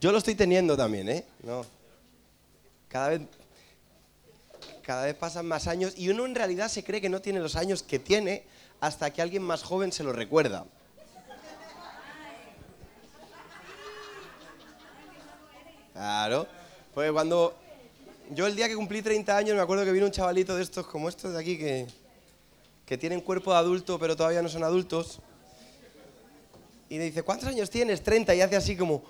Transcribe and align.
Yo 0.00 0.12
lo 0.12 0.18
estoy 0.18 0.36
teniendo 0.36 0.76
también, 0.76 1.08
¿eh? 1.08 1.24
No. 1.42 1.66
Cada 2.88 3.08
vez, 3.08 3.22
cada 4.82 5.06
vez 5.06 5.14
pasan 5.16 5.46
más 5.46 5.66
años 5.66 5.92
y 5.96 6.08
uno 6.08 6.24
en 6.24 6.34
realidad 6.34 6.68
se 6.68 6.84
cree 6.84 7.00
que 7.00 7.08
no 7.08 7.20
tiene 7.20 7.40
los 7.40 7.56
años 7.56 7.82
que 7.82 7.98
tiene 7.98 8.44
hasta 8.80 9.12
que 9.12 9.20
alguien 9.20 9.42
más 9.42 9.64
joven 9.64 9.90
se 9.90 10.04
lo 10.04 10.12
recuerda. 10.12 10.66
Claro. 15.92 16.46
Pues 16.94 17.10
cuando 17.10 17.56
yo 18.30 18.46
el 18.46 18.54
día 18.54 18.68
que 18.68 18.76
cumplí 18.76 19.02
30 19.02 19.36
años 19.36 19.56
me 19.56 19.62
acuerdo 19.62 19.84
que 19.84 19.90
vino 19.90 20.06
un 20.06 20.12
chavalito 20.12 20.54
de 20.54 20.62
estos 20.62 20.86
como 20.86 21.08
estos 21.08 21.32
de 21.32 21.40
aquí 21.40 21.58
que, 21.58 21.88
que 22.86 22.96
tienen 22.96 23.20
cuerpo 23.20 23.50
de 23.50 23.58
adulto 23.58 23.98
pero 23.98 24.14
todavía 24.14 24.42
no 24.42 24.48
son 24.48 24.62
adultos. 24.62 25.18
Y 26.88 26.98
me 26.98 27.04
dice, 27.04 27.22
¿cuántos 27.22 27.48
años 27.48 27.68
tienes? 27.68 28.02
30. 28.02 28.34
Y 28.34 28.40
hace 28.40 28.56
así 28.56 28.76
como, 28.76 29.02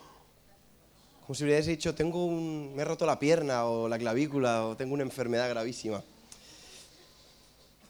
como 1.28 1.36
si 1.36 1.44
hubiese 1.44 1.72
dicho, 1.72 1.94
tengo 1.94 2.24
un, 2.24 2.74
me 2.74 2.80
he 2.80 2.84
roto 2.86 3.04
la 3.04 3.18
pierna 3.18 3.66
o 3.66 3.86
la 3.86 3.98
clavícula 3.98 4.64
o 4.64 4.78
tengo 4.78 4.94
una 4.94 5.02
enfermedad 5.02 5.46
gravísima. 5.50 6.02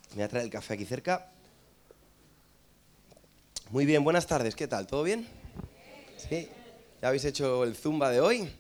Me 0.09 0.14
voy 0.16 0.24
a 0.24 0.28
traer 0.28 0.47
el 0.47 0.51
café 0.51 0.74
aquí 0.74 0.84
cerca. 0.84 1.30
Muy 3.70 3.87
bien, 3.87 4.02
buenas 4.02 4.27
tardes, 4.27 4.56
¿qué 4.56 4.66
tal? 4.66 4.88
¿Todo 4.88 5.05
bien? 5.05 5.28
¿Sí? 6.16 6.48
¿Ya 7.01 7.06
habéis 7.06 7.24
hecho 7.27 7.62
el 7.62 7.77
zumba 7.77 8.11
de 8.11 8.20
hoy? 8.20 8.52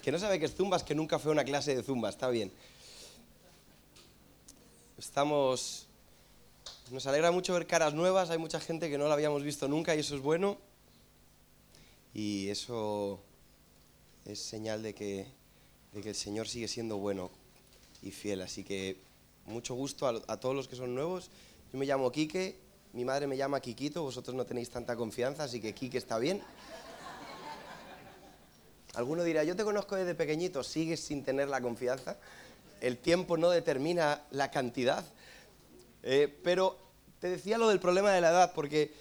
Que 0.00 0.12
no 0.12 0.20
sabe 0.20 0.38
qué 0.38 0.44
es 0.44 0.54
zumba, 0.54 0.76
es 0.76 0.84
que 0.84 0.94
nunca 0.94 1.18
fue 1.18 1.32
una 1.32 1.42
clase 1.42 1.74
de 1.74 1.82
zumba, 1.82 2.08
está 2.08 2.28
bien. 2.28 2.52
Estamos... 4.96 5.88
Nos 6.92 7.04
alegra 7.08 7.32
mucho 7.32 7.52
ver 7.52 7.66
caras 7.66 7.94
nuevas, 7.94 8.30
hay 8.30 8.38
mucha 8.38 8.60
gente 8.60 8.88
que 8.88 8.96
no 8.96 9.08
la 9.08 9.14
habíamos 9.14 9.42
visto 9.42 9.66
nunca 9.66 9.96
y 9.96 9.98
eso 9.98 10.14
es 10.14 10.20
bueno. 10.20 10.56
Y 12.14 12.48
eso 12.48 13.20
es 14.24 14.38
señal 14.38 14.82
de 14.84 14.94
que, 14.94 15.26
de 15.92 16.00
que 16.00 16.10
el 16.10 16.14
Señor 16.14 16.46
sigue 16.46 16.68
siendo 16.68 16.96
bueno 16.96 17.30
y 18.02 18.12
fiel. 18.12 18.40
Así 18.42 18.62
que 18.62 18.96
mucho 19.46 19.74
gusto 19.74 20.06
a, 20.06 20.36
todos 20.38 20.54
los 20.54 20.68
que 20.68 20.76
son 20.76 20.94
nuevos. 20.94 21.30
Yo 21.72 21.78
me 21.78 21.86
llamo 21.86 22.12
Quique, 22.12 22.56
mi 22.92 23.04
madre 23.04 23.26
me 23.26 23.36
llama 23.36 23.60
Quiquito, 23.60 24.02
vosotros 24.02 24.36
no 24.36 24.46
tenéis 24.46 24.70
tanta 24.70 24.94
confianza, 24.94 25.44
así 25.44 25.60
que 25.60 25.74
Quique 25.74 25.98
está 25.98 26.18
bien. 26.18 26.40
Alguno 28.94 29.24
dirá, 29.24 29.42
yo 29.42 29.56
te 29.56 29.64
conozco 29.64 29.96
desde 29.96 30.14
pequeñito, 30.14 30.62
sigues 30.62 31.00
sin 31.00 31.24
tener 31.24 31.48
la 31.48 31.60
confianza. 31.60 32.16
El 32.80 32.96
tiempo 32.98 33.36
no 33.36 33.50
determina 33.50 34.22
la 34.30 34.52
cantidad. 34.52 35.04
Eh, 36.04 36.32
pero 36.44 36.78
te 37.18 37.28
decía 37.28 37.58
lo 37.58 37.68
del 37.68 37.80
problema 37.80 38.12
de 38.12 38.20
la 38.20 38.30
edad, 38.30 38.52
porque 38.54 38.92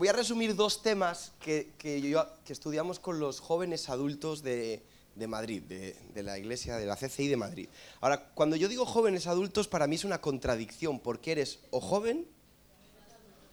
voy 0.00 0.08
a 0.08 0.14
resumir 0.14 0.56
dos 0.56 0.80
temas 0.80 1.32
que, 1.40 1.74
que, 1.76 2.00
yo, 2.00 2.26
que 2.46 2.54
estudiamos 2.54 2.98
con 2.98 3.20
los 3.20 3.38
jóvenes 3.38 3.90
adultos 3.90 4.42
de, 4.42 4.82
de 5.14 5.26
Madrid, 5.26 5.62
de, 5.64 5.94
de, 6.14 6.22
la 6.22 6.38
iglesia 6.38 6.78
de 6.78 6.86
la 6.86 6.96
CCI 6.96 7.28
de 7.28 7.36
Madrid. 7.36 7.68
Ahora, 8.00 8.30
cuando 8.32 8.56
yo 8.56 8.68
digo 8.68 8.86
jóvenes 8.86 9.26
adultos, 9.26 9.68
para 9.68 9.86
mí 9.86 9.96
es 9.96 10.04
una 10.04 10.18
contradicción, 10.22 11.00
porque 11.00 11.32
eres 11.32 11.58
o 11.70 11.82
joven 11.82 12.26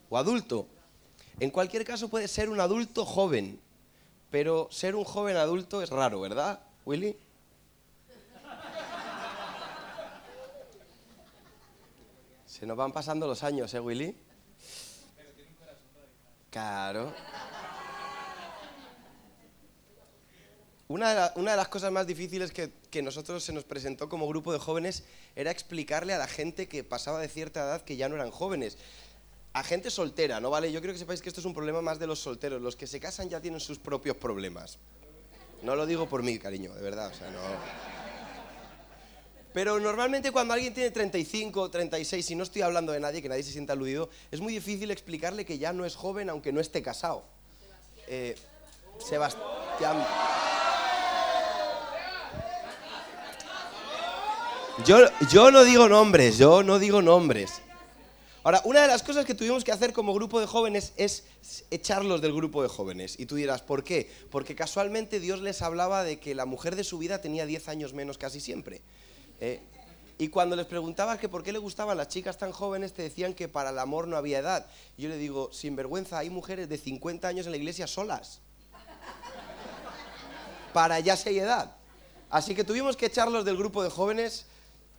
o 0.08 0.16
adulto. 0.16 0.66
En 1.38 1.50
cualquier 1.50 1.84
caso 1.84 2.08
puede 2.08 2.28
ser 2.28 2.48
un 2.48 2.60
adulto 2.60 3.04
joven, 3.04 3.60
pero 4.30 4.68
ser 4.70 4.96
un 4.96 5.04
joven 5.04 5.36
adulto 5.36 5.82
es 5.82 5.90
raro, 5.90 6.18
¿verdad, 6.22 6.62
Willy? 6.86 7.14
Se 12.46 12.64
nos 12.64 12.78
van 12.78 12.92
pasando 12.92 13.26
los 13.26 13.42
años, 13.42 13.74
¿eh, 13.74 13.80
Willy? 13.80 14.16
Claro. 16.58 17.12
Una 20.88 21.30
de, 21.30 21.56
las 21.56 21.68
cosas 21.68 21.92
más 21.92 22.04
difíciles 22.04 22.50
que, 22.50 22.72
que, 22.90 23.00
nosotros 23.00 23.44
se 23.44 23.52
nos 23.52 23.62
presentó 23.62 24.08
como 24.08 24.26
grupo 24.26 24.52
de 24.52 24.58
jóvenes 24.58 25.04
era 25.36 25.52
explicarle 25.52 26.14
a 26.14 26.18
la 26.18 26.26
gente 26.26 26.66
que 26.66 26.82
pasaba 26.82 27.20
de 27.20 27.28
cierta 27.28 27.60
edad 27.60 27.82
que 27.82 27.96
ya 27.96 28.08
no 28.08 28.16
eran 28.16 28.32
jóvenes. 28.32 28.76
A 29.52 29.62
gente 29.62 29.88
soltera, 29.90 30.40
¿no 30.40 30.50
vale? 30.50 30.72
Yo 30.72 30.80
creo 30.80 30.92
que 30.92 30.98
sepáis 30.98 31.22
que 31.22 31.28
esto 31.28 31.40
es 31.40 31.46
un 31.46 31.54
problema 31.54 31.80
más 31.80 32.00
de 32.00 32.08
los 32.08 32.18
solteros. 32.18 32.60
Los 32.60 32.74
que 32.74 32.88
se 32.88 32.98
casan 32.98 33.28
ya 33.28 33.40
tienen 33.40 33.60
sus 33.60 33.78
propios 33.78 34.16
problemas. 34.16 34.78
No 35.62 35.76
lo 35.76 35.86
digo 35.86 36.08
por 36.08 36.24
mí, 36.24 36.40
cariño, 36.40 36.74
de 36.74 36.82
verdad, 36.82 37.12
o 37.12 37.14
sea, 37.14 37.30
no... 37.30 37.97
Pero 39.58 39.80
normalmente 39.80 40.30
cuando 40.30 40.54
alguien 40.54 40.72
tiene 40.72 40.92
35, 40.92 41.68
36, 41.68 42.30
y 42.30 42.36
no 42.36 42.44
estoy 42.44 42.62
hablando 42.62 42.92
de 42.92 43.00
nadie, 43.00 43.20
que 43.20 43.28
nadie 43.28 43.42
se 43.42 43.50
sienta 43.50 43.72
aludido, 43.72 44.08
es 44.30 44.40
muy 44.40 44.52
difícil 44.52 44.88
explicarle 44.92 45.44
que 45.44 45.58
ya 45.58 45.72
no 45.72 45.84
es 45.84 45.96
joven 45.96 46.30
aunque 46.30 46.52
no 46.52 46.60
esté 46.60 46.80
casado. 46.80 47.24
Eh, 48.06 48.36
Sebastián. 49.04 50.06
Yo, 54.86 54.98
yo 55.28 55.50
no 55.50 55.64
digo 55.64 55.88
nombres, 55.88 56.38
yo 56.38 56.62
no 56.62 56.78
digo 56.78 57.02
nombres. 57.02 57.60
Ahora, 58.44 58.62
una 58.64 58.82
de 58.82 58.86
las 58.86 59.02
cosas 59.02 59.26
que 59.26 59.34
tuvimos 59.34 59.64
que 59.64 59.72
hacer 59.72 59.92
como 59.92 60.14
grupo 60.14 60.38
de 60.38 60.46
jóvenes 60.46 60.92
es 60.96 61.24
echarlos 61.72 62.20
del 62.20 62.32
grupo 62.32 62.62
de 62.62 62.68
jóvenes. 62.68 63.18
Y 63.18 63.26
tú 63.26 63.34
dirás, 63.34 63.62
¿por 63.62 63.82
qué? 63.82 64.08
Porque 64.30 64.54
casualmente 64.54 65.18
Dios 65.18 65.40
les 65.40 65.62
hablaba 65.62 66.04
de 66.04 66.20
que 66.20 66.36
la 66.36 66.46
mujer 66.46 66.76
de 66.76 66.84
su 66.84 66.98
vida 66.98 67.20
tenía 67.20 67.44
10 67.44 67.66
años 67.66 67.92
menos 67.92 68.18
casi 68.18 68.38
siempre. 68.38 68.82
¿Eh? 69.40 69.62
Y 70.20 70.28
cuando 70.28 70.56
les 70.56 70.66
preguntaba 70.66 71.16
que 71.16 71.28
por 71.28 71.44
qué 71.44 71.52
le 71.52 71.60
gustaban 71.60 71.96
las 71.96 72.08
chicas 72.08 72.36
tan 72.36 72.50
jóvenes, 72.50 72.92
te 72.92 73.02
decían 73.02 73.34
que 73.34 73.46
para 73.46 73.70
el 73.70 73.78
amor 73.78 74.08
no 74.08 74.16
había 74.16 74.40
edad. 74.40 74.66
Yo 74.96 75.08
le 75.08 75.16
digo, 75.16 75.50
sin 75.52 75.76
vergüenza, 75.76 76.18
hay 76.18 76.28
mujeres 76.28 76.68
de 76.68 76.76
50 76.76 77.28
años 77.28 77.46
en 77.46 77.52
la 77.52 77.58
iglesia 77.58 77.86
solas. 77.86 78.40
Para 80.72 80.98
ya 80.98 81.16
si 81.16 81.28
hay 81.28 81.38
edad. 81.38 81.76
Así 82.30 82.56
que 82.56 82.64
tuvimos 82.64 82.96
que 82.96 83.06
echarlos 83.06 83.44
del 83.44 83.56
grupo 83.56 83.82
de 83.84 83.90
jóvenes. 83.90 84.46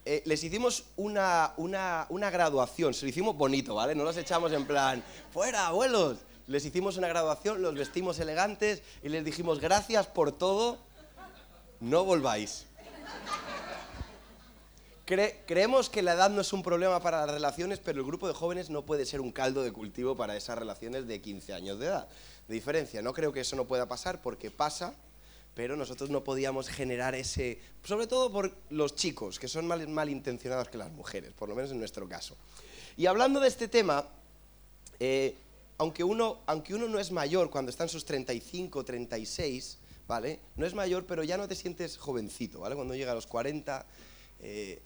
Eh, 0.05 0.23
les 0.25 0.41
hicimos 0.41 0.85
una, 0.95 1.53
una, 1.57 2.05
una, 2.09 2.29
graduación, 2.29 2.93
se 2.93 3.05
lo 3.05 3.09
hicimos 3.09 3.35
bonito, 3.35 3.75
¿vale? 3.75 3.93
No 3.93 4.05
los 4.05 4.15
echamos 4.15 4.53
en 4.53 4.65
plan, 4.65 5.03
fuera, 5.31 5.67
abuelos. 5.67 6.19
Les 6.47 6.63
hicimos 6.63 6.95
una 6.95 7.09
graduación, 7.09 7.61
los 7.61 7.75
vestimos 7.75 8.17
elegantes 8.19 8.81
y 9.03 9.09
les 9.09 9.25
dijimos, 9.25 9.59
gracias 9.59 10.07
por 10.07 10.31
todo, 10.31 10.79
no 11.81 12.05
volváis. 12.05 12.65
Cre 15.09 15.41
creemos 15.47 15.89
que 15.89 16.03
la 16.03 16.13
edad 16.13 16.29
no 16.29 16.41
es 16.41 16.53
un 16.53 16.61
problema 16.61 16.99
para 16.99 17.25
las 17.25 17.31
relaciones, 17.31 17.79
pero 17.79 17.97
el 17.99 18.05
grupo 18.05 18.27
de 18.27 18.35
jóvenes 18.35 18.69
no 18.69 18.85
puede 18.85 19.07
ser 19.07 19.21
un 19.21 19.31
caldo 19.31 19.63
de 19.63 19.71
cultivo 19.71 20.15
para 20.15 20.37
esas 20.37 20.55
relaciones 20.55 21.07
de 21.07 21.19
15 21.19 21.51
años 21.51 21.79
de 21.79 21.87
edad. 21.87 22.07
De 22.47 22.53
diferencia, 22.53 23.01
no 23.01 23.11
creo 23.11 23.33
que 23.33 23.39
eso 23.39 23.55
no 23.55 23.65
pueda 23.65 23.87
pasar 23.87 24.21
porque 24.21 24.51
pasa, 24.51 24.93
pero 25.55 25.75
nosotros 25.75 26.11
no 26.11 26.23
podíamos 26.23 26.69
generar 26.69 27.15
ese, 27.15 27.57
sobre 27.83 28.05
todo 28.05 28.31
por 28.31 28.55
los 28.69 28.93
chicos, 28.93 29.39
que 29.39 29.47
son 29.47 29.65
más 29.65 29.87
malintencionados 29.87 30.69
que 30.69 30.77
las 30.77 30.91
mujeres, 30.91 31.33
por 31.33 31.49
lo 31.49 31.55
menos 31.55 31.71
en 31.71 31.79
nuestro 31.79 32.07
caso. 32.07 32.37
Y 32.95 33.07
hablando 33.07 33.39
de 33.39 33.47
este 33.47 33.67
tema, 33.67 34.05
eh, 34.99 35.33
aunque, 35.79 36.03
uno, 36.03 36.37
aunque 36.45 36.75
uno 36.75 36.87
no 36.87 36.99
es 36.99 37.11
mayor 37.11 37.49
cuando 37.49 37.71
está 37.71 37.81
en 37.81 37.89
sus 37.89 38.05
35, 38.05 38.85
36, 38.85 39.79
¿vale? 40.07 40.39
No 40.55 40.67
es 40.67 40.75
mayor, 40.75 41.07
pero 41.07 41.23
ya 41.23 41.35
no 41.35 41.47
te 41.47 41.55
sientes 41.55 41.97
jovencito, 41.97 42.59
¿vale? 42.59 42.75
Cuando 42.75 42.93
llega 42.93 43.11
a 43.11 43.15
los 43.15 43.25
40... 43.25 43.87
Eh, 44.41 44.79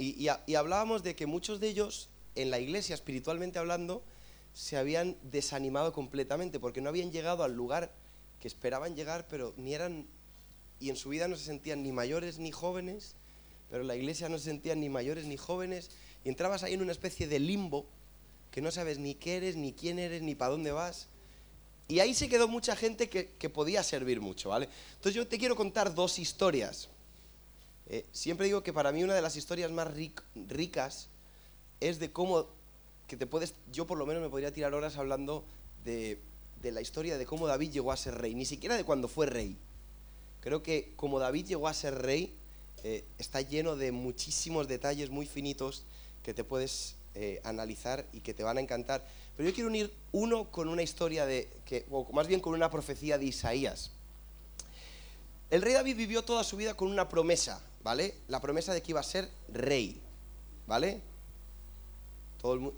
y, 0.00 0.54
hablábamos 0.54 1.02
de 1.02 1.14
que 1.14 1.26
muchos 1.26 1.60
de 1.60 1.68
ellos, 1.68 2.08
en 2.34 2.50
la 2.50 2.58
iglesia, 2.58 2.94
espiritualmente 2.94 3.58
hablando, 3.58 4.02
se 4.54 4.76
habían 4.76 5.16
desanimado 5.22 5.92
completamente 5.92 6.58
porque 6.58 6.80
no 6.80 6.88
habían 6.88 7.12
llegado 7.12 7.44
al 7.44 7.54
lugar 7.54 7.92
que 8.40 8.48
esperaban 8.48 8.96
llegar, 8.96 9.26
pero 9.28 9.52
ni 9.58 9.74
eran, 9.74 10.06
y 10.80 10.88
en 10.88 10.96
su 10.96 11.10
vida 11.10 11.28
no 11.28 11.36
se 11.36 11.44
sentían 11.44 11.82
ni 11.82 11.92
mayores 11.92 12.38
ni 12.38 12.50
jóvenes, 12.50 13.14
pero 13.68 13.82
en 13.82 13.88
la 13.88 13.96
iglesia 13.96 14.28
no 14.28 14.38
se 14.38 14.44
sentían 14.44 14.80
ni 14.80 14.88
mayores 14.88 15.26
ni 15.26 15.36
jóvenes, 15.36 15.90
y 16.24 16.30
entrabas 16.30 16.62
ahí 16.62 16.72
en 16.72 16.82
una 16.82 16.92
especie 16.92 17.28
de 17.28 17.38
limbo, 17.38 17.86
que 18.50 18.62
no 18.62 18.70
sabes 18.70 18.98
ni 18.98 19.14
qué 19.14 19.36
eres, 19.36 19.56
ni 19.56 19.72
quién 19.72 19.98
eres, 19.98 20.22
ni 20.22 20.34
para 20.34 20.52
dónde 20.52 20.72
vas. 20.72 21.08
Y 21.88 22.00
ahí 22.00 22.14
se 22.14 22.28
quedó 22.28 22.48
mucha 22.48 22.74
gente 22.74 23.08
que, 23.08 23.28
que 23.38 23.50
podía 23.50 23.82
servir 23.82 24.20
mucho, 24.20 24.48
¿vale? 24.48 24.68
Entonces 24.94 25.14
yo 25.14 25.26
te 25.26 25.38
quiero 25.38 25.56
contar 25.56 25.94
dos 25.94 26.18
historias. 26.18 26.88
Eh, 27.92 28.06
siempre 28.12 28.46
digo 28.46 28.62
que 28.62 28.72
para 28.72 28.92
mí 28.92 29.02
una 29.02 29.14
de 29.14 29.20
las 29.20 29.34
historias 29.34 29.72
más 29.72 29.92
ric 29.92 30.22
ricas 30.48 31.08
es 31.80 31.98
de 31.98 32.12
cómo 32.12 32.46
que 33.08 33.16
te 33.16 33.26
puedes, 33.26 33.54
yo 33.72 33.84
por 33.84 33.98
lo 33.98 34.06
menos 34.06 34.22
me 34.22 34.28
podría 34.28 34.52
tirar 34.52 34.72
horas 34.74 34.96
hablando 34.96 35.44
de, 35.84 36.20
de, 36.62 36.70
la 36.70 36.80
historia 36.80 37.18
de 37.18 37.26
cómo 37.26 37.48
David 37.48 37.72
llegó 37.72 37.90
a 37.90 37.96
ser 37.96 38.14
rey, 38.14 38.36
ni 38.36 38.44
siquiera 38.44 38.76
de 38.76 38.84
cuando 38.84 39.08
fue 39.08 39.26
rey. 39.26 39.56
Creo 40.40 40.62
que 40.62 40.92
como 40.94 41.18
David 41.18 41.46
llegó 41.46 41.66
a 41.66 41.74
ser 41.74 42.00
rey, 42.00 42.32
eh, 42.84 43.04
está 43.18 43.40
lleno 43.40 43.74
de 43.74 43.90
muchísimos 43.90 44.68
detalles 44.68 45.10
muy 45.10 45.26
finitos 45.26 45.82
que 46.22 46.32
te 46.32 46.44
puedes 46.44 46.94
eh, 47.16 47.40
analizar 47.42 48.06
y 48.12 48.20
que 48.20 48.34
te 48.34 48.44
van 48.44 48.56
a 48.58 48.60
encantar. 48.60 49.04
Pero 49.36 49.48
yo 49.48 49.54
quiero 49.54 49.68
unir 49.68 49.92
uno 50.12 50.50
con 50.52 50.68
una 50.68 50.82
historia 50.82 51.26
de, 51.26 51.50
que, 51.64 51.84
o 51.90 52.10
más 52.12 52.28
bien 52.28 52.38
con 52.38 52.54
una 52.54 52.70
profecía 52.70 53.18
de 53.18 53.24
Isaías. 53.24 53.90
El 55.50 55.62
rey 55.62 55.74
David 55.74 55.96
vivió 55.96 56.22
toda 56.22 56.44
su 56.44 56.56
vida 56.56 56.74
con 56.74 56.88
una 56.88 57.08
promesa, 57.08 57.60
¿vale? 57.82 58.14
La 58.28 58.40
promesa 58.40 58.72
de 58.72 58.82
que 58.82 58.92
iba 58.92 59.00
a 59.00 59.04
ser 59.04 59.30
rey, 59.52 60.00
¿vale? 60.66 61.00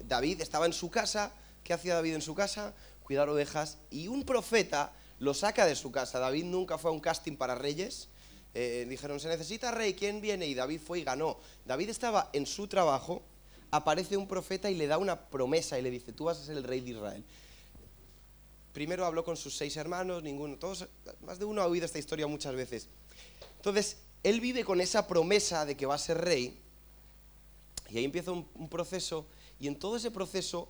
David 0.05 0.41
estaba 0.41 0.67
en 0.67 0.73
su 0.73 0.91
casa, 0.91 1.33
¿qué 1.63 1.73
hacía 1.73 1.95
David 1.95 2.15
en 2.15 2.23
su 2.23 2.35
casa? 2.35 2.75
Cuidar 3.05 3.29
ovejas 3.29 3.79
y 3.91 4.09
un 4.09 4.25
profeta 4.25 4.93
lo 5.19 5.35
saca 5.35 5.67
de 5.67 5.77
su 5.77 5.93
casa. 5.93 6.19
David 6.19 6.45
nunca 6.45 6.79
fue 6.79 6.91
a 6.91 6.95
un 6.95 7.01
casting 7.01 7.37
para 7.37 7.55
reyes. 7.55 8.09
Eh, 8.55 8.87
dijeron, 8.89 9.21
se 9.21 9.29
necesita 9.29 9.71
rey, 9.71 9.95
¿quién 9.95 10.21
viene? 10.21 10.47
Y 10.47 10.55
David 10.55 10.81
fue 10.85 10.99
y 10.99 11.05
ganó. 11.05 11.39
David 11.65 11.91
estaba 11.91 12.29
en 12.33 12.45
su 12.45 12.67
trabajo, 12.67 13.23
aparece 13.71 14.17
un 14.17 14.27
profeta 14.27 14.71
y 14.71 14.75
le 14.75 14.87
da 14.87 14.99
una 14.99 15.29
promesa 15.29 15.79
y 15.79 15.83
le 15.83 15.91
dice, 15.91 16.13
tú 16.13 16.25
vas 16.25 16.39
a 16.39 16.45
ser 16.45 16.57
el 16.57 16.65
rey 16.65 16.81
de 16.81 16.91
Israel. 16.91 17.25
Primero 18.73 19.07
habló 19.07 19.25
con 19.25 19.37
sus 19.37 19.57
seis 19.57 19.77
hermanos, 19.77 20.23
ninguno, 20.23 20.57
todos, 20.57 20.87
más 21.21 21.39
de 21.39 21.45
uno 21.45 21.63
ha 21.63 21.67
oído 21.67 21.87
esta 21.87 21.99
historia 21.99 22.27
muchas 22.27 22.55
veces. 22.55 22.89
Entonces, 23.57 23.99
él 24.23 24.41
vive 24.41 24.65
con 24.65 24.81
esa 24.81 25.07
promesa 25.07 25.65
de 25.67 25.77
que 25.77 25.87
va 25.87 25.95
a 25.95 25.99
ser 25.99 26.19
rey 26.19 26.63
y 27.93 27.99
ahí 27.99 28.05
empieza 28.05 28.33
un, 28.33 28.69
proceso 28.71 29.27
y 29.61 29.67
en 29.69 29.79
todo 29.79 29.97
ese 29.97 30.11
proceso 30.11 30.69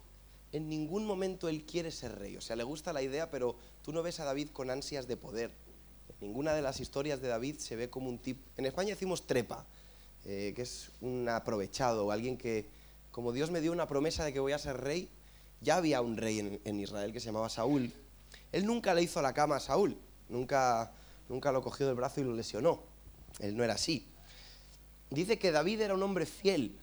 en 0.50 0.68
ningún 0.68 1.06
momento 1.06 1.48
él 1.48 1.64
quiere 1.64 1.92
ser 1.92 2.18
rey. 2.18 2.36
O 2.36 2.40
sea, 2.40 2.56
le 2.56 2.64
gusta 2.64 2.92
la 2.92 3.00
idea, 3.00 3.30
pero 3.30 3.56
tú 3.82 3.92
no 3.92 4.02
ves 4.02 4.18
a 4.18 4.24
David 4.24 4.48
con 4.48 4.70
ansias 4.70 5.06
de 5.06 5.16
poder. 5.16 5.52
En 6.08 6.28
ninguna 6.28 6.52
de 6.52 6.62
las 6.62 6.80
historias 6.80 7.20
de 7.20 7.28
David 7.28 7.58
se 7.58 7.76
ve 7.76 7.88
como 7.88 8.08
un 8.08 8.18
tipo... 8.18 8.42
En 8.56 8.66
España 8.66 8.90
decimos 8.90 9.26
trepa, 9.26 9.64
eh, 10.24 10.52
que 10.56 10.62
es 10.62 10.90
un 11.00 11.28
aprovechado, 11.28 12.10
alguien 12.10 12.36
que, 12.36 12.68
como 13.12 13.32
Dios 13.32 13.52
me 13.52 13.60
dio 13.60 13.70
una 13.70 13.86
promesa 13.86 14.24
de 14.24 14.32
que 14.32 14.40
voy 14.40 14.52
a 14.52 14.58
ser 14.58 14.78
rey, 14.78 15.08
ya 15.60 15.76
había 15.76 16.02
un 16.02 16.16
rey 16.16 16.40
en, 16.40 16.60
en 16.64 16.80
Israel 16.80 17.12
que 17.12 17.20
se 17.20 17.26
llamaba 17.26 17.48
Saúl. 17.48 17.92
Él 18.50 18.66
nunca 18.66 18.94
le 18.94 19.02
hizo 19.02 19.22
la 19.22 19.32
cama 19.32 19.56
a 19.56 19.60
Saúl, 19.60 19.96
nunca, 20.28 20.92
nunca 21.28 21.52
lo 21.52 21.62
cogió 21.62 21.86
del 21.86 21.94
brazo 21.94 22.20
y 22.20 22.24
lo 22.24 22.34
lesionó. 22.34 22.91
Él 23.38 23.56
no 23.56 23.64
era 23.64 23.74
así. 23.74 24.06
Dice 25.10 25.38
que 25.38 25.50
David 25.52 25.80
era 25.82 25.94
un 25.94 26.02
hombre 26.02 26.26
fiel. 26.26 26.78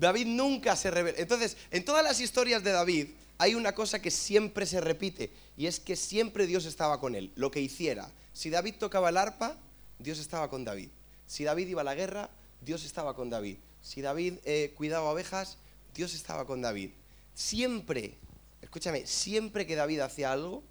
David 0.00 0.26
nunca 0.26 0.76
se 0.76 0.90
revela. 0.90 1.18
Entonces, 1.18 1.58
en 1.70 1.84
todas 1.84 2.02
las 2.02 2.20
historias 2.20 2.64
de 2.64 2.72
David 2.72 3.08
hay 3.36 3.54
una 3.54 3.74
cosa 3.74 4.00
que 4.00 4.10
siempre 4.10 4.64
se 4.64 4.80
repite 4.80 5.30
y 5.56 5.66
es 5.66 5.78
que 5.78 5.94
siempre 5.94 6.46
Dios 6.46 6.64
estaba 6.64 6.98
con 6.98 7.14
él, 7.14 7.32
lo 7.36 7.50
que 7.50 7.60
hiciera. 7.60 8.10
Si 8.32 8.48
David 8.48 8.76
tocaba 8.78 9.10
el 9.10 9.18
arpa, 9.18 9.56
Dios 9.98 10.18
estaba 10.18 10.48
con 10.48 10.64
David. 10.64 10.88
Si 11.26 11.44
David 11.44 11.68
iba 11.68 11.82
a 11.82 11.84
la 11.84 11.94
guerra, 11.94 12.30
Dios 12.62 12.84
estaba 12.84 13.14
con 13.14 13.28
David. 13.28 13.58
Si 13.82 14.00
David 14.00 14.34
eh, 14.44 14.72
cuidaba 14.76 15.10
ovejas, 15.10 15.58
Dios 15.94 16.14
estaba 16.14 16.46
con 16.46 16.62
David. 16.62 16.90
Siempre, 17.34 18.14
escúchame, 18.62 19.06
siempre 19.06 19.66
que 19.66 19.74
David 19.76 20.00
hacía 20.00 20.32
algo, 20.32 20.62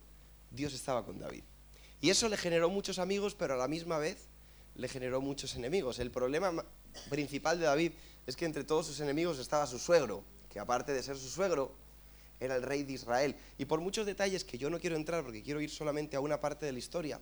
Dios 0.51 0.73
estaba 0.73 1.05
con 1.05 1.19
David. 1.19 1.43
Y 2.01 2.09
eso 2.09 2.29
le 2.29 2.37
generó 2.37 2.69
muchos 2.69 2.99
amigos, 2.99 3.35
pero 3.35 3.55
a 3.55 3.57
la 3.57 3.67
misma 3.67 3.97
vez 3.97 4.27
le 4.75 4.87
generó 4.87 5.21
muchos 5.21 5.55
enemigos. 5.55 5.99
El 5.99 6.11
problema 6.11 6.51
ma- 6.51 6.65
principal 7.09 7.59
de 7.59 7.65
David 7.65 7.91
es 8.25 8.35
que 8.35 8.45
entre 8.45 8.63
todos 8.63 8.85
sus 8.87 8.99
enemigos 8.99 9.37
estaba 9.39 9.67
su 9.67 9.79
suegro, 9.79 10.23
que 10.49 10.59
aparte 10.59 10.93
de 10.93 11.03
ser 11.03 11.17
su 11.17 11.29
suegro, 11.29 11.75
era 12.39 12.55
el 12.55 12.63
rey 12.63 12.83
de 12.83 12.93
Israel. 12.93 13.35
Y 13.57 13.65
por 13.65 13.81
muchos 13.81 14.05
detalles 14.05 14.45
que 14.45 14.57
yo 14.57 14.69
no 14.69 14.79
quiero 14.79 14.95
entrar 14.95 15.23
porque 15.23 15.43
quiero 15.43 15.59
ir 15.59 15.69
solamente 15.69 16.15
a 16.15 16.21
una 16.21 16.39
parte 16.39 16.65
de 16.65 16.71
la 16.71 16.79
historia, 16.79 17.19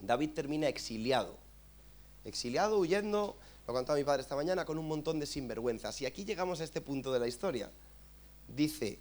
David 0.00 0.30
termina 0.34 0.68
exiliado. 0.68 1.38
Exiliado, 2.24 2.78
huyendo, 2.78 3.38
lo 3.66 3.72
contaba 3.72 3.98
mi 3.98 4.04
padre 4.04 4.20
esta 4.22 4.36
mañana, 4.36 4.66
con 4.66 4.76
un 4.78 4.86
montón 4.86 5.18
de 5.18 5.26
sinvergüenzas. 5.26 6.02
Y 6.02 6.06
aquí 6.06 6.24
llegamos 6.26 6.60
a 6.60 6.64
este 6.64 6.82
punto 6.82 7.12
de 7.12 7.20
la 7.20 7.28
historia. 7.28 7.70
Dice, 8.46 8.98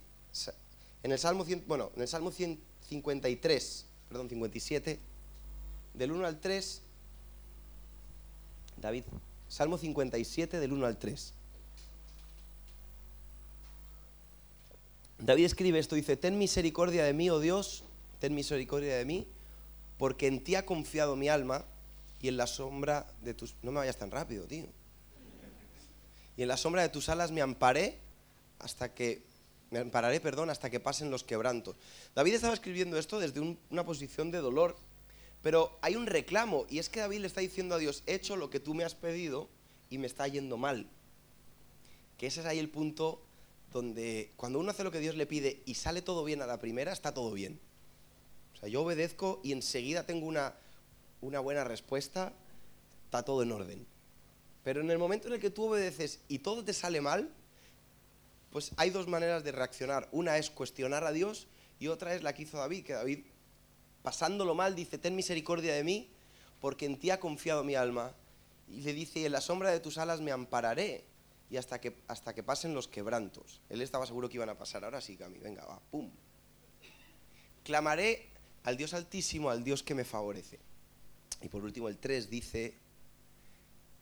en 1.06 1.12
el 1.12 1.20
Salmo, 1.20 1.46
100 1.46 1.66
bueno, 1.68 1.92
en 1.96 2.02
el 2.02 2.08
Salmo 2.08 2.32
153, 2.32 3.86
perdón, 4.10 4.28
57, 4.28 5.00
del 5.94 6.12
1 6.12 6.26
al 6.26 6.40
3, 6.40 6.82
David, 8.82 9.04
Salmo 9.48 9.78
57 9.78 10.60
del 10.60 10.74
1 10.74 10.84
al 10.84 10.98
3. 10.98 11.34
David 15.20 15.46
escribe 15.46 15.78
esto, 15.78 15.94
dice, 15.94 16.18
ten 16.18 16.40
misericordia 16.40 17.04
de 17.04 17.14
mí, 17.14 17.30
oh 17.30 17.40
Dios, 17.40 17.84
ten 18.18 18.34
misericordia 18.34 18.98
de 18.98 19.06
mí, 19.06 19.28
porque 20.00 20.26
en 20.26 20.44
ti 20.44 20.56
ha 20.56 20.66
confiado 20.66 21.16
mi 21.16 21.30
alma 21.30 21.66
y 22.20 22.30
en 22.30 22.38
la 22.38 22.48
sombra 22.48 23.06
de 23.22 23.36
tus... 23.36 23.54
No 23.62 23.72
me 23.72 23.78
vayas 23.78 23.98
tan 23.98 24.10
rápido, 24.10 24.46
tío. 24.46 24.66
Y 26.36 26.42
en 26.42 26.48
la 26.48 26.58
sombra 26.58 26.82
de 26.82 26.90
tus 26.90 27.10
alas 27.10 27.32
me 27.32 27.44
amparé 27.44 28.00
hasta 28.58 28.92
que... 28.96 29.35
Me 29.76 29.82
ampararé, 29.82 30.22
perdón, 30.22 30.50
hasta 30.50 30.70
que 30.70 30.80
pasen 30.80 31.12
los 31.12 31.26
quebrantos. 31.26 31.76
David 32.16 32.36
estaba 32.36 32.54
escribiendo 32.54 32.98
esto 32.98 33.20
desde 33.20 33.42
un- 33.42 33.60
una 33.70 33.86
posición 33.86 34.32
de 34.32 34.38
dolor, 34.38 34.78
pero 35.42 35.78
hay 35.82 35.98
un 35.98 36.06
reclamo, 36.06 36.66
y 36.70 36.80
es 36.80 36.88
que 36.88 37.02
David 37.02 37.20
le 37.20 37.28
está 37.28 37.42
diciendo 37.42 37.76
a 37.76 37.78
Dios, 37.78 38.02
he 38.06 38.14
hecho 38.14 38.38
lo 38.38 38.50
que 38.50 38.62
tú 38.62 38.74
me 38.74 38.86
has 38.86 38.96
pedido 38.96 39.50
y 39.90 39.98
me 39.98 40.08
está 40.08 40.30
yendo 40.30 40.56
mal. 40.56 40.88
Que 42.18 42.28
ese 42.28 42.40
es 42.40 42.46
ahí 42.46 42.58
el 42.58 42.70
punto 42.70 43.22
donde 43.74 44.32
cuando 44.38 44.60
uno 44.60 44.72
hace 44.72 44.86
lo 44.86 44.92
que 44.92 45.02
Dios 45.02 45.18
le 45.18 45.26
pide 45.26 45.62
y 45.66 45.74
sale 45.74 46.02
todo 46.02 46.24
bien 46.24 46.42
a 46.42 46.46
la 46.46 46.62
primera, 46.62 46.94
está 46.94 47.14
todo 47.14 47.34
bien. 47.34 47.60
O 48.54 48.58
sea, 48.58 48.70
yo 48.70 48.82
obedezco 48.82 49.42
y 49.44 49.52
enseguida 49.52 50.06
tengo 50.06 50.26
una, 50.26 50.56
una 51.20 51.42
buena 51.42 51.66
respuesta, 51.66 52.32
está 53.04 53.24
todo 53.24 53.44
en 53.44 53.52
orden. 53.52 53.86
Pero 54.64 54.80
en 54.80 54.90
el 54.90 55.00
momento 55.00 55.28
en 55.28 55.34
el 55.34 55.42
que 55.42 55.50
tú 55.50 55.66
obedeces 55.66 56.22
y 56.30 56.40
todo 56.40 56.64
te 56.64 56.72
sale 56.72 57.02
mal, 57.02 57.30
pues 58.56 58.72
hay 58.78 58.90
dos 58.90 59.10
maneras 59.10 59.44
de 59.44 59.52
reaccionar. 59.52 60.08
Una 60.14 60.38
es 60.38 60.50
cuestionar 60.50 61.04
a 61.04 61.12
Dios 61.12 61.50
y 61.78 61.88
otra 61.88 62.16
es 62.16 62.24
la 62.24 62.34
que 62.34 62.44
hizo 62.44 62.58
David, 62.58 62.86
que 62.86 62.94
David, 62.94 63.26
pasándolo 64.02 64.56
mal, 64.56 64.76
dice, 64.76 64.98
ten 64.98 65.14
misericordia 65.14 65.74
de 65.74 65.84
mí, 65.84 66.10
porque 66.62 66.86
en 66.86 66.98
ti 66.98 67.10
ha 67.10 67.20
confiado 67.20 67.66
mi 67.66 67.76
alma. 67.76 68.16
Y 68.70 68.80
le 68.80 68.94
dice, 68.94 69.26
en 69.26 69.34
la 69.34 69.42
sombra 69.42 69.72
de 69.72 69.82
tus 69.82 69.98
alas 69.98 70.22
me 70.22 70.32
ampararé, 70.32 71.04
y 71.50 71.58
hasta 71.58 71.82
que, 71.82 71.98
hasta 72.08 72.34
que 72.34 72.44
pasen 72.44 72.74
los 72.74 72.88
quebrantos. 72.88 73.60
Él 73.68 73.82
estaba 73.82 74.06
seguro 74.06 74.30
que 74.30 74.36
iban 74.38 74.48
a 74.48 74.58
pasar, 74.58 74.86
ahora 74.86 75.02
sí, 75.02 75.18
Cami, 75.18 75.38
venga, 75.38 75.66
va, 75.66 75.82
pum. 75.92 76.10
Clamaré 77.66 78.30
al 78.64 78.78
Dios 78.78 78.94
altísimo, 78.94 79.50
al 79.50 79.66
Dios 79.66 79.84
que 79.84 79.96
me 79.96 80.06
favorece. 80.06 80.60
Y 81.42 81.50
por 81.50 81.66
último, 81.66 81.90
el 81.90 81.98
3 81.98 82.30
dice, 82.30 82.78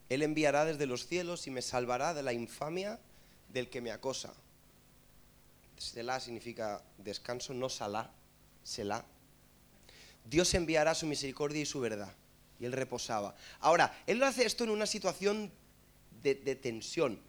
Él 0.09 0.21
enviará 0.21 0.63
desde 0.63 0.85
los 0.85 1.07
cielos 1.07 1.47
y 1.47 1.49
me 1.49 1.63
salvará 1.63 2.13
de 2.13 2.21
la 2.21 2.33
infamia 2.33 2.99
del 3.49 3.71
que 3.71 3.81
me 3.81 3.91
acosa. 3.91 4.35
Selah 5.91 6.19
significa 6.19 6.81
descanso, 6.97 7.53
no 7.53 7.69
salá, 7.69 8.11
Selah. 8.63 9.05
Dios 10.25 10.53
enviará 10.53 10.95
su 10.95 11.05
misericordia 11.05 11.61
y 11.61 11.65
su 11.65 11.79
verdad. 11.81 12.13
Y 12.59 12.65
él 12.65 12.71
reposaba. 12.71 13.35
Ahora, 13.59 13.93
él 14.07 14.19
lo 14.19 14.25
hace 14.25 14.45
esto 14.45 14.63
en 14.63 14.69
una 14.69 14.85
situación 14.85 15.51
de, 16.21 16.35
de 16.35 16.55
tensión. 16.55 17.19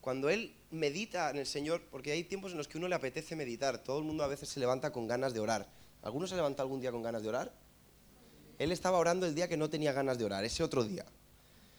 Cuando 0.00 0.28
él 0.28 0.54
medita 0.70 1.30
en 1.30 1.38
el 1.38 1.46
Señor, 1.46 1.82
porque 1.90 2.12
hay 2.12 2.24
tiempos 2.24 2.52
en 2.52 2.58
los 2.58 2.66
que 2.66 2.78
uno 2.78 2.88
le 2.88 2.96
apetece 2.96 3.36
meditar, 3.36 3.78
todo 3.78 3.98
el 3.98 4.04
mundo 4.04 4.24
a 4.24 4.28
veces 4.28 4.48
se 4.48 4.58
levanta 4.58 4.92
con 4.92 5.06
ganas 5.06 5.32
de 5.32 5.40
orar. 5.40 5.68
¿Alguno 6.02 6.26
se 6.26 6.34
levanta 6.34 6.62
algún 6.62 6.80
día 6.80 6.90
con 6.90 7.02
ganas 7.02 7.22
de 7.22 7.28
orar? 7.28 7.52
Él 8.58 8.72
estaba 8.72 8.98
orando 8.98 9.26
el 9.26 9.34
día 9.34 9.48
que 9.48 9.56
no 9.56 9.70
tenía 9.70 9.92
ganas 9.92 10.18
de 10.18 10.24
orar, 10.24 10.44
ese 10.44 10.62
otro 10.64 10.82
día. 10.82 11.04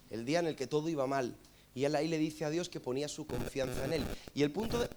El 0.10 0.26
día 0.26 0.40
en 0.40 0.48
el 0.48 0.56
que 0.56 0.68
todo 0.68 0.88
iba 0.88 1.08
mal. 1.08 1.36
Y 1.76 1.86
él 1.86 1.96
ahí 1.96 2.08
le 2.08 2.18
dice 2.18 2.46
a 2.46 2.50
Dios 2.50 2.70
que 2.70 2.80
ponía 2.80 3.08
su 3.08 3.28
confianza 3.28 3.86
en 3.86 3.94
él. 3.94 4.04
Y 4.34 4.44
el 4.44 4.52
punto 4.52 4.80
de... 4.80 4.90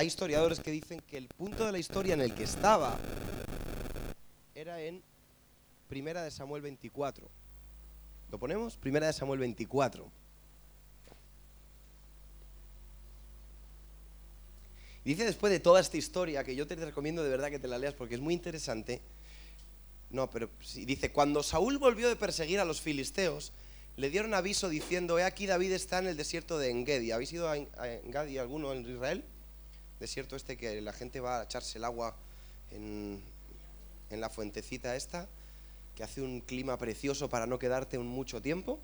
Hay 0.00 0.06
historiadores 0.06 0.60
que 0.60 0.70
dicen 0.70 0.98
que 1.10 1.18
el 1.18 1.26
punto 1.28 1.66
de 1.66 1.72
la 1.72 1.78
historia 1.78 2.14
en 2.14 2.22
el 2.22 2.34
que 2.34 2.44
estaba 2.44 2.98
era 4.54 4.80
en 4.80 5.02
Primera 5.90 6.22
de 6.22 6.30
Samuel 6.30 6.62
24. 6.62 7.28
¿Lo 8.30 8.38
ponemos? 8.38 8.76
Primera 8.78 9.08
de 9.08 9.12
Samuel 9.12 9.40
24. 9.40 10.08
Dice 15.04 15.26
después 15.26 15.52
de 15.52 15.60
toda 15.60 15.82
esta 15.82 15.98
historia, 15.98 16.44
que 16.44 16.56
yo 16.56 16.66
te 16.66 16.76
recomiendo 16.76 17.22
de 17.22 17.28
verdad 17.28 17.50
que 17.50 17.58
te 17.58 17.68
la 17.68 17.76
leas 17.76 17.92
porque 17.92 18.14
es 18.14 18.22
muy 18.22 18.32
interesante. 18.32 19.02
No, 20.08 20.30
pero 20.30 20.48
sí, 20.62 20.86
dice, 20.86 21.12
cuando 21.12 21.42
Saúl 21.42 21.76
volvió 21.76 22.08
de 22.08 22.16
perseguir 22.16 22.58
a 22.58 22.64
los 22.64 22.80
filisteos, 22.80 23.52
le 23.98 24.08
dieron 24.08 24.32
aviso 24.32 24.70
diciendo, 24.70 25.18
he 25.18 25.24
aquí 25.24 25.44
David 25.44 25.72
está 25.72 25.98
en 25.98 26.06
el 26.06 26.16
desierto 26.16 26.56
de 26.56 26.70
Engedi. 26.70 27.12
¿Habéis 27.12 27.34
ido 27.34 27.50
a 27.50 27.58
En- 27.58 27.68
a 27.76 27.86
Engedi 27.86 28.38
alguno 28.38 28.72
en 28.72 28.90
Israel? 28.90 29.22
Desierto 30.00 30.34
este 30.34 30.56
que 30.56 30.80
la 30.80 30.92
gente 30.92 31.20
va 31.20 31.40
a 31.40 31.44
echarse 31.44 31.78
el 31.78 31.84
agua 31.84 32.16
en, 32.72 33.22
en 34.10 34.20
la 34.20 34.30
fuentecita 34.30 34.96
esta, 34.96 35.28
que 35.94 36.02
hace 36.02 36.22
un 36.22 36.40
clima 36.40 36.78
precioso 36.78 37.28
para 37.28 37.46
no 37.46 37.58
quedarte 37.58 37.98
un 37.98 38.08
mucho 38.08 38.40
tiempo. 38.42 38.80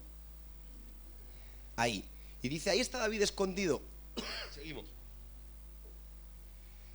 Ahí. 1.76 2.04
Y 2.42 2.48
dice, 2.48 2.70
ahí 2.70 2.80
está 2.80 2.98
David 2.98 3.22
escondido. 3.22 3.80
Seguimos. 4.54 4.84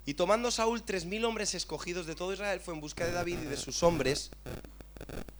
Y 0.05 0.15
tomando 0.15 0.49
Saúl 0.49 0.83
tres 0.83 1.05
mil 1.05 1.23
hombres 1.25 1.53
escogidos 1.53 2.05
de 2.05 2.15
todo 2.15 2.33
Israel, 2.33 2.59
fue 2.59 2.73
en 2.73 2.81
busca 2.81 3.05
de 3.05 3.11
David 3.11 3.39
y 3.43 3.45
de 3.45 3.57
sus 3.57 3.83
hombres 3.83 4.31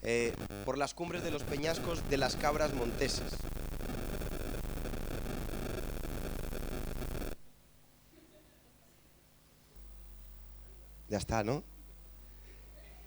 eh, 0.03 0.33
por 0.65 0.77
las 0.77 0.93
cumbres 0.93 1.23
de 1.23 1.31
los 1.31 1.43
peñascos 1.43 2.07
de 2.09 2.17
las 2.17 2.35
cabras 2.35 2.73
monteses. 2.73 3.33
Está, 11.21 11.43
¿no? 11.43 11.63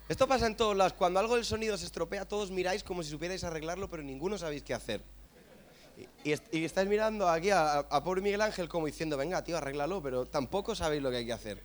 Esto 0.09 0.27
pasa 0.27 0.47
en 0.47 0.57
todos 0.57 0.77
lados. 0.77 0.93
Cuando 0.95 1.21
algo 1.21 1.35
del 1.37 1.45
sonido 1.45 1.77
se 1.77 1.87
estropea, 1.87 2.27
todos 2.27 2.51
miráis 2.51 2.83
como 2.83 3.03
si 3.03 3.11
supierais 3.11 3.45
arreglarlo, 3.45 3.89
pero 3.89 4.03
ninguno 4.03 4.37
sabéis 4.39 4.63
qué 4.63 4.75
hacer. 4.75 5.03
Y, 6.25 6.33
est- 6.33 6.53
y 6.53 6.65
estáis 6.65 6.89
mirando 6.89 7.29
aquí 7.29 7.51
a, 7.51 7.79
a 7.79 8.03
pobre 8.03 8.21
Miguel 8.21 8.41
Ángel 8.41 8.69
como 8.69 8.87
diciendo, 8.87 9.17
venga, 9.17 9.43
tío, 9.45 9.57
arréglalo, 9.57 10.03
pero 10.03 10.27
tampoco 10.27 10.75
sabéis 10.75 11.03
lo 11.03 11.11
que 11.11 11.19
hay 11.19 11.27
que 11.27 11.33
hacer. 11.33 11.63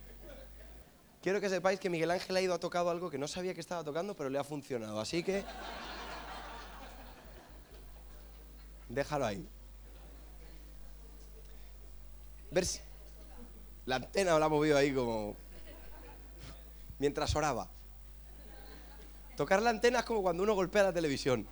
Quiero 1.22 1.40
que 1.40 1.50
sepáis 1.50 1.78
que 1.78 1.90
Miguel 1.90 2.10
Ángel 2.10 2.34
ha 2.36 2.40
ido 2.40 2.54
a 2.54 2.58
tocado 2.58 2.88
algo 2.90 3.10
que 3.10 3.18
no 3.18 3.28
sabía 3.28 3.52
que 3.52 3.60
estaba 3.60 3.84
tocando, 3.84 4.14
pero 4.14 4.30
le 4.30 4.38
ha 4.38 4.44
funcionado. 4.44 5.00
Así 5.00 5.22
que... 5.22 5.44
Déjalo 8.88 9.26
ahí. 9.26 9.46
Ver 12.50 12.64
si... 12.64 12.80
La 13.84 13.96
antena 13.96 14.38
la 14.38 14.46
ha 14.46 14.48
movido 14.48 14.78
ahí 14.78 14.94
como... 14.94 15.36
Mientras 17.00 17.34
oraba. 17.34 17.68
Tocar 19.36 19.60
la 19.62 19.70
antena 19.70 20.00
es 20.00 20.04
como 20.04 20.22
cuando 20.22 20.44
uno 20.44 20.54
golpea 20.54 20.84
la 20.84 20.92
televisión. 20.92 21.48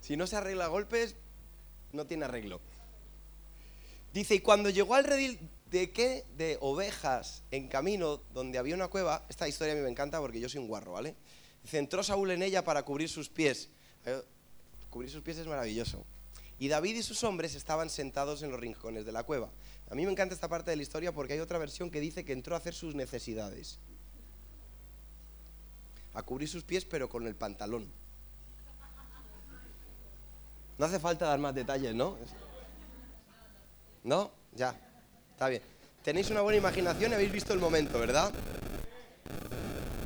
Si 0.00 0.16
no 0.16 0.26
se 0.26 0.36
arregla 0.36 0.68
golpes, 0.68 1.16
no 1.92 2.06
tiene 2.06 2.26
arreglo. 2.26 2.60
Dice, 4.12 4.34
y 4.34 4.40
cuando 4.40 4.68
llegó 4.68 4.94
al 4.94 5.04
redil 5.04 5.38
de 5.70 5.90
qué? 5.90 6.26
De 6.36 6.58
ovejas 6.60 7.42
en 7.50 7.66
camino 7.68 8.18
donde 8.34 8.58
había 8.58 8.74
una 8.74 8.88
cueva, 8.88 9.24
esta 9.30 9.48
historia 9.48 9.72
a 9.72 9.76
mí 9.76 9.82
me 9.82 9.88
encanta 9.88 10.20
porque 10.20 10.38
yo 10.38 10.48
soy 10.48 10.60
un 10.60 10.68
guarro, 10.68 10.92
¿vale? 10.92 11.16
Dice, 11.62 11.78
entró 11.78 12.02
Saúl 12.02 12.30
en 12.30 12.42
ella 12.42 12.62
para 12.62 12.82
cubrir 12.82 13.08
sus 13.08 13.30
pies. 13.30 13.70
Eh, 14.04 14.22
cubrir 14.90 15.10
sus 15.10 15.22
pies 15.22 15.38
es 15.38 15.46
maravilloso. 15.46 16.04
Y 16.58 16.68
David 16.68 16.96
y 16.96 17.02
sus 17.02 17.24
hombres 17.24 17.54
estaban 17.54 17.88
sentados 17.88 18.42
en 18.42 18.50
los 18.50 18.60
rincones 18.60 19.06
de 19.06 19.12
la 19.12 19.22
cueva. 19.22 19.50
A 19.92 19.94
mí 19.94 20.06
me 20.06 20.10
encanta 20.10 20.34
esta 20.34 20.48
parte 20.48 20.70
de 20.70 20.76
la 20.78 20.82
historia 20.82 21.12
porque 21.12 21.34
hay 21.34 21.40
otra 21.40 21.58
versión 21.58 21.90
que 21.90 22.00
dice 22.00 22.24
que 22.24 22.32
entró 22.32 22.54
a 22.54 22.58
hacer 22.58 22.72
sus 22.72 22.94
necesidades. 22.94 23.78
A 26.14 26.22
cubrir 26.22 26.48
sus 26.48 26.64
pies 26.64 26.86
pero 26.86 27.10
con 27.10 27.26
el 27.26 27.34
pantalón. 27.34 27.86
No 30.78 30.86
hace 30.86 30.98
falta 30.98 31.26
dar 31.26 31.38
más 31.40 31.54
detalles, 31.54 31.94
¿no? 31.94 32.16
¿No? 34.02 34.30
Ya. 34.54 34.74
Está 35.32 35.48
bien. 35.48 35.60
Tenéis 36.02 36.30
una 36.30 36.40
buena 36.40 36.56
imaginación 36.56 37.12
y 37.12 37.14
habéis 37.16 37.32
visto 37.32 37.52
el 37.52 37.60
momento, 37.60 37.98
¿verdad? 37.98 38.32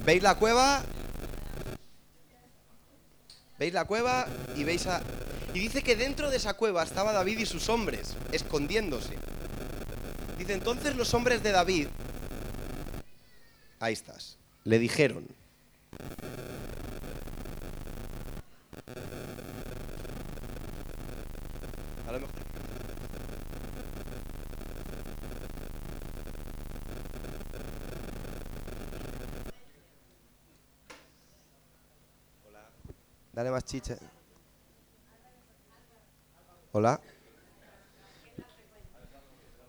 ¿Veis 0.05 0.21
la 0.21 0.35
cueva? 0.35 0.83
¿Veis 3.57 3.73
la 3.73 3.85
cueva? 3.85 4.27
Y 4.57 4.65
veis 4.65 4.85
a... 4.89 5.01
Y 5.55 5.61
dice 5.61 5.85
que 5.85 5.95
dentro 5.95 6.29
de 6.29 6.39
esa 6.39 6.55
cueva 6.55 6.83
estaba 6.83 7.13
David 7.13 7.39
y 7.39 7.47
sus 7.47 7.69
hombres, 7.69 8.17
escondiéndose. 8.33 9.17
Dice, 10.37 10.53
entonces 10.53 10.95
los 10.97 11.13
hombres 11.15 11.43
de 11.43 11.53
David... 11.53 11.89
Ahí 13.81 13.93
estás. 13.93 14.39
Le 14.65 14.79
dijeron... 14.79 15.27
A 22.07 22.13
lo 22.13 22.21
mejor... 22.21 22.35
Dale 33.33 33.51
más 33.51 33.65
chicha. 33.65 33.97
Hola. 36.73 37.01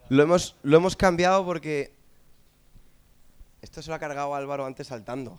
Lo 0.08 0.22
hemos, 0.22 0.56
lo 0.62 0.78
hemos 0.78 0.96
cambiado 0.96 1.44
porque 1.44 1.92
esto 3.60 3.82
se 3.82 3.90
lo 3.90 3.94
ha 3.94 3.98
cargado 3.98 4.34
Álvaro 4.34 4.64
antes 4.64 4.86
saltando. 4.86 5.38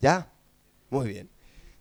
¿Ya? 0.00 0.30
Muy 0.90 1.08
bien. 1.08 1.28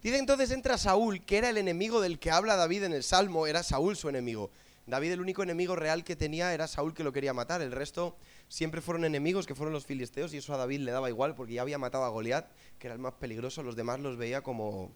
Dice 0.02 0.18
entonces 0.18 0.50
entra 0.50 0.80
Saúl, 0.80 1.24
que 1.24 1.38
era 1.38 1.50
el 1.50 1.58
enemigo 1.58 2.02
del 2.02 2.18
que 2.18 2.32
habla 2.32 2.56
David 2.56 2.84
en 2.84 2.94
el 2.94 3.04
Salmo, 3.04 3.46
era 3.46 3.62
Saúl 3.62 3.96
su 3.96 4.10
enemigo. 4.10 4.50
David 4.88 5.12
el 5.12 5.22
único 5.22 5.44
enemigo 5.44 5.76
real 5.76 6.04
que 6.04 6.16
tenía 6.16 6.54
era 6.54 6.68
Saúl 6.68 6.96
que 6.96 7.04
lo 7.04 7.14
quería 7.14 7.34
matar, 7.34 7.62
el 7.62 7.72
resto 7.72 8.18
siempre 8.48 8.82
fueron 8.82 9.06
enemigos 9.06 9.46
que 9.46 9.54
fueron 9.54 9.74
los 9.74 9.86
filisteos 9.86 10.34
y 10.34 10.38
eso 10.38 10.54
a 10.56 10.58
David 10.58 10.80
le 10.80 10.92
daba 10.92 11.10
igual 11.10 11.36
porque 11.36 11.54
ya 11.54 11.62
había 11.62 11.78
matado 11.78 12.04
a 12.04 12.10
Goliat, 12.10 12.48
que 12.80 12.88
era 12.88 12.96
el 12.96 13.00
más 13.00 13.14
peligroso, 13.14 13.62
los 13.62 13.76
demás 13.76 14.00
los 14.00 14.18
veía 14.18 14.42
como 14.42 14.92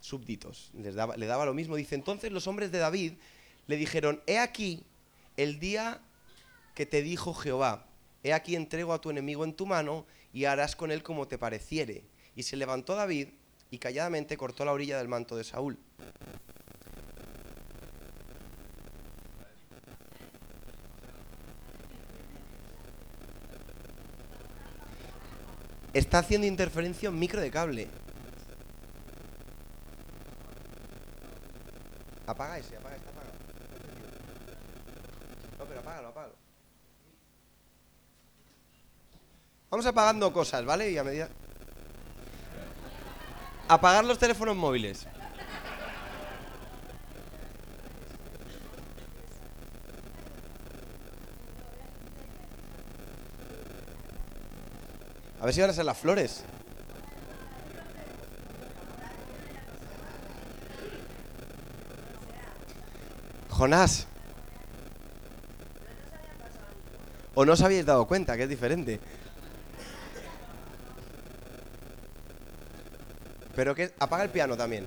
súbditos, 0.00 0.70
les 0.74 0.94
daba, 0.94 1.16
le 1.16 1.26
daba 1.26 1.46
lo 1.46 1.54
mismo. 1.54 1.76
Dice, 1.76 1.94
entonces 1.94 2.32
los 2.32 2.46
hombres 2.46 2.72
de 2.72 2.78
David 2.78 3.14
le 3.66 3.76
dijeron, 3.76 4.22
he 4.26 4.38
aquí 4.38 4.84
el 5.36 5.58
día 5.58 6.00
que 6.74 6.86
te 6.86 7.02
dijo 7.02 7.34
Jehová, 7.34 7.86
he 8.22 8.32
aquí 8.32 8.56
entrego 8.56 8.92
a 8.92 9.00
tu 9.00 9.10
enemigo 9.10 9.44
en 9.44 9.54
tu 9.54 9.66
mano 9.66 10.06
y 10.32 10.44
harás 10.44 10.76
con 10.76 10.90
él 10.90 11.02
como 11.02 11.28
te 11.28 11.38
pareciere. 11.38 12.04
Y 12.36 12.44
se 12.44 12.56
levantó 12.56 12.94
David 12.94 13.28
y 13.70 13.78
calladamente 13.78 14.36
cortó 14.36 14.64
la 14.64 14.72
orilla 14.72 14.98
del 14.98 15.08
manto 15.08 15.36
de 15.36 15.44
Saúl. 15.44 15.78
Está 25.92 26.18
haciendo 26.18 26.46
interferencia 26.46 27.10
un 27.10 27.18
micro 27.18 27.40
de 27.40 27.50
cable. 27.50 27.88
Apaga 32.28 32.58
ese, 32.58 32.76
apaga 32.76 32.94
este, 32.96 33.08
apaga. 33.08 33.30
No, 35.58 35.64
pero 35.64 35.80
apágalo, 35.80 36.08
apágalo. 36.08 36.34
Vamos 39.70 39.86
apagando 39.86 40.30
cosas, 40.30 40.62
¿vale? 40.66 40.90
Y 40.90 40.98
a 40.98 41.04
medida... 41.04 41.30
Apagar 43.66 44.04
los 44.04 44.18
teléfonos 44.18 44.56
móviles. 44.56 45.06
A 55.40 55.44
ver 55.46 55.54
si 55.54 55.60
van 55.62 55.70
a 55.70 55.72
ser 55.72 55.86
las 55.86 55.96
flores. 55.96 56.44
Jonás. 63.58 64.06
¿O 67.34 67.44
no 67.44 67.54
os 67.54 67.62
habéis 67.62 67.84
dado 67.84 68.06
cuenta 68.06 68.36
que 68.36 68.44
es 68.44 68.48
diferente? 68.48 69.00
Pero 73.56 73.74
que 73.74 73.92
apaga 73.98 74.22
el 74.22 74.30
piano 74.30 74.56
también. 74.56 74.86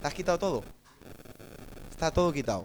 ¿Te 0.00 0.06
has 0.06 0.14
quitado 0.14 0.38
todo? 0.38 0.64
Está 1.90 2.10
todo 2.10 2.32
quitado. 2.32 2.64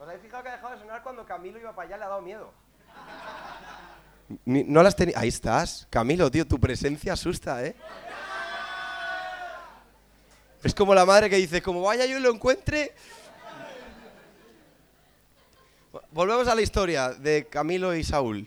¿Os 0.00 0.08
habéis 0.08 0.19
fijado 0.30 0.42
que 0.44 0.48
ha 0.48 0.52
dejado 0.52 0.74
de 0.74 0.80
sonar 0.80 1.02
cuando 1.02 1.26
Camilo 1.26 1.58
iba 1.58 1.74
para 1.74 1.88
allá 1.88 1.96
le 1.98 2.04
ha 2.04 2.08
dado 2.08 2.22
miedo? 2.22 2.52
Ni- 4.44 4.62
no 4.62 4.80
las 4.82 4.94
tenía. 4.94 5.18
Ahí 5.18 5.28
estás. 5.28 5.88
Camilo, 5.90 6.30
tío, 6.30 6.46
tu 6.46 6.58
presencia 6.60 7.14
asusta, 7.14 7.64
¿eh? 7.64 7.74
Es 10.62 10.72
como 10.72 10.94
la 10.94 11.04
madre 11.04 11.28
que 11.28 11.36
dice, 11.36 11.60
como 11.60 11.82
vaya 11.82 12.06
yo 12.06 12.18
y 12.18 12.20
lo 12.20 12.30
encuentre. 12.30 12.94
Volvemos 16.12 16.46
a 16.46 16.54
la 16.54 16.60
historia 16.60 17.08
de 17.10 17.46
Camilo 17.48 17.92
y 17.96 18.04
Saúl. 18.04 18.46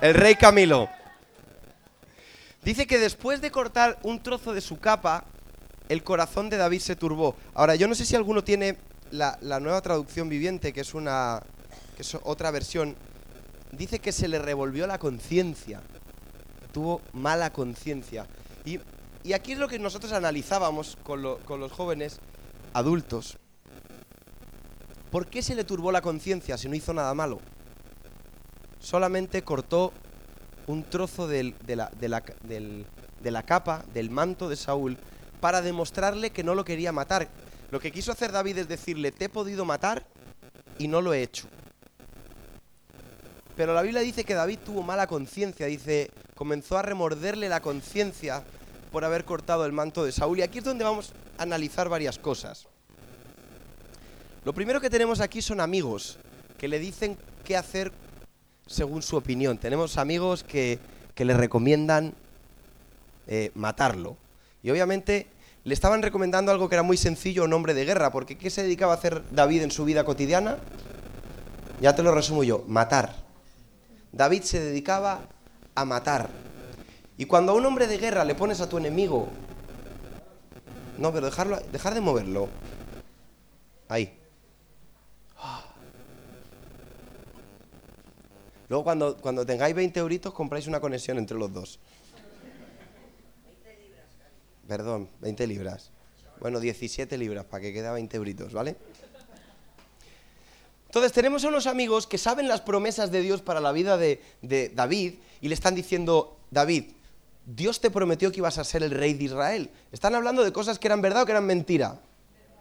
El 0.00 0.14
rey 0.14 0.34
Camilo. 0.34 0.88
Dice 2.62 2.86
que 2.86 2.98
después 2.98 3.42
de 3.42 3.50
cortar 3.50 3.98
un 4.02 4.22
trozo 4.22 4.54
de 4.54 4.62
su 4.62 4.80
capa, 4.80 5.24
el 5.90 6.02
corazón 6.02 6.48
de 6.48 6.56
David 6.56 6.80
se 6.80 6.96
turbó. 6.96 7.36
Ahora, 7.52 7.74
yo 7.74 7.86
no 7.86 7.94
sé 7.94 8.06
si 8.06 8.16
alguno 8.16 8.42
tiene 8.42 8.78
la, 9.10 9.60
nueva 9.60 9.80
traducción 9.80 10.28
viviente, 10.28 10.72
que 10.72 10.80
es 10.80 10.94
una 10.94 11.42
que 11.96 12.02
es 12.02 12.16
otra 12.22 12.50
versión. 12.50 12.96
Dice 13.72 13.98
que 13.98 14.12
se 14.12 14.28
le 14.28 14.38
revolvió 14.38 14.86
la 14.86 14.98
conciencia. 14.98 15.80
Tuvo 16.72 17.00
mala 17.12 17.52
conciencia. 17.52 18.26
Y, 18.64 18.80
aquí 19.32 19.52
es 19.52 19.58
lo 19.58 19.68
que 19.68 19.78
nosotros 19.78 20.12
analizábamos 20.12 20.96
con, 21.02 21.38
con 21.44 21.60
los 21.60 21.72
jóvenes 21.72 22.18
adultos. 22.72 23.38
¿Por 25.10 25.28
qué 25.28 25.42
se 25.42 25.54
le 25.54 25.64
turbó 25.64 25.92
la 25.92 26.02
conciencia 26.02 26.58
si 26.58 26.68
no 26.68 26.74
hizo 26.74 26.92
nada 26.92 27.14
malo? 27.14 27.40
Solamente 28.80 29.42
cortó 29.42 29.92
un 30.66 30.82
trozo 30.82 31.26
de, 31.28 31.54
la, 31.68 31.90
de 31.90 33.30
la 33.30 33.42
capa, 33.42 33.84
del 33.92 34.10
manto 34.10 34.48
de 34.48 34.56
Saúl, 34.56 34.98
para 35.40 35.62
demostrarle 35.62 36.30
que 36.30 36.42
no 36.42 36.54
lo 36.54 36.64
quería 36.64 36.92
matar. 36.92 37.28
Lo 37.74 37.80
que 37.80 37.90
quiso 37.90 38.12
hacer 38.12 38.30
David 38.30 38.58
es 38.58 38.68
decirle, 38.68 39.10
te 39.10 39.24
he 39.24 39.28
podido 39.28 39.64
matar 39.64 40.06
y 40.78 40.86
no 40.86 41.02
lo 41.02 41.12
he 41.12 41.22
hecho. 41.22 41.48
Pero 43.56 43.74
la 43.74 43.82
Biblia 43.82 44.00
dice 44.00 44.22
que 44.22 44.34
David 44.34 44.60
tuvo 44.64 44.84
mala 44.84 45.08
conciencia, 45.08 45.66
dice, 45.66 46.12
comenzó 46.36 46.78
a 46.78 46.82
remorderle 46.82 47.48
la 47.48 47.60
conciencia 47.60 48.44
por 48.92 49.04
haber 49.04 49.24
cortado 49.24 49.66
el 49.66 49.72
manto 49.72 50.04
de 50.04 50.12
Saúl. 50.12 50.38
Y 50.38 50.42
aquí 50.42 50.58
es 50.58 50.64
donde 50.64 50.84
vamos 50.84 51.14
a 51.36 51.42
analizar 51.42 51.88
varias 51.88 52.16
cosas. 52.16 52.68
Lo 54.44 54.52
primero 54.52 54.80
que 54.80 54.88
tenemos 54.88 55.18
aquí 55.18 55.42
son 55.42 55.58
amigos 55.58 56.18
que 56.56 56.68
le 56.68 56.78
dicen 56.78 57.18
qué 57.42 57.56
hacer 57.56 57.90
según 58.68 59.02
su 59.02 59.16
opinión. 59.16 59.58
Tenemos 59.58 59.98
amigos 59.98 60.44
que, 60.44 60.78
le 61.16 61.34
recomiendan 61.34 62.14
eh, 63.26 63.50
matarlo. 63.56 64.16
Y 64.62 64.70
obviamente 64.70 65.26
le 65.64 65.72
estaban 65.72 66.02
recomendando 66.02 66.52
algo 66.52 66.68
que 66.68 66.74
era 66.74 66.82
muy 66.82 66.98
sencillo, 66.98 67.44
un 67.44 67.52
hombre 67.54 67.72
de 67.72 67.86
guerra, 67.86 68.12
porque 68.12 68.36
¿qué 68.36 68.50
se 68.50 68.62
dedicaba 68.62 68.92
a 68.92 68.96
hacer 68.96 69.22
David 69.30 69.62
en 69.62 69.70
su 69.70 69.84
vida 69.84 70.04
cotidiana? 70.04 70.58
Ya 71.80 71.94
te 71.94 72.02
lo 72.02 72.14
resumo 72.14 72.44
yo, 72.44 72.64
matar. 72.68 73.16
David 74.12 74.42
se 74.42 74.60
dedicaba 74.60 75.22
a 75.74 75.84
matar. 75.84 76.28
Y 77.16 77.24
cuando 77.24 77.52
a 77.52 77.54
un 77.54 77.64
hombre 77.64 77.86
de 77.86 77.98
guerra 77.98 78.24
le 78.24 78.34
pones 78.34 78.60
a 78.60 78.68
tu 78.68 78.76
enemigo... 78.76 79.28
No, 80.98 81.12
pero 81.12 81.26
dejarlo, 81.26 81.58
dejar 81.72 81.94
de 81.94 82.00
moverlo. 82.00 82.48
Ahí. 83.88 84.16
Luego 88.68 88.84
cuando, 88.84 89.16
cuando 89.16 89.44
tengáis 89.44 89.74
20 89.74 89.98
euritos 90.00 90.32
compráis 90.32 90.66
una 90.66 90.80
conexión 90.80 91.18
entre 91.18 91.36
los 91.36 91.52
dos. 91.52 91.80
Perdón, 94.68 95.08
20 95.20 95.46
libras. 95.46 95.90
Bueno, 96.40 96.60
17 96.60 97.16
libras 97.18 97.44
para 97.44 97.62
que 97.62 97.72
quede 97.72 97.90
20 97.90 98.16
euritos, 98.16 98.52
¿vale? 98.52 98.76
Entonces 100.86 101.12
tenemos 101.12 101.44
a 101.44 101.48
unos 101.48 101.66
amigos 101.66 102.06
que 102.06 102.18
saben 102.18 102.46
las 102.46 102.60
promesas 102.60 103.10
de 103.10 103.20
Dios 103.20 103.42
para 103.42 103.60
la 103.60 103.72
vida 103.72 103.96
de, 103.96 104.20
David 104.74 105.14
y 105.40 105.48
le 105.48 105.54
están 105.54 105.74
diciendo, 105.74 106.38
David, 106.52 106.84
Dios 107.46 107.80
te 107.80 107.90
prometió 107.90 108.30
que 108.30 108.38
ibas 108.38 108.58
a 108.58 108.64
ser 108.64 108.84
el 108.84 108.92
rey 108.92 109.14
de 109.14 109.24
Israel. 109.24 109.70
Están 109.90 110.14
hablando 110.14 110.44
de 110.44 110.52
cosas 110.52 110.78
que 110.78 110.86
eran 110.86 111.02
verdad 111.02 111.22
o 111.22 111.26
que 111.26 111.32
eran 111.32 111.46
mentira. 111.46 112.00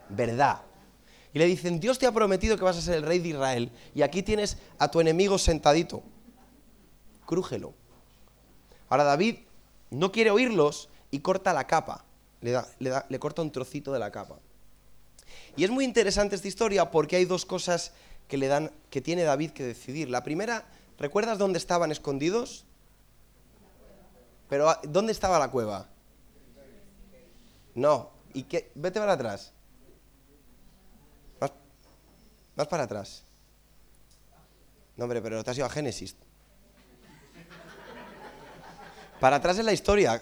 Verdad. 0.10 0.62
Y 1.32 1.38
le 1.38 1.46
dicen, 1.46 1.80
Dios 1.80 2.00
te 2.00 2.08
ha 2.08 2.12
prometido 2.12 2.58
que 2.58 2.64
vas 2.64 2.78
a 2.78 2.82
ser 2.82 2.96
el 2.96 3.04
rey 3.04 3.20
de 3.20 3.30
Israel 3.30 3.72
y 3.94 4.02
aquí 4.02 4.24
tienes 4.24 4.58
a 4.80 4.90
tu 4.90 5.00
enemigo 5.00 5.38
sentadito. 5.38 6.02
Crújelo. 7.28 7.74
Ahora 8.90 9.04
David 9.04 9.38
no 9.92 10.12
quiere 10.12 10.32
oírlos 10.32 10.90
y 11.14 11.20
corta 11.20 11.54
la 11.54 11.68
capa, 11.68 12.04
le, 12.42 12.50
da, 12.50 12.68
le, 12.80 12.90
da, 12.90 13.06
le 13.08 13.20
corta 13.20 13.44
un 13.44 13.52
trocito 13.52 13.94
de 13.94 14.00
la 14.00 14.10
capa. 14.10 14.40
Y 15.56 15.64
es 15.64 15.70
muy 15.70 15.86
interesante 15.86 16.36
esta 16.36 16.48
historia 16.48 16.90
porque 16.90 17.16
hay 17.16 17.26
dos 17.26 17.46
cosas 17.46 17.92
que 18.28 18.36
le 18.36 18.48
dan, 18.48 18.72
que 18.90 19.00
tiene 19.00 19.22
David 19.22 19.52
que 19.52 19.64
decidir. 19.64 20.10
La 20.10 20.24
primera, 20.24 20.66
¿recuerdas 20.98 21.38
dónde 21.38 21.60
estaban 21.60 21.92
escondidos? 21.92 22.66
Pero 24.50 24.74
¿dónde 24.86 25.12
estaba 25.12 25.38
la 25.38 25.52
cueva? 25.52 25.88
No. 27.76 28.10
¿Y 28.34 28.42
qué? 28.42 28.72
Vete 28.74 29.00
para 29.00 29.14
atrás. 29.14 29.52
Más, 31.40 31.52
más 32.56 32.68
para 32.68 32.84
atrás. 32.86 33.22
No, 34.98 35.04
hombre, 35.04 35.22
pero 35.22 35.44
te 35.44 35.52
has 35.52 35.58
ido 35.58 35.68
a 35.68 35.70
Génesis. 35.70 36.16
Para 39.20 39.36
atrás 39.36 39.60
en 39.60 39.68
la 39.68 39.74
historia. 39.74 40.20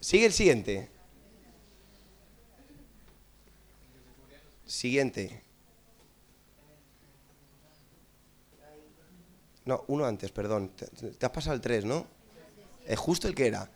Sigue 0.00 0.26
el 0.26 0.32
siguiente. 0.32 0.88
Siguiente. 4.64 5.42
No, 9.66 9.84
uno 9.88 10.06
antes, 10.06 10.32
perdón. 10.32 10.70
Te, 10.70 11.26
has 11.26 11.32
pasado 11.32 11.54
el 11.54 11.60
3, 11.60 11.84
¿no? 11.84 12.06
Es 12.86 12.98
justo 12.98 13.28
el 13.28 13.34
que 13.34 13.46
era. 13.46 13.70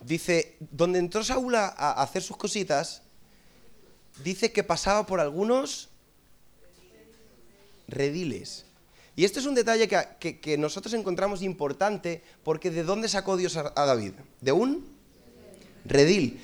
Dice, 0.00 0.56
donde 0.60 0.98
entró 0.98 1.24
Saúl 1.24 1.54
a, 1.54 1.68
hacer 2.02 2.22
sus 2.22 2.36
cositas, 2.36 3.02
dice 4.22 4.52
que 4.52 4.62
pasaba 4.62 5.06
por 5.06 5.20
algunos 5.20 5.88
rediles. 7.88 8.66
Y 9.16 9.24
este 9.24 9.40
es 9.40 9.46
un 9.46 9.54
detalle 9.54 9.88
que, 9.88 10.56
nosotros 10.58 10.92
encontramos 10.94 11.40
importante 11.42 12.22
porque 12.42 12.70
¿de 12.70 12.82
dónde 12.82 13.08
sacó 13.08 13.36
Dios 13.36 13.56
a 13.56 13.70
David? 13.86 14.12
De 14.40 14.52
un 14.52 14.92
redil. 15.84 16.40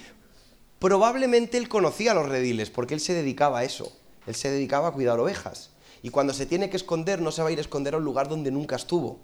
Probablemente 0.78 1.58
él 1.58 1.68
conocía 1.68 2.14
los 2.14 2.28
rediles 2.28 2.70
porque 2.70 2.94
él 2.94 3.00
se 3.00 3.14
dedicaba 3.14 3.60
a 3.60 3.64
eso. 3.64 3.92
Él 4.26 4.34
se 4.34 4.50
dedicaba 4.50 4.88
a 4.88 4.92
cuidar 4.92 5.18
ovejas. 5.18 5.70
Y 6.02 6.10
cuando 6.10 6.32
se 6.32 6.46
tiene 6.46 6.70
que 6.70 6.76
esconder, 6.76 7.20
no 7.20 7.32
se 7.32 7.42
va 7.42 7.48
a 7.48 7.52
ir 7.52 7.58
a 7.58 7.62
esconder 7.62 7.94
a 7.94 7.98
un 7.98 8.04
lugar 8.04 8.28
donde 8.28 8.50
nunca 8.50 8.76
estuvo. 8.76 9.18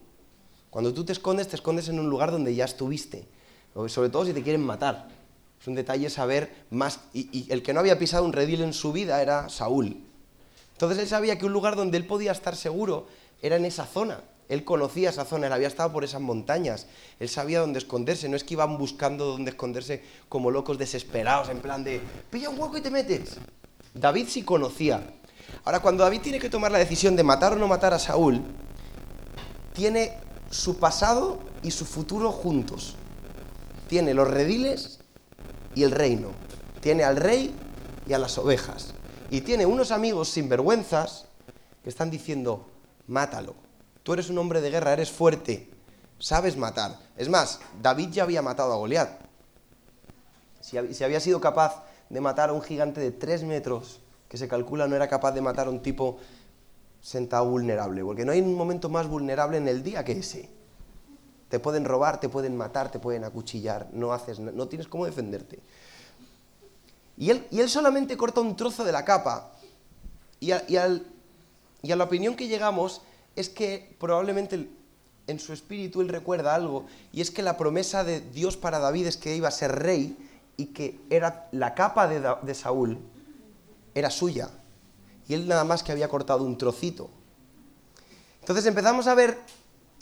Cuando 0.70 0.92
tú 0.92 1.04
te 1.04 1.12
escondes, 1.12 1.48
te 1.48 1.56
escondes 1.56 1.88
en 1.88 2.00
un 2.00 2.10
lugar 2.10 2.32
donde 2.32 2.54
ya 2.54 2.64
estuviste. 2.64 3.26
Sobre 3.86 4.08
todo 4.08 4.24
si 4.24 4.32
te 4.32 4.42
quieren 4.42 4.62
matar. 4.62 5.08
Es 5.60 5.68
un 5.68 5.74
detalle 5.74 6.10
saber 6.10 6.66
más. 6.70 7.00
Y, 7.12 7.28
y, 7.32 7.52
el 7.52 7.62
que 7.62 7.72
no 7.72 7.80
había 7.80 7.98
pisado 7.98 8.24
un 8.24 8.32
redil 8.32 8.62
en 8.62 8.72
su 8.72 8.92
vida 8.92 9.22
era 9.22 9.48
Saúl. 9.48 9.96
Entonces 10.72 10.98
él 10.98 11.06
sabía 11.06 11.38
que 11.38 11.46
un 11.46 11.52
lugar 11.52 11.76
donde 11.76 11.96
él 11.96 12.06
podía 12.06 12.32
estar 12.32 12.56
seguro 12.56 13.06
era 13.40 13.56
en 13.56 13.64
esa 13.64 13.86
zona. 13.86 14.20
Él 14.48 14.64
conocía 14.64 15.10
esa 15.10 15.24
zona, 15.24 15.46
él 15.46 15.52
había 15.52 15.68
estado 15.68 15.92
por 15.92 16.04
esas 16.04 16.20
montañas, 16.20 16.86
él 17.18 17.28
sabía 17.28 17.60
dónde 17.60 17.78
esconderse, 17.78 18.28
no 18.28 18.36
es 18.36 18.44
que 18.44 18.54
iban 18.54 18.76
buscando 18.76 19.24
dónde 19.24 19.50
esconderse 19.50 20.02
como 20.28 20.50
locos 20.50 20.76
desesperados, 20.76 21.48
en 21.48 21.60
plan 21.60 21.82
de, 21.82 22.00
pilla 22.30 22.50
un 22.50 22.60
hueco 22.60 22.76
y 22.76 22.82
te 22.82 22.90
metes. 22.90 23.36
David 23.94 24.26
sí 24.28 24.42
conocía. 24.42 25.14
Ahora, 25.64 25.80
cuando 25.80 26.04
David 26.04 26.20
tiene 26.20 26.40
que 26.40 26.50
tomar 26.50 26.72
la 26.72 26.78
decisión 26.78 27.16
de 27.16 27.22
matar 27.22 27.52
o 27.52 27.56
no 27.56 27.68
matar 27.68 27.94
a 27.94 27.98
Saúl, 27.98 28.42
tiene 29.72 30.18
su 30.50 30.78
pasado 30.78 31.38
y 31.62 31.70
su 31.70 31.86
futuro 31.86 32.30
juntos. 32.30 32.96
Tiene 33.88 34.12
los 34.12 34.28
rediles 34.28 35.00
y 35.74 35.84
el 35.84 35.90
reino. 35.90 36.28
Tiene 36.80 37.04
al 37.04 37.16
rey 37.16 37.54
y 38.06 38.12
a 38.12 38.18
las 38.18 38.36
ovejas. 38.36 38.94
Y 39.30 39.40
tiene 39.40 39.64
unos 39.64 39.90
amigos 39.90 40.28
sinvergüenzas 40.28 41.26
que 41.82 41.88
están 41.88 42.10
diciendo, 42.10 42.66
mátalo 43.06 43.64
Tú 44.04 44.12
eres 44.12 44.28
un 44.28 44.36
hombre 44.36 44.60
de 44.60 44.70
guerra, 44.70 44.92
eres 44.92 45.10
fuerte, 45.10 45.70
sabes 46.18 46.58
matar. 46.58 46.98
Es 47.16 47.30
más, 47.30 47.58
David 47.82 48.10
ya 48.10 48.22
había 48.24 48.42
matado 48.42 48.74
a 48.74 48.76
Goliat. 48.76 49.08
Si, 50.60 50.76
había 50.76 51.20
sido 51.20 51.40
capaz 51.40 51.82
de 52.10 52.20
matar 52.20 52.50
a 52.50 52.52
un 52.52 52.60
gigante 52.60 53.00
de 53.00 53.10
tres 53.10 53.42
metros, 53.44 54.00
que 54.28 54.36
se 54.36 54.46
calcula 54.46 54.86
no 54.86 54.94
era 54.94 55.08
capaz 55.08 55.32
de 55.32 55.40
matar 55.40 55.68
a 55.68 55.70
un 55.70 55.80
tipo 55.80 56.18
sentado 57.00 57.48
vulnerable, 57.48 58.04
porque 58.04 58.26
no 58.26 58.32
hay 58.32 58.42
un 58.42 58.54
momento 58.54 58.90
más 58.90 59.08
vulnerable 59.08 59.56
en 59.56 59.68
el 59.68 59.82
día 59.82 60.04
que 60.04 60.12
ese. 60.12 60.50
Te 61.48 61.58
pueden 61.58 61.86
robar, 61.86 62.20
te 62.20 62.28
pueden 62.28 62.56
matar, 62.58 62.90
te 62.90 62.98
pueden 62.98 63.24
acuchillar, 63.24 63.88
no, 63.92 64.12
haces, 64.12 64.38
no 64.38 64.68
tienes 64.68 64.86
cómo 64.86 65.06
defenderte. 65.06 65.60
Y 67.16 67.30
él, 67.30 67.46
y 67.50 67.60
él 67.60 67.70
solamente 67.70 68.18
corta 68.18 68.42
un 68.42 68.54
trozo 68.54 68.84
de 68.84 68.92
la 68.92 69.04
capa. 69.04 69.52
Y 70.40 70.50
a 70.50 70.58
la 71.82 72.04
opinión 72.04 72.36
que 72.36 72.48
llegamos 72.48 73.00
es 73.36 73.48
que 73.48 73.96
probablemente 73.98 74.68
en 75.26 75.38
su 75.38 75.52
espíritu 75.52 76.00
él 76.00 76.08
recuerda 76.08 76.54
algo, 76.54 76.86
y 77.12 77.20
es 77.20 77.30
que 77.30 77.42
la 77.42 77.56
promesa 77.56 78.04
de 78.04 78.20
Dios 78.20 78.56
para 78.56 78.78
David 78.78 79.06
es 79.06 79.16
que 79.16 79.34
iba 79.34 79.48
a 79.48 79.52
ser 79.52 79.72
rey 79.72 80.16
y 80.56 80.66
que 80.66 81.00
era 81.10 81.48
la 81.52 81.74
capa 81.74 82.06
de, 82.06 82.54
Saúl 82.54 82.98
era 83.94 84.10
suya, 84.10 84.50
y 85.28 85.34
él 85.34 85.48
nada 85.48 85.64
más 85.64 85.82
que 85.82 85.92
había 85.92 86.08
cortado 86.08 86.44
un 86.44 86.58
trocito. 86.58 87.10
Entonces 88.40 88.66
empezamos 88.66 89.06
a 89.06 89.14
ver 89.14 89.38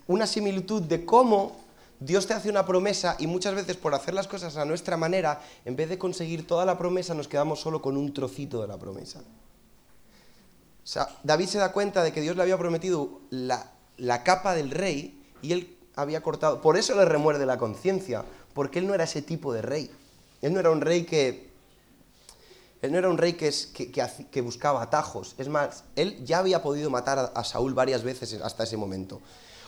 una 0.08 0.26
similitud 0.26 0.82
de 0.82 1.04
cómo 1.04 1.56
Dios 2.00 2.26
te 2.26 2.34
hace 2.34 2.50
una 2.50 2.66
promesa 2.66 3.16
y 3.20 3.28
muchas 3.28 3.54
veces 3.54 3.76
por 3.76 3.94
hacer 3.94 4.14
las 4.14 4.26
cosas 4.26 4.56
a 4.56 4.64
nuestra 4.64 4.96
manera, 4.96 5.40
en 5.64 5.76
vez 5.76 5.88
de 5.88 5.98
conseguir 5.98 6.46
toda 6.46 6.64
la 6.64 6.76
promesa, 6.76 7.14
nos 7.14 7.28
quedamos 7.28 7.60
solo 7.60 7.80
con 7.80 7.96
un 7.96 8.12
trocito 8.12 8.60
de 8.60 8.66
la 8.66 8.76
promesa. 8.76 9.22
David 11.22 11.46
se 11.46 11.58
da 11.58 11.72
cuenta 11.72 12.02
de 12.02 12.12
que 12.12 12.20
Dios 12.20 12.36
le 12.36 12.42
había 12.42 12.58
prometido 12.58 13.20
la, 13.30 13.70
capa 14.24 14.54
del 14.54 14.70
rey 14.70 15.22
y 15.40 15.52
él 15.52 15.78
había 15.94 16.22
cortado, 16.22 16.60
por 16.60 16.76
eso 16.76 16.94
le 16.96 17.04
remuerde 17.04 17.46
la 17.46 17.58
conciencia, 17.58 18.24
porque 18.54 18.78
él 18.78 18.86
no 18.86 18.94
era 18.94 19.04
ese 19.04 19.22
tipo 19.22 19.52
de 19.52 19.62
rey. 19.62 19.90
Él 20.40 20.52
no 20.52 20.60
era 20.60 20.70
un 20.70 20.80
rey 20.80 21.04
que, 21.04 21.50
él 22.80 22.90
no 22.90 22.98
era 22.98 23.08
un 23.08 23.18
rey 23.18 23.34
que, 23.34 23.52
que, 24.30 24.40
buscaba 24.40 24.82
atajos. 24.82 25.34
Es 25.38 25.48
más, 25.48 25.84
él 25.94 26.24
ya 26.24 26.38
había 26.38 26.62
podido 26.62 26.90
matar 26.90 27.32
a 27.34 27.44
Saúl 27.44 27.74
varias 27.74 28.02
veces 28.02 28.40
hasta 28.42 28.64
ese 28.64 28.76
momento. 28.76 29.20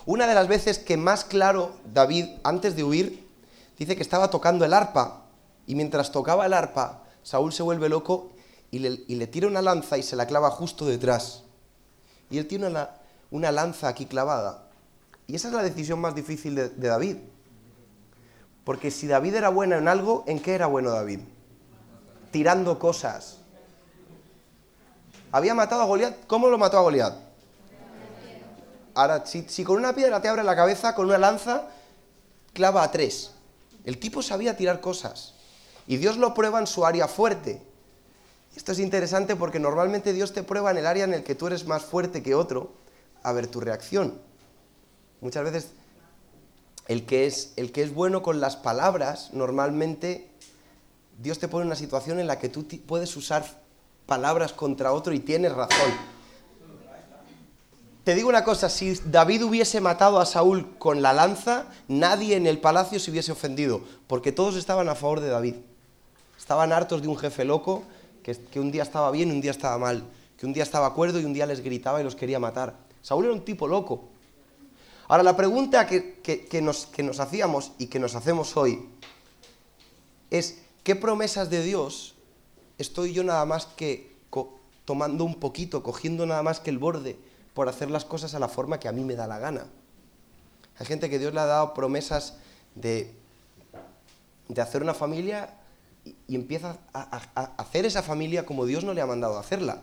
Una 0.07 0.27
de 0.27 0.35
las 0.35 0.49
veces 0.49 0.79
que 0.79 0.97
más 0.97 1.25
claro 1.25 1.77
David, 1.93 2.27
antes 2.43 2.75
de 2.75 2.83
huir, 2.83 3.27
dice 3.79 3.97
que 3.97 4.03
estaba 4.03 4.31
tocando 4.31 4.65
el 4.65 4.75
arpa 4.75 5.27
y 5.67 5.77
mientras 5.77 6.11
tocaba 6.13 6.45
el 6.47 6.53
arpa, 6.53 7.05
Saúl 7.23 7.53
se 7.53 7.63
vuelve 7.63 7.89
loco 7.89 8.34
y 8.75 9.15
le, 9.15 9.27
tira 9.29 9.47
una 9.47 9.63
lanza 9.63 9.99
y 9.99 10.03
se 10.03 10.17
la 10.17 10.27
clava 10.27 10.51
justo 10.51 10.85
detrás. 10.85 11.45
Y 12.29 12.39
él 12.39 12.49
tiene 12.49 12.67
una, 13.31 13.53
lanza 13.53 13.87
aquí 13.87 14.07
clavada. 14.07 14.65
Y 15.29 15.37
esa 15.37 15.47
es 15.47 15.55
la 15.55 15.63
decisión 15.63 16.01
más 16.01 16.17
difícil 16.17 16.57
de, 16.57 16.71
de 16.71 16.89
David. 16.89 17.17
Porque 18.65 18.91
si 18.91 19.07
David 19.07 19.37
era 19.37 19.51
bueno 19.51 19.77
en 19.77 19.87
algo, 19.87 20.25
¿en 20.27 20.41
qué 20.41 20.55
era 20.55 20.67
bueno 20.67 20.91
David? 20.91 21.21
Tirando 22.33 22.81
cosas. 22.81 23.39
Había 25.31 25.55
matado 25.55 25.83
a 25.83 25.85
Goliat. 25.85 26.27
¿Cómo 26.27 26.49
lo 26.49 26.59
mató 26.59 26.79
a 26.79 26.83
Goliat? 26.83 27.15
Ahora, 28.95 29.25
si, 29.25 29.45
si, 29.49 29.63
con 29.63 29.77
una 29.77 29.95
piedra 29.95 30.21
te 30.21 30.27
abre 30.27 30.43
la 30.43 30.57
cabeza, 30.57 30.97
con 30.97 31.07
una 31.07 31.19
lanza, 31.19 31.69
clava 32.53 32.83
a 32.83 32.91
tres. 32.91 33.31
El 33.85 34.01
tipo 34.01 34.21
sabía 34.21 34.57
tirar 34.57 34.81
cosas. 34.81 35.35
Y 35.87 35.97
Dios 35.99 36.17
lo 36.17 36.35
prueba 36.35 36.59
en 36.59 36.67
su 36.67 36.85
área 36.85 37.07
fuerte. 37.07 37.63
Esto 38.57 38.73
es 38.73 38.79
interesante 38.79 39.37
porque 39.37 39.59
normalmente 39.59 40.13
Dios 40.13 40.33
te 40.33 40.43
prueba 40.43 40.71
en 40.71 40.79
el 40.79 40.87
área 40.87 41.05
en 41.05 41.15
el 41.15 41.25
que 41.25 41.35
tú 41.35 41.47
eres 41.47 41.67
más 41.67 41.85
fuerte 41.85 42.23
que 42.23 42.35
otro 42.35 42.73
a 43.23 43.33
ver 43.33 43.47
tu 43.47 43.61
reacción. 43.61 44.19
Muchas 45.21 45.45
veces 45.45 45.69
el 46.87 47.07
que 47.07 47.27
es, 47.27 47.53
el 47.57 47.73
que 47.73 47.83
es 47.83 47.93
bueno 47.93 48.23
con 48.23 48.41
las 48.41 48.57
palabras, 48.57 49.31
normalmente 49.33 50.29
Dios 51.19 51.39
te 51.39 51.49
pone 51.49 51.63
en 51.63 51.69
una 51.69 51.77
situación 51.77 52.21
en 52.21 52.27
la 52.27 52.39
que 52.39 52.49
tú 52.49 52.67
puedes 52.87 53.17
usar 53.17 53.45
palabras 54.07 54.53
contra 54.53 54.93
otro 54.93 55.13
y 55.15 55.21
tienes 55.21 55.53
razón. 55.53 55.91
Te 58.05 58.15
digo 58.15 58.29
una 58.29 58.45
cosa, 58.45 58.69
si 58.69 59.01
David 59.07 59.45
hubiese 59.45 59.81
matado 59.81 60.21
a 60.21 60.27
Saúl 60.27 60.77
con 60.77 61.01
la 61.01 61.15
lanza, 61.15 61.65
nadie 61.89 62.37
en 62.37 62.47
el 62.47 62.61
palacio 62.61 63.01
se 63.01 63.11
hubiese 63.11 63.33
ofendido, 63.33 63.81
porque 64.07 64.31
todos 64.31 64.57
estaban 64.57 64.91
a 64.91 64.95
favor 64.95 65.21
de 65.21 65.31
David. 65.31 65.55
Estaban 66.37 66.73
hartos 66.73 67.01
de 67.01 67.09
un 67.09 67.17
jefe 67.17 67.47
loco 67.47 67.85
que, 68.25 68.59
un 68.59 68.73
día 68.73 68.83
estaba 68.83 69.13
bien 69.13 69.29
y 69.29 69.33
un 69.33 69.41
día 69.41 69.53
estaba 69.53 69.79
mal, 69.79 70.03
que 70.37 70.47
un 70.47 70.53
día 70.53 70.65
estaba 70.65 70.87
acuerdo 70.87 71.21
y 71.21 71.25
un 71.25 71.33
día 71.33 71.47
les 71.47 71.61
gritaba 71.61 72.01
y 72.01 72.05
los 72.05 72.17
quería 72.17 72.41
matar. 72.41 72.75
Saúl 73.03 73.27
era 73.27 73.35
un 73.35 73.45
tipo 73.45 73.69
loco. 73.69 74.09
Ahora, 75.07 75.23
la 75.23 75.37
pregunta 75.37 75.87
que, 75.87 76.61
nos, 76.61 76.87
que 76.87 77.05
nos 77.05 77.21
hacíamos 77.21 77.71
y 77.79 77.87
que 77.87 78.01
nos 78.01 78.17
hacemos 78.17 78.57
hoy 78.57 78.89
es, 80.31 80.59
¿qué 80.83 80.97
promesas 80.97 81.51
de 81.51 81.63
Dios 81.63 82.17
estoy 82.79 83.13
yo 83.13 83.23
nada 83.23 83.45
más 83.45 83.67
que 83.67 84.13
tomando 84.85 85.25
un 85.25 85.37
poquito, 85.37 85.85
cogiendo 85.85 86.27
nada 86.27 86.43
más 86.43 86.59
que 86.59 86.71
el 86.71 86.79
borde? 86.79 87.17
por 87.55 87.69
hacer 87.69 87.91
las 87.91 88.05
cosas 88.05 88.35
a 88.35 88.39
la 88.41 88.49
forma 88.49 88.79
que 88.79 88.89
a 88.89 88.93
mí 88.93 89.05
me 89.05 89.15
da 89.15 89.27
la 89.27 89.39
gana. 89.39 89.67
Hay 90.77 90.87
gente 90.87 91.09
que 91.09 91.21
Dios 91.21 91.33
le 91.33 91.41
ha 91.41 91.47
dado 91.47 91.73
promesas 91.73 92.37
de, 92.75 93.15
de 94.49 94.61
hacer 94.61 94.83
una 94.83 94.93
familia 94.93 95.55
y, 96.29 96.35
empieza 96.35 96.79
a, 96.93 97.55
hacer 97.57 97.87
esa 97.87 98.03
familia 98.03 98.47
como 98.47 98.67
Dios 98.67 98.85
no 98.85 98.95
le 98.95 99.01
ha 99.01 99.07
mandado 99.07 99.37
a 99.37 99.41
hacerla. 99.41 99.83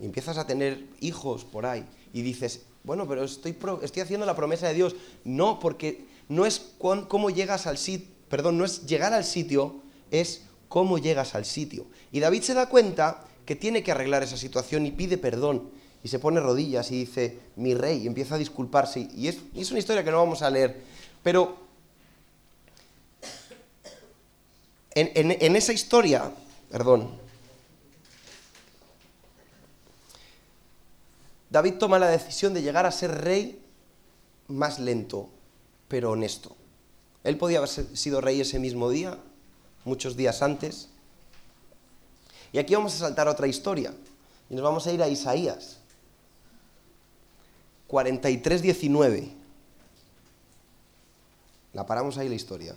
Y 0.00 0.06
empiezas 0.06 0.38
a 0.38 0.46
tener 0.46 0.86
hijos 1.00 1.44
por 1.44 1.66
ahí 1.66 1.84
y 2.12 2.22
dices, 2.22 2.62
bueno, 2.84 3.06
pero 3.08 3.24
estoy, 3.24 3.56
estoy 3.82 4.02
haciendo 4.02 4.26
la 4.26 4.36
promesa 4.36 4.68
de 4.68 4.74
Dios. 4.74 4.96
No, 5.24 5.58
porque 5.58 6.06
no 6.28 6.46
es 6.46 6.72
cómo 6.78 7.30
llegas 7.30 7.66
al 7.66 7.78
sitio, 7.78 8.08
perdón, 8.28 8.58
no 8.58 8.64
es 8.64 8.86
llegar 8.86 9.12
al 9.12 9.24
sitio, 9.24 9.82
es 10.10 10.42
cómo 10.68 10.98
llegas 10.98 11.34
al 11.34 11.44
sitio. 11.44 11.86
Y 12.12 12.20
David 12.20 12.42
se 12.42 12.54
da 12.54 12.68
cuenta 12.68 13.24
que 13.44 13.56
tiene 13.56 13.82
que 13.82 13.92
arreglar 13.92 14.22
esa 14.22 14.36
situación 14.36 14.86
y 14.86 14.90
pide 14.90 15.18
perdón 15.18 15.70
y 16.02 16.08
se 16.08 16.18
pone 16.18 16.40
rodillas 16.40 16.90
y 16.92 17.00
dice, 17.00 17.38
mi 17.56 17.74
rey, 17.74 18.02
y 18.02 18.06
empieza 18.06 18.36
a 18.36 18.38
disculparse. 18.38 19.08
Y 19.14 19.28
es, 19.28 19.38
es 19.54 19.70
una 19.70 19.80
historia 19.80 20.04
que 20.04 20.10
no 20.10 20.18
vamos 20.18 20.42
a 20.42 20.50
leer. 20.50 20.80
Pero 21.22 21.67
en, 25.00 25.56
esa 25.56 25.72
historia, 25.72 26.32
perdón, 26.70 27.10
David 31.50 31.74
toma 31.74 31.98
la 31.98 32.08
decisión 32.08 32.52
de 32.52 32.62
llegar 32.62 32.84
a 32.84 32.92
ser 32.92 33.22
rey 33.22 33.62
más 34.48 34.78
lento, 34.78 35.28
pero 35.88 36.10
honesto. 36.10 36.56
Él 37.24 37.38
podía 37.38 37.58
haber 37.58 37.70
sido 37.70 38.20
rey 38.20 38.40
ese 38.40 38.58
mismo 38.58 38.90
día, 38.90 39.18
muchos 39.84 40.16
días 40.16 40.42
antes. 40.42 40.88
Y 42.52 42.58
aquí 42.58 42.74
vamos 42.74 42.94
a 42.94 42.98
saltar 42.98 43.28
otra 43.28 43.46
historia. 43.46 43.94
Y 44.50 44.54
nos 44.54 44.62
vamos 44.62 44.86
a 44.86 44.92
ir 44.92 45.02
a 45.02 45.08
Isaías. 45.08 45.78
43.19. 47.88 49.30
La 51.72 51.86
paramos 51.86 52.18
ahí 52.18 52.28
la 52.28 52.34
historia. 52.34 52.74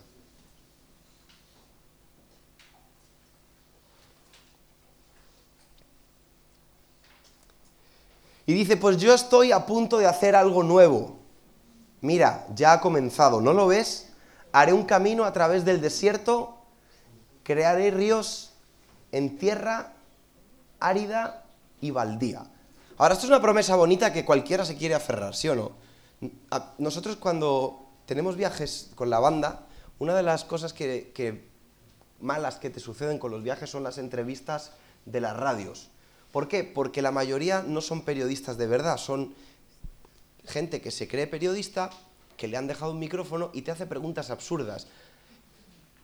Y 8.51 8.53
dice, 8.53 8.75
pues 8.75 8.97
yo 8.97 9.13
estoy 9.13 9.53
a 9.53 9.65
punto 9.65 9.97
de 9.97 10.07
hacer 10.07 10.35
algo 10.35 10.61
nuevo. 10.61 11.19
Mira, 12.01 12.45
ya 12.53 12.73
ha 12.73 12.81
comenzado, 12.81 13.39
¿no 13.39 13.53
lo 13.53 13.67
ves? 13.67 14.09
Haré 14.51 14.73
un 14.73 14.83
camino 14.83 15.23
a 15.23 15.31
través 15.31 15.63
del 15.63 15.79
desierto, 15.79 16.57
crearé 17.43 17.91
ríos 17.91 18.51
en 19.13 19.37
tierra 19.37 19.93
árida 20.81 21.45
y 21.79 21.91
baldía. 21.91 22.43
Ahora, 22.97 23.13
esto 23.13 23.25
es 23.25 23.29
una 23.29 23.41
promesa 23.41 23.77
bonita 23.77 24.11
que 24.11 24.25
cualquiera 24.25 24.65
se 24.65 24.75
quiere 24.75 24.95
aferrar, 24.95 25.33
¿sí 25.33 25.47
o 25.47 25.55
no? 25.55 25.71
Nosotros 26.77 27.15
cuando 27.15 27.85
tenemos 28.05 28.35
viajes 28.35 28.91
con 28.95 29.09
la 29.09 29.19
banda, 29.19 29.65
una 29.97 30.13
de 30.13 30.23
las 30.23 30.43
cosas 30.43 30.73
que, 30.73 31.47
malas 32.19 32.57
que 32.57 32.69
te 32.69 32.81
suceden 32.81 33.17
con 33.17 33.31
los 33.31 33.43
viajes 33.43 33.69
son 33.69 33.83
las 33.83 33.97
entrevistas 33.97 34.73
de 35.05 35.21
las 35.21 35.37
radios. 35.37 35.89
¿Por 36.31 36.47
qué? 36.47 36.63
Porque 36.63 37.01
la 37.01 37.11
mayoría 37.11 37.61
no 37.61 37.81
son 37.81 38.03
periodistas 38.03 38.57
de 38.57 38.67
verdad, 38.67 38.97
son 38.97 39.33
gente 40.45 40.81
que 40.81 40.91
se 40.91 41.07
cree 41.07 41.27
periodista, 41.27 41.89
que 42.37 42.47
le 42.47 42.57
han 42.57 42.67
dejado 42.67 42.91
un 42.91 42.99
micrófono 42.99 43.51
y 43.53 43.61
te 43.61 43.71
hace 43.71 43.85
preguntas 43.85 44.29
absurdas. 44.29 44.87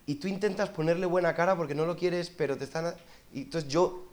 Y 0.06 0.16
tú 0.16 0.28
intentas 0.28 0.70
ponerle 0.70 1.06
buena 1.06 1.34
cara 1.34 1.56
porque 1.56 1.74
no 1.74 1.86
lo 1.86 1.96
quieres, 1.96 2.30
pero 2.30 2.56
te 2.56 2.64
están... 2.64 2.94
Y 3.32 3.42
entonces 3.42 3.68
yo 3.70 4.06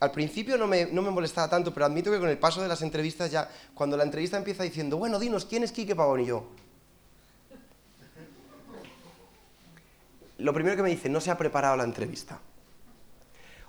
al 0.00 0.10
principio 0.10 0.58
no 0.58 0.66
me, 0.66 0.86
molestaba 0.86 1.48
tanto, 1.48 1.72
pero 1.72 1.86
admito 1.86 2.10
que 2.10 2.18
con 2.18 2.28
el 2.28 2.38
paso 2.38 2.60
de 2.60 2.66
las 2.66 2.82
entrevistas 2.82 3.30
ya, 3.30 3.48
cuando 3.72 3.96
la 3.96 4.02
entrevista 4.02 4.36
empieza 4.36 4.64
diciendo, 4.64 4.96
bueno, 4.96 5.20
dinos, 5.20 5.44
¿quién 5.44 5.62
es 5.62 5.70
Quique 5.70 5.94
Pavón 5.94 6.20
y 6.20 6.26
yo? 6.26 6.44
Lo 10.38 10.52
primero 10.52 10.74
que 10.74 10.82
me 10.82 10.90
dice, 10.90 11.08
no 11.08 11.20
se 11.20 11.30
ha 11.30 11.38
preparado 11.38 11.76
la 11.76 11.84
entrevista. 11.84 12.40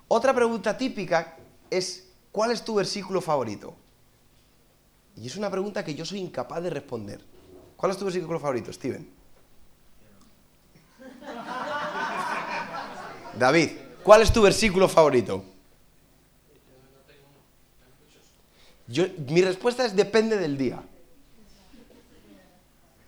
Otra 0.08 0.34
pregunta 0.34 0.76
típica 0.76 1.38
es, 1.78 2.08
¿cuál 2.32 2.52
es 2.52 2.64
tu 2.64 2.76
versículo 2.76 3.22
favorito? 3.22 3.76
Y 5.16 5.28
es 5.28 5.36
una 5.36 5.50
pregunta 5.50 5.84
que 5.84 5.96
yo 5.96 6.06
soy 6.06 6.20
incapaz 6.20 6.64
de 6.64 6.70
responder. 6.70 7.22
¿Cuál 7.76 7.92
es 7.92 7.98
tu 7.98 8.06
versículo 8.06 8.40
favorito, 8.40 8.72
Steven? 8.72 9.08
David, 13.38 13.70
¿cuál 14.04 14.22
es 14.22 14.32
tu 14.32 14.42
versículo 14.42 14.88
favorito? 14.88 15.46
mi 19.28 19.42
respuesta 19.42 19.86
es 19.86 19.96
depende 19.96 20.38
del 20.38 20.58
día. 20.58 20.84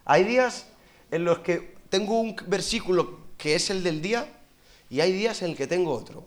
Hay 0.06 0.23
días 0.23 0.65
en 1.12 1.25
los 1.25 1.39
que 1.39 1.75
tengo 1.89 2.19
un 2.19 2.36
versículo 2.47 3.19
que 3.38 3.56
es 3.56 3.69
el 3.69 3.84
del 3.84 4.01
día 4.01 4.28
y 4.89 5.01
hay 5.01 5.12
días 5.12 5.41
en 5.41 5.51
el 5.51 5.58
que 5.58 5.67
tengo 5.67 5.91
otro. 5.91 6.25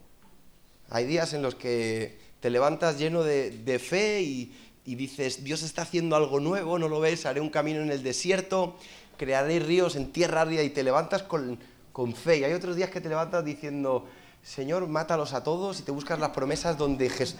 Hay 0.90 1.06
días 1.06 1.32
en 1.32 1.42
los 1.42 1.54
que 1.54 2.18
te 2.40 2.50
levantas 2.50 2.98
lleno 2.98 3.22
de, 3.22 3.78
fe 3.78 4.22
y, 4.22 4.54
dices, 4.84 5.44
Dios 5.44 5.62
está 5.62 5.82
haciendo 5.82 6.16
algo 6.16 6.40
nuevo, 6.40 6.78
no 6.78 6.88
lo 6.88 7.00
ves, 7.00 7.26
haré 7.26 7.40
un 7.40 7.50
camino 7.50 7.80
en 7.80 7.90
el 7.90 8.02
desierto, 8.02 8.76
crearé 9.16 9.58
ríos 9.58 9.96
en 9.96 10.12
tierra 10.12 10.42
árida 10.42 10.62
y 10.62 10.70
te 10.70 10.82
levantas 10.82 11.22
con, 11.22 11.58
con 11.92 12.14
fe. 12.14 12.38
Y 12.38 12.44
hay 12.44 12.52
otros 12.52 12.76
días 12.76 12.90
que 12.90 13.00
te 13.00 13.08
levantas 13.08 13.44
diciendo, 13.44 14.06
Señor, 14.42 14.86
mátalos 14.86 15.32
a 15.34 15.42
todos 15.42 15.80
y 15.80 15.82
te 15.82 15.90
buscas 15.90 16.18
las 16.18 16.30
promesas 16.30 16.78
donde 16.78 17.10
Jesús 17.10 17.36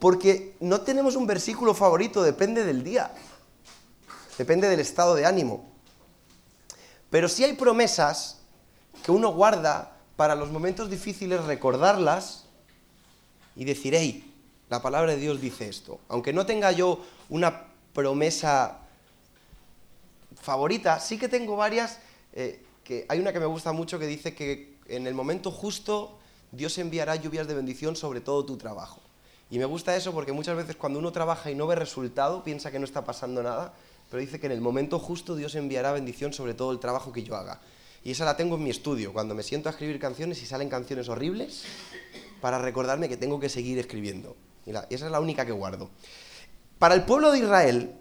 porque 0.00 0.56
no 0.60 0.80
tenemos 0.80 1.14
un 1.14 1.26
versículo 1.26 1.74
favorito, 1.74 2.22
depende 2.22 2.64
del 2.64 2.82
día, 2.82 3.12
depende 4.38 4.68
del 4.68 4.80
estado 4.80 5.14
de 5.14 5.26
ánimo. 5.26 5.70
Pero 7.10 7.28
sí 7.28 7.44
hay 7.44 7.52
promesas 7.52 8.38
que 9.04 9.12
uno 9.12 9.32
guarda 9.32 9.98
para 10.16 10.34
los 10.34 10.50
momentos 10.50 10.90
difíciles, 10.90 11.44
recordarlas 11.44 12.46
y 13.60 13.64
decir, 13.66 13.94
hey, 13.94 14.24
la 14.70 14.80
palabra 14.80 15.12
de 15.12 15.18
Dios 15.18 15.38
dice 15.38 15.68
esto. 15.68 16.00
Aunque 16.08 16.32
no 16.32 16.46
tenga 16.46 16.72
yo 16.72 17.04
una 17.28 17.66
promesa 17.92 18.78
favorita, 20.40 20.98
sí 20.98 21.18
que 21.18 21.28
tengo 21.28 21.56
varias, 21.56 21.98
eh, 22.32 22.62
que 22.82 23.04
hay 23.06 23.20
una 23.20 23.34
que 23.34 23.38
me 23.38 23.44
gusta 23.44 23.72
mucho 23.72 23.98
que 23.98 24.06
dice 24.06 24.34
que 24.34 24.76
en 24.88 25.06
el 25.06 25.12
momento 25.12 25.50
justo 25.50 26.18
Dios 26.52 26.78
enviará 26.78 27.16
lluvias 27.16 27.46
de 27.48 27.52
bendición 27.52 27.96
sobre 27.96 28.22
todo 28.22 28.46
tu 28.46 28.56
trabajo. 28.56 29.02
Y 29.50 29.58
me 29.58 29.66
gusta 29.66 29.94
eso 29.94 30.14
porque 30.14 30.32
muchas 30.32 30.56
veces 30.56 30.76
cuando 30.76 30.98
uno 30.98 31.12
trabaja 31.12 31.50
y 31.50 31.54
no 31.54 31.66
ve 31.66 31.74
resultado, 31.74 32.42
piensa 32.42 32.70
que 32.70 32.78
no 32.78 32.86
está 32.86 33.04
pasando 33.04 33.42
nada, 33.42 33.74
pero 34.10 34.22
dice 34.22 34.40
que 34.40 34.46
en 34.46 34.52
el 34.52 34.62
momento 34.62 34.98
justo 34.98 35.36
Dios 35.36 35.54
enviará 35.54 35.92
bendición 35.92 36.32
sobre 36.32 36.54
todo 36.54 36.72
el 36.72 36.78
trabajo 36.78 37.12
que 37.12 37.24
yo 37.24 37.36
haga. 37.36 37.60
Y 38.02 38.12
esa 38.12 38.24
la 38.24 38.38
tengo 38.38 38.56
en 38.56 38.64
mi 38.64 38.70
estudio, 38.70 39.12
cuando 39.12 39.34
me 39.34 39.42
siento 39.42 39.68
a 39.68 39.72
escribir 39.72 39.98
canciones 39.98 40.42
y 40.42 40.46
salen 40.46 40.70
canciones 40.70 41.10
horribles, 41.10 41.64
para 42.40 42.58
recordarme 42.58 43.08
que 43.08 43.16
tengo 43.16 43.40
que 43.40 43.48
seguir 43.48 43.78
escribiendo. 43.78 44.36
Y 44.66 44.70
esa 44.70 44.86
es 45.06 45.10
la 45.10 45.20
única 45.20 45.46
que 45.46 45.52
guardo. 45.52 45.90
Para 46.78 46.94
el 46.94 47.04
pueblo 47.04 47.32
de 47.32 47.40
Israel, 47.40 47.94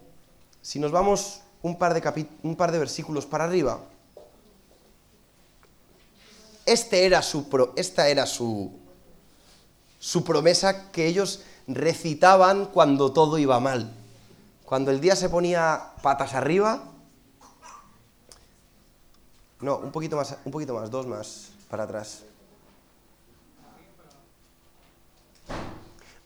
si 0.62 0.80
nos 0.80 0.92
vamos 0.92 1.42
un 1.62 1.78
par 1.78 1.94
de, 1.94 2.28
un 2.44 2.56
par 2.56 2.72
de 2.72 2.80
versículos 2.80 3.26
para 3.26 3.46
arriba, 3.46 3.82
este 6.66 7.06
era 7.06 7.22
su 7.22 7.74
esta 7.76 8.08
era 8.08 8.26
su, 8.26 8.72
su 10.00 10.24
promesa 10.24 10.92
que 10.92 11.08
ellos 11.08 11.42
recitaban 11.68 12.66
cuando 12.66 13.12
todo 13.12 13.38
iba 13.38 13.60
mal. 13.60 13.94
Cuando 14.66 14.92
el 14.92 15.02
día 15.02 15.16
se 15.16 15.30
ponía 15.30 15.94
patas 16.04 16.36
arriba, 16.36 16.84
no, 19.62 19.78
un 19.78 19.92
poquito 19.92 20.16
más, 20.16 20.38
un 20.46 20.52
poquito 20.52 20.74
más, 20.74 20.90
dos 20.90 21.08
más 21.08 21.50
para 21.70 21.84
atrás. 21.84 22.24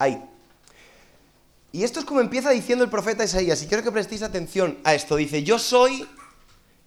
Ahí. 0.03 0.21
Y 1.71 1.83
esto 1.83 1.99
es 1.99 2.05
como 2.05 2.19
empieza 2.19 2.49
diciendo 2.49 2.83
el 2.83 2.89
profeta 2.89 3.23
Isaías, 3.23 3.63
y 3.63 3.67
quiero 3.67 3.83
que 3.83 3.91
prestéis 3.91 4.21
atención 4.21 4.77
a 4.83 4.93
esto. 4.93 5.15
Dice, 5.15 5.43
yo 5.43 5.57
soy 5.57 6.07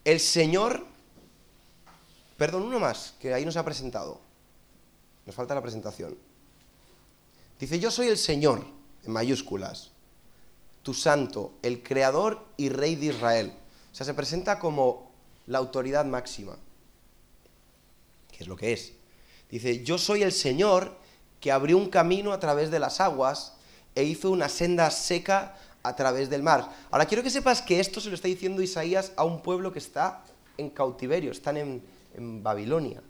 el 0.05 0.20
Señor... 0.20 0.85
Perdón, 2.37 2.64
uno 2.64 2.79
más, 2.79 3.14
que 3.18 3.33
ahí 3.33 3.46
nos 3.46 3.57
ha 3.57 3.64
presentado. 3.64 4.20
Nos 5.24 5.35
falta 5.35 5.55
la 5.55 5.62
presentación. 5.62 6.16
Dice, 7.59 7.81
yo 7.81 7.90
soy 7.90 8.09
el 8.09 8.18
Señor, 8.18 8.66
en 9.05 9.12
mayúsculas, 9.12 9.92
tu 10.83 10.92
santo, 10.92 11.55
el 11.62 11.83
creador 11.83 12.44
y 12.59 12.68
rey 12.68 12.96
de 12.96 13.07
Israel. 13.07 13.55
O 13.90 13.94
sea, 13.94 14.05
se 14.05 14.12
presenta 14.12 14.59
como 14.59 15.11
la 15.46 15.57
autoridad 15.57 16.05
máxima. 16.05 16.59
¿Qué 18.31 18.42
es 18.44 18.46
lo 18.46 18.57
que 18.57 18.74
es? 18.74 18.92
Dice, 19.50 19.83
yo 19.83 19.96
soy 19.96 20.22
el 20.22 20.33
Señor 20.33 21.05
que 21.46 21.52
abrió 21.52 21.78
un 21.78 21.88
camino 21.88 22.32
a 22.32 22.40
través 22.40 22.72
de 22.72 22.80
las 22.80 23.00
aguas 23.00 23.52
e 23.94 24.02
hizo 24.02 24.32
una 24.32 24.48
senda 24.48 24.90
seca 24.90 25.54
a 25.85 25.94
través 25.94 26.28
del 26.28 26.42
mar. 26.42 26.72
Ahora 26.90 27.06
quiero 27.06 27.22
que 27.22 27.30
sepas 27.30 27.62
que 27.62 27.78
esto 27.78 28.00
se 28.00 28.09
lo 28.09 28.16
está 28.16 28.26
diciendo 28.26 28.62
Isaías 28.62 29.12
a 29.14 29.22
un 29.22 29.40
pueblo 29.42 29.72
que 29.72 29.78
está 29.78 30.24
en 30.59 30.70
cautiverio, 30.70 31.30
están 31.30 31.56
en, 31.56 32.42
Babilonia, 32.42 33.00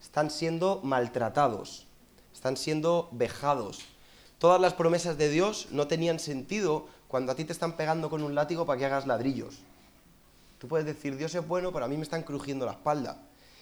están 0.00 0.30
siendo 0.30 0.80
maltratados, 0.82 1.86
están 2.32 2.56
siendo 2.56 3.10
vejados. 3.12 3.80
Todas 4.38 4.62
las 4.62 4.72
promesas 4.72 5.18
de 5.18 5.28
Dios 5.28 5.68
no 5.70 5.86
tenían 5.86 6.18
sentido 6.18 6.86
cuando 7.06 7.32
a 7.32 7.34
ti 7.34 7.44
te 7.44 7.52
están 7.52 7.76
pegando 7.76 8.08
con 8.08 8.22
un 8.22 8.34
látigo 8.34 8.64
para 8.64 8.78
que 8.78 8.86
hagas 8.86 9.06
ladrillos. 9.06 9.58
Tú 10.56 10.68
puedes 10.68 10.86
decir, 10.86 11.18
Dios 11.18 11.34
es 11.34 11.46
bueno, 11.46 11.70
pero 11.70 11.84
a 11.84 11.88
mí 11.88 11.98
me 11.98 12.04
están 12.04 12.22
crujiendo 12.22 12.64
la 12.64 12.72
espalda. 12.72 13.18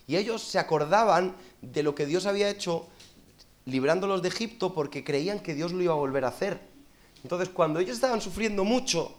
Y 0.06 0.14
ellos 0.14 0.42
se 0.42 0.60
acordaban 0.60 1.34
de 1.60 1.82
lo 1.82 1.96
que 1.96 2.06
Dios 2.06 2.26
había 2.26 2.48
hecho 2.48 2.86
librándolos 3.64 4.22
de 4.22 4.28
Egipto 4.28 4.74
porque 4.74 5.04
creían 5.04 5.40
que 5.40 5.54
Dios 5.54 5.72
lo 5.72 5.82
iba 5.82 5.92
a 5.92 5.96
volver 5.96 6.24
a 6.24 6.28
hacer. 6.28 6.60
Entonces, 7.22 7.48
cuando 7.48 7.80
ellos 7.80 7.94
estaban 7.94 8.20
sufriendo 8.20 8.64
mucho, 8.64 9.14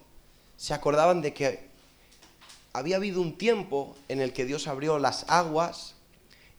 se 0.58 0.74
acordaban 0.74 1.22
de 1.22 1.34
que 1.34 1.68
había 2.74 2.98
habido 2.98 3.22
un 3.22 3.38
tiempo 3.38 3.96
en 4.10 4.20
el 4.20 4.34
que 4.34 4.46
Dios 4.46 4.68
abrió 4.68 5.00
las 5.00 5.26
aguas 5.30 5.96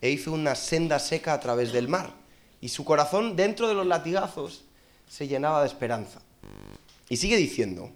e 0.00 0.10
hizo 0.10 0.32
una 0.32 0.54
senda 0.54 0.98
seca 0.98 1.32
a 1.32 1.40
través 1.40 1.72
del 1.72 1.88
mar. 1.88 2.14
Y 2.60 2.68
su 2.68 2.84
corazón, 2.84 3.36
dentro 3.36 3.68
de 3.68 3.74
los 3.74 3.86
latigazos, 3.86 4.64
se 5.08 5.28
llenaba 5.28 5.60
de 5.60 5.66
esperanza. 5.66 6.20
Y 7.08 7.18
sigue 7.18 7.36
diciendo, 7.36 7.90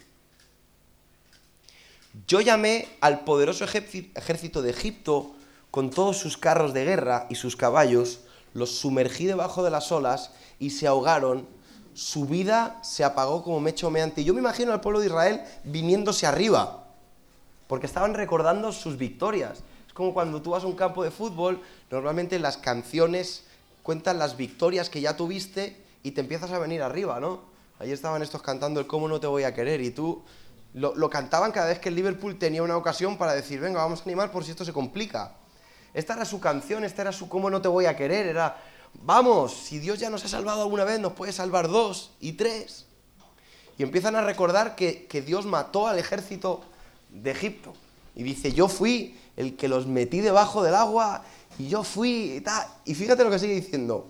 yo 2.26 2.40
llamé 2.40 2.88
al 3.00 3.20
poderoso 3.20 3.64
ejército 3.64 4.62
de 4.62 4.70
Egipto 4.70 5.34
con 5.70 5.90
todos 5.90 6.18
sus 6.18 6.36
carros 6.36 6.74
de 6.74 6.84
guerra 6.84 7.26
y 7.30 7.36
sus 7.36 7.56
caballos, 7.56 8.20
los 8.54 8.78
sumergí 8.78 9.26
debajo 9.26 9.62
de 9.62 9.70
las 9.70 9.90
olas 9.92 10.30
y 10.58 10.70
se 10.70 10.86
ahogaron. 10.86 11.46
Su 11.94 12.26
vida 12.26 12.78
se 12.82 13.04
apagó 13.04 13.42
como 13.42 13.60
mecho. 13.60 13.92
Y 14.16 14.24
yo 14.24 14.34
me 14.34 14.40
imagino 14.40 14.72
al 14.72 14.80
pueblo 14.80 15.00
de 15.00 15.06
Israel 15.06 15.42
viniéndose 15.64 16.26
arriba, 16.26 16.84
porque 17.66 17.86
estaban 17.86 18.14
recordando 18.14 18.72
sus 18.72 18.96
victorias. 18.96 19.60
Es 19.86 19.92
como 19.92 20.14
cuando 20.14 20.40
tú 20.42 20.50
vas 20.50 20.64
a 20.64 20.66
un 20.66 20.76
campo 20.76 21.02
de 21.02 21.10
fútbol, 21.10 21.60
normalmente 21.90 22.38
las 22.38 22.56
canciones 22.56 23.44
cuentan 23.82 24.18
las 24.18 24.36
victorias 24.36 24.90
que 24.90 25.00
ya 25.00 25.16
tuviste 25.16 25.82
y 26.02 26.12
te 26.12 26.20
empiezas 26.20 26.52
a 26.52 26.58
venir 26.58 26.82
arriba, 26.82 27.20
¿no? 27.20 27.40
Ahí 27.78 27.92
estaban 27.92 28.22
estos 28.22 28.42
cantando 28.42 28.80
el 28.80 28.86
cómo 28.86 29.08
no 29.08 29.20
te 29.20 29.26
voy 29.26 29.44
a 29.44 29.54
querer 29.54 29.80
y 29.80 29.90
tú 29.90 30.22
lo, 30.74 31.10
cantaban 31.10 31.52
cada 31.52 31.68
vez 31.68 31.78
que 31.78 31.88
el 31.88 31.94
Liverpool 31.94 32.38
tenía 32.38 32.62
una 32.62 32.76
ocasión 32.76 33.16
para 33.16 33.34
decir, 33.34 33.60
venga, 33.60 33.82
vamos 33.82 34.00
a 34.00 34.02
animar 34.04 34.30
por 34.30 34.44
si 34.44 34.50
esto 34.50 34.64
se 34.64 34.72
complica. 34.72 35.32
Esta 35.98 36.14
era 36.14 36.24
su 36.24 36.40
canción, 36.40 36.84
esta 36.84 37.02
era 37.02 37.12
su 37.12 37.28
cómo 37.28 37.50
no 37.50 37.60
te 37.60 37.68
voy 37.68 37.86
a 37.86 37.96
querer, 37.96 38.26
era, 38.26 38.56
vamos, 39.02 39.52
si 39.52 39.78
Dios 39.78 39.98
ya 39.98 40.10
nos 40.10 40.24
ha 40.24 40.28
salvado 40.28 40.62
alguna 40.62 40.84
vez, 40.84 41.00
nos 41.00 41.12
puede 41.12 41.32
salvar 41.32 41.68
dos 41.68 42.12
y 42.20 42.32
tres. 42.32 42.86
Y 43.76 43.82
empiezan 43.82 44.16
a 44.16 44.22
recordar 44.22 44.76
que, 44.76 45.06
que 45.06 45.22
Dios 45.22 45.46
mató 45.46 45.88
al 45.88 45.98
ejército 45.98 46.62
de 47.10 47.30
Egipto. 47.30 47.72
Y 48.14 48.22
dice, 48.22 48.52
yo 48.52 48.68
fui 48.68 49.18
el 49.36 49.56
que 49.56 49.68
los 49.68 49.86
metí 49.86 50.20
debajo 50.20 50.62
del 50.62 50.74
agua 50.74 51.24
y 51.58 51.68
yo 51.68 51.84
fui 51.84 52.32
y 52.36 52.40
tal. 52.40 52.66
Y 52.84 52.94
fíjate 52.94 53.24
lo 53.24 53.30
que 53.30 53.38
sigue 53.38 53.54
diciendo. 53.54 54.08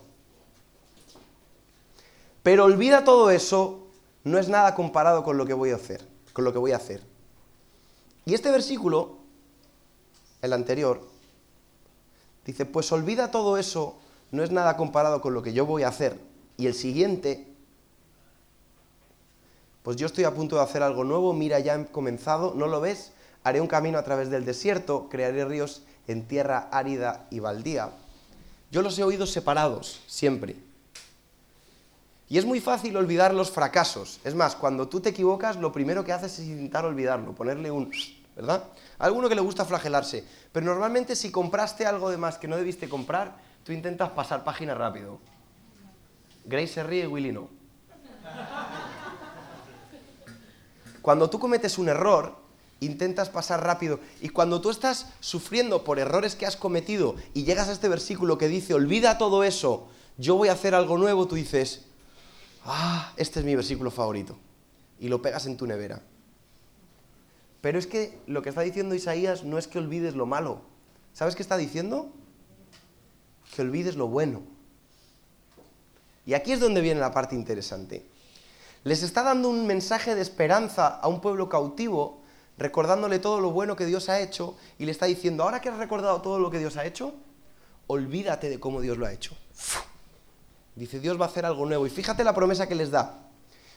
Pero 2.43 2.65
olvida 2.65 3.05
todo 3.05 3.31
eso, 3.31 3.87
no 4.25 4.39
es 4.39 4.49
nada 4.49 4.75
comparado 4.75 5.23
con 5.23 5.37
lo 5.37 5.45
que 5.45 5.55
voy 5.55 5.71
a 5.71 5.77
hacer 5.77 6.07
con 6.39 6.45
lo 6.45 6.53
que 6.53 6.61
voy 6.61 6.71
a 6.71 6.77
hacer. 6.77 7.03
Y 8.25 8.33
este 8.33 8.53
versículo, 8.53 9.17
el 10.41 10.53
anterior, 10.53 11.03
dice, 12.49 12.65
pues 12.65 12.91
olvida 12.93 13.31
todo 13.31 13.59
eso, 13.59 13.99
no 14.31 14.43
es 14.43 14.51
nada 14.51 14.79
comparado 14.79 15.21
con 15.21 15.35
lo 15.35 15.43
que 15.43 15.53
yo 15.53 15.67
voy 15.67 15.83
a 15.83 15.89
hacer. 15.89 16.19
Y 16.57 16.67
el 16.67 16.73
siguiente, 16.73 17.47
pues 19.83 19.99
yo 19.99 20.07
estoy 20.07 20.25
a 20.25 20.33
punto 20.33 20.57
de 20.57 20.63
hacer 20.63 20.83
algo 20.83 21.05
nuevo, 21.05 21.35
mira, 21.35 21.59
ya 21.59 21.75
he 21.75 21.87
comenzado, 21.87 22.55
¿no 22.57 22.67
lo 22.67 22.81
ves? 22.81 23.13
Haré 23.45 23.61
un 23.61 23.67
camino 23.67 23.99
a 23.99 24.03
través 24.03 24.31
del 24.31 24.47
desierto, 24.47 25.09
crearé 25.11 25.45
ríos 25.45 25.83
en 26.07 26.27
tierra 26.27 26.71
árida 26.73 27.27
y 27.31 27.41
baldía. 27.41 27.91
Yo 28.71 28.81
los 28.81 28.99
he 28.99 29.05
oído 29.05 29.27
separados, 29.27 30.01
siempre. 30.07 30.57
Y 32.31 32.39
es 32.39 32.47
muy 32.47 32.61
fácil 32.61 32.97
olvidar 32.97 33.35
los 33.35 33.51
fracasos. 33.51 34.21
Es 34.25 34.35
más, 34.35 34.57
cuando 34.57 34.89
tú 34.89 35.01
te 35.01 35.11
equivocas, 35.11 35.57
lo 35.57 35.71
primero 35.71 36.03
que 36.03 36.13
haces 36.13 36.39
es 36.39 36.47
intentar 36.47 36.87
olvidarlo, 36.87 37.35
ponerle 37.35 37.71
un... 37.71 37.91
¿verdad? 38.39 38.69
Alguno 39.01 39.29
que 39.29 39.35
le 39.35 39.41
gusta 39.41 39.65
flagelarse. 39.65 40.25
Pero 40.53 40.67
normalmente 40.67 41.17
si 41.17 41.33
compraste 41.33 41.87
algo 41.87 42.09
de 42.09 42.17
más 42.17 42.39
que 42.39 42.47
no 42.47 42.57
debiste 42.57 42.89
comprar, 42.89 43.37
tú 43.65 43.73
intentas 43.73 44.11
pasar 44.11 44.45
página 44.45 44.77
rápido. 44.77 45.19
Grace 46.45 46.69
se 46.69 46.83
ríe, 46.85 47.09
Willy 47.09 47.33
no. 47.33 47.49
Cuando 51.03 51.29
tú 51.29 51.41
cometes 51.41 51.79
un 51.79 51.89
error, 51.89 52.37
intentas 52.79 53.29
pasar 53.29 53.65
rápido. 53.65 53.99
Y 54.21 54.29
cuando 54.29 54.61
tú 54.61 54.71
estás 54.71 55.07
sufriendo 55.19 55.83
por 55.83 55.99
errores 55.99 56.37
que 56.37 56.47
has 56.47 56.57
cometido 56.57 57.17
y 57.35 57.43
llegas 57.43 57.69
a 57.69 57.73
este 57.73 57.89
versículo 57.89 58.39
que 58.39 58.47
dice, 58.47 58.73
olvida 58.73 59.19
todo 59.19 59.43
eso, 59.43 59.89
yo 60.17 60.37
voy 60.37 60.49
a 60.49 60.53
hacer 60.53 60.77
algo 60.77 60.97
nuevo, 60.97 61.27
tú 61.27 61.35
dices, 61.35 61.87
ah, 62.65 63.13
este 63.17 63.41
es 63.41 63.47
mi 63.47 63.57
versículo 63.57 63.91
favorito, 63.91 64.39
y 65.01 65.09
lo 65.09 65.21
pegas 65.23 65.47
en 65.47 65.57
tu 65.57 65.67
nevera. 65.67 66.03
Pero 67.61 67.79
es 67.79 67.87
que 67.87 68.19
lo 68.27 68.43
que 68.43 68.51
está 68.51 68.61
diciendo 68.61 68.95
Isaías 68.95 69.45
no 69.45 69.59
es 69.59 69.67
que 69.67 69.79
olvides 69.79 70.15
lo 70.15 70.27
malo. 70.27 70.61
¿Sabes 71.13 71.35
qué 71.35 71.43
está 71.43 71.57
diciendo? 71.57 72.11
Que 73.55 73.63
olvides 73.63 73.97
lo 73.97 74.07
bueno. 74.09 74.43
Y 76.25 76.35
aquí 76.35 76.53
es 76.53 76.61
donde 76.61 76.81
viene 76.81 77.01
la 77.01 77.13
parte 77.13 77.35
interesante. 77.35 78.05
Les 78.85 79.03
está 79.03 79.23
dando 79.23 79.49
un 79.49 79.67
mensaje 79.67 80.15
de 80.15 80.21
esperanza 80.21 80.87
a 80.87 81.09
un 81.09 81.21
pueblo 81.21 81.49
cautivo, 81.49 82.21
recordándole 82.59 83.19
todo 83.19 83.41
lo 83.41 83.51
bueno 83.51 83.77
que 83.77 83.87
Dios 83.87 84.09
ha 84.09 84.21
hecho, 84.21 84.57
y 84.79 84.85
le 84.85 84.93
está 84.93 85.07
diciendo, 85.07 85.43
ahora 85.43 85.61
que 85.61 85.69
has 85.69 85.79
recordado 85.79 86.21
todo 86.21 86.39
lo 86.39 86.51
que 86.51 86.59
Dios 86.59 86.77
ha 86.77 86.85
hecho, 86.85 87.15
olvídate 87.87 88.51
de 88.51 88.61
cómo 88.61 88.81
Dios 88.81 88.99
lo 88.99 89.07
ha 89.07 89.13
hecho. 89.13 89.37
Dice, 90.77 91.01
Dios 91.01 91.21
va 91.21 91.25
a 91.25 91.29
hacer 91.29 91.45
algo 91.45 91.67
nuevo. 91.67 91.87
Y 91.87 91.91
fíjate 91.91 92.23
la 92.23 92.35
promesa 92.35 92.69
que 92.69 92.77
les 92.77 92.93
da. 92.93 93.19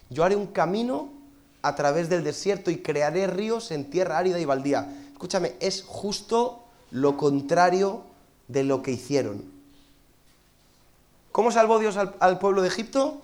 Yo 0.09 0.23
haré 0.23 0.35
un 0.35 0.47
camino 0.47 1.20
a 1.61 1.75
través 1.75 2.09
del 2.09 2.23
desierto 2.23 2.71
y 2.71 2.81
crearé 2.81 3.27
ríos 3.27 3.71
en 3.71 3.89
tierra 3.89 4.17
árida 4.17 4.39
y 4.39 4.45
baldía. 4.45 4.87
Escúchame, 5.13 5.53
es 5.59 5.83
justo 5.83 6.63
lo 6.91 7.17
contrario 7.17 8.03
de 8.47 8.63
lo 8.63 8.81
que 8.81 8.91
hicieron. 8.91 9.43
¿Cómo 11.31 11.51
salvó 11.51 11.79
Dios 11.79 11.97
al, 11.97 12.15
al 12.19 12.39
pueblo 12.39 12.61
de 12.61 12.67
Egipto? 12.67 13.21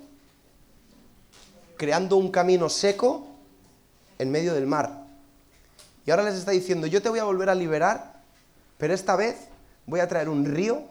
Creando 1.76 2.16
un 2.16 2.32
camino 2.32 2.70
seco 2.70 3.28
en 4.20 4.32
medio 4.32 4.54
del 4.54 4.68
mar. 4.68 5.06
Y 6.06 6.12
ahora 6.12 6.24
les 6.24 6.36
está 6.36 6.52
diciendo, 6.52 6.88
yo 6.88 7.02
te 7.02 7.10
voy 7.10 7.20
a 7.20 7.26
volver 7.26 7.50
a 7.50 7.56
liberar, 7.56 8.22
pero 8.78 8.94
esta 8.94 9.16
vez 9.16 9.50
voy 9.86 10.00
a 10.00 10.08
traer 10.08 10.30
un 10.30 10.46
río 10.46 10.84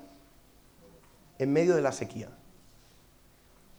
en 1.39 1.53
medio 1.53 1.75
de 1.75 1.83
la 1.83 1.93
sequía. 1.93 2.29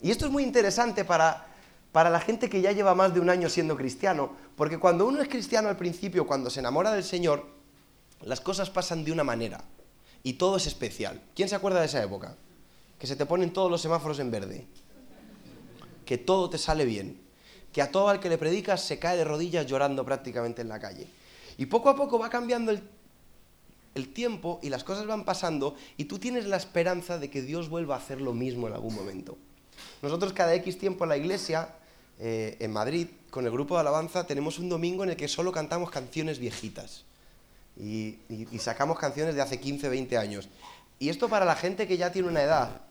Y 0.02 0.12
esto 0.12 0.26
es 0.26 0.32
muy 0.32 0.44
interesante 0.44 1.06
para, 1.06 1.47
para 1.92 2.10
la 2.10 2.20
gente 2.20 2.50
que 2.50 2.62
ya 2.62 2.72
lleva 2.72 2.96
más 2.96 3.14
de 3.14 3.20
un 3.20 3.30
año 3.30 3.50
siendo 3.50 3.76
cristiano, 3.76 4.32
porque 4.56 4.78
cuando 4.78 5.08
uno 5.08 5.22
es 5.22 5.28
cristiano 5.28 5.70
al 5.70 5.78
principio, 5.78 6.28
cuando 6.28 6.50
se 6.50 6.60
enamora 6.60 6.92
del 6.92 7.04
Señor, 7.04 7.46
las 8.22 8.42
cosas 8.42 8.70
pasan 8.70 9.04
de 9.04 9.12
una 9.12 9.24
manera 9.24 9.64
y 10.24 10.34
todo 10.34 10.58
es 10.58 10.68
especial. 10.68 11.22
¿Quién 11.36 11.50
se 11.50 11.56
acuerda 11.56 11.80
de 11.80 11.86
esa 11.86 12.04
época? 12.04 12.36
Que 13.00 13.08
se 13.08 13.16
te 13.16 13.26
ponen 13.26 13.54
todos 13.54 13.72
los 13.72 13.82
semáforos 13.82 14.20
en 14.20 14.32
verde, 14.32 14.68
que 16.06 16.18
todo 16.18 16.50
te 16.50 16.58
sale 16.58 16.86
bien, 16.86 17.22
que 17.72 17.82
a 17.82 17.92
todo 17.92 18.10
al 18.10 18.20
que 18.20 18.30
le 18.30 18.38
predicas 18.38 18.82
se 18.82 19.00
cae 19.00 19.18
de 19.18 19.24
rodillas 19.24 19.68
llorando 19.68 20.04
prácticamente 20.04 20.62
en 20.62 20.70
la 20.70 20.80
calle. 20.80 21.08
Y 21.58 21.68
poco 21.68 21.90
a 21.90 21.96
poco 21.96 22.20
va 22.20 22.30
cambiando 22.30 22.72
el, 22.72 24.14
tiempo 24.14 24.60
y 24.62 24.70
las 24.70 24.84
cosas 24.84 25.08
van 25.08 25.26
pasando 25.26 25.76
y 25.96 26.06
tú 26.06 26.20
tienes 26.20 26.46
la 26.46 26.58
esperanza 26.58 27.18
de 27.18 27.32
que 27.32 27.42
Dios 27.42 27.68
vuelva 27.68 27.96
a 27.96 27.98
hacer 27.98 28.22
lo 28.22 28.34
mismo 28.34 28.68
en 28.68 28.74
algún 28.74 28.94
momento. 28.94 29.38
Nosotros 30.02 30.34
cada 30.34 30.54
X 30.56 30.78
tiempo 30.78 31.06
en 31.06 31.10
la 31.10 31.18
iglesia, 31.18 31.70
eh, 32.20 32.58
en 32.60 32.72
Madrid, 32.72 33.08
con 33.30 33.46
el 33.46 33.52
grupo 33.52 33.76
de 33.76 33.82
alabanza, 33.82 34.26
tenemos 34.26 34.60
un 34.60 34.70
domingo 34.70 35.04
en 35.04 35.12
el 35.12 35.16
que 35.16 35.28
solo 35.28 35.52
cantamos 35.52 35.90
canciones 35.90 36.40
viejitas. 36.40 37.04
Y, 37.80 38.18
sacamos 38.60 38.98
canciones 38.98 39.36
de 39.36 39.42
hace 39.42 39.60
15, 39.60 39.90
20 39.90 40.18
años. 40.18 40.50
Y 41.00 41.10
esto 41.10 41.30
para 41.30 41.46
la 41.46 41.56
gente 41.56 41.88
que 41.88 41.98
ya 41.98 42.12
tiene 42.12 42.28
una 42.28 42.42
edad, 42.42 42.82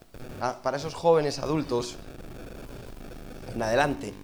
ah, 0.41 0.61
para 0.63 0.77
esos 0.77 0.95
jóvenes 0.95 1.41
adultos, 1.41 1.97
en 3.53 3.63
adelante, 3.63 4.15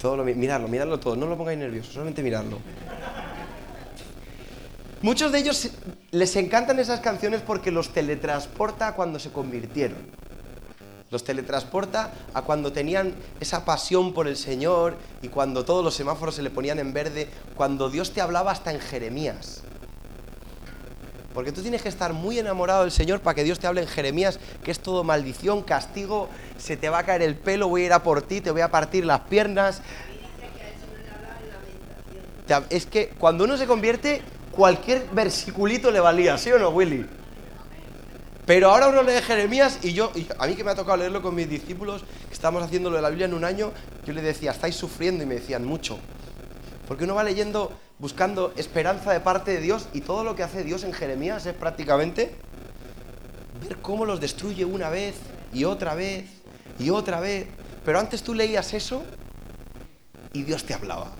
Todo 0.00 0.18
lo, 0.18 0.24
miradlo, 0.24 0.68
miradlo 0.68 1.00
todo, 1.00 1.16
no 1.16 1.26
lo 1.26 1.36
pongáis 1.36 1.58
nervioso, 1.58 1.90
solamente 1.90 2.22
miradlo. 2.22 2.58
Muchos 5.06 5.30
de 5.30 5.38
ellos 5.38 5.68
les 6.10 6.34
encantan 6.34 6.80
esas 6.80 6.98
canciones 6.98 7.40
porque 7.40 7.70
los 7.70 7.92
teletransporta 7.92 8.88
a 8.88 8.94
cuando 8.96 9.20
se 9.20 9.30
convirtieron. 9.30 9.98
Los 11.12 11.22
teletransporta 11.22 12.10
a 12.34 12.42
cuando 12.42 12.72
tenían 12.72 13.14
esa 13.38 13.64
pasión 13.64 14.12
por 14.12 14.26
el 14.26 14.36
Señor 14.36 14.96
y 15.22 15.28
cuando 15.28 15.64
todos 15.64 15.84
los 15.84 15.94
semáforos 15.94 16.34
se 16.34 16.42
le 16.42 16.50
ponían 16.50 16.80
en 16.80 16.92
verde, 16.92 17.28
cuando 17.54 17.88
Dios 17.88 18.12
te 18.14 18.20
hablaba 18.20 18.50
hasta 18.50 18.72
en 18.72 18.80
Jeremías. 18.80 19.62
Porque 21.32 21.52
tú 21.52 21.62
tienes 21.62 21.82
que 21.82 21.88
estar 21.88 22.12
muy 22.12 22.40
enamorado 22.40 22.82
del 22.82 22.90
Señor 22.90 23.20
para 23.20 23.36
que 23.36 23.44
Dios 23.44 23.60
te 23.60 23.68
hable 23.68 23.82
en 23.82 23.86
Jeremías, 23.86 24.40
que 24.64 24.72
es 24.72 24.80
todo 24.80 25.04
maldición, 25.04 25.62
castigo, 25.62 26.28
se 26.58 26.76
te 26.76 26.88
va 26.88 26.98
a 26.98 27.04
caer 27.04 27.22
el 27.22 27.36
pelo, 27.36 27.68
voy 27.68 27.82
a 27.82 27.86
ir 27.86 27.92
a 27.92 28.02
por 28.02 28.22
ti, 28.22 28.40
te 28.40 28.50
voy 28.50 28.62
a 28.62 28.72
partir 28.72 29.04
las 29.04 29.20
piernas. 29.20 29.82
Es 32.70 32.86
que 32.86 33.10
cuando 33.10 33.44
uno 33.44 33.56
se 33.56 33.66
convierte, 33.66 34.22
cualquier 34.56 35.06
versiculito 35.12 35.90
le 35.90 36.00
valía, 36.00 36.36
¿sí 36.38 36.50
o 36.50 36.58
no, 36.58 36.70
Willy? 36.70 37.06
Pero 38.46 38.70
ahora 38.70 38.88
uno 38.88 39.02
lee 39.02 39.20
Jeremías 39.22 39.80
y 39.82 39.92
yo, 39.92 40.12
a 40.38 40.46
mí 40.46 40.54
que 40.54 40.64
me 40.64 40.70
ha 40.70 40.74
tocado 40.74 40.96
leerlo 40.96 41.20
con 41.20 41.34
mis 41.34 41.48
discípulos, 41.48 42.04
que 42.28 42.34
estamos 42.34 42.62
haciendo 42.62 42.90
lo 42.90 42.96
de 42.96 43.02
la 43.02 43.10
Biblia 43.10 43.26
en 43.26 43.34
un 43.34 43.44
año, 43.44 43.72
yo 44.06 44.12
le 44.12 44.22
decía, 44.22 44.52
estáis 44.52 44.76
sufriendo 44.76 45.22
y 45.24 45.26
me 45.26 45.34
decían 45.34 45.64
mucho. 45.64 45.98
Porque 46.86 47.04
uno 47.04 47.16
va 47.16 47.24
leyendo 47.24 47.72
buscando 47.98 48.52
esperanza 48.56 49.12
de 49.12 49.20
parte 49.20 49.50
de 49.50 49.60
Dios 49.60 49.88
y 49.92 50.00
todo 50.00 50.22
lo 50.22 50.36
que 50.36 50.44
hace 50.44 50.62
Dios 50.62 50.84
en 50.84 50.92
Jeremías 50.92 51.44
es 51.46 51.54
prácticamente 51.54 52.36
ver 53.60 53.78
cómo 53.78 54.04
los 54.04 54.20
destruye 54.20 54.64
una 54.64 54.90
vez 54.90 55.16
y 55.52 55.64
otra 55.64 55.94
vez 55.94 56.26
y 56.78 56.90
otra 56.90 57.20
vez. 57.20 57.48
Pero 57.84 57.98
antes 57.98 58.22
tú 58.22 58.32
leías 58.32 58.74
eso 58.74 59.02
y 60.32 60.42
Dios 60.44 60.64
te 60.64 60.74
hablaba. 60.74 61.10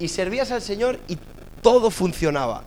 Y, 0.00 0.08
servías 0.08 0.50
al 0.50 0.62
Señor 0.62 0.98
y 1.06 1.18
todo 1.62 1.90
funcionaba, 1.90 2.64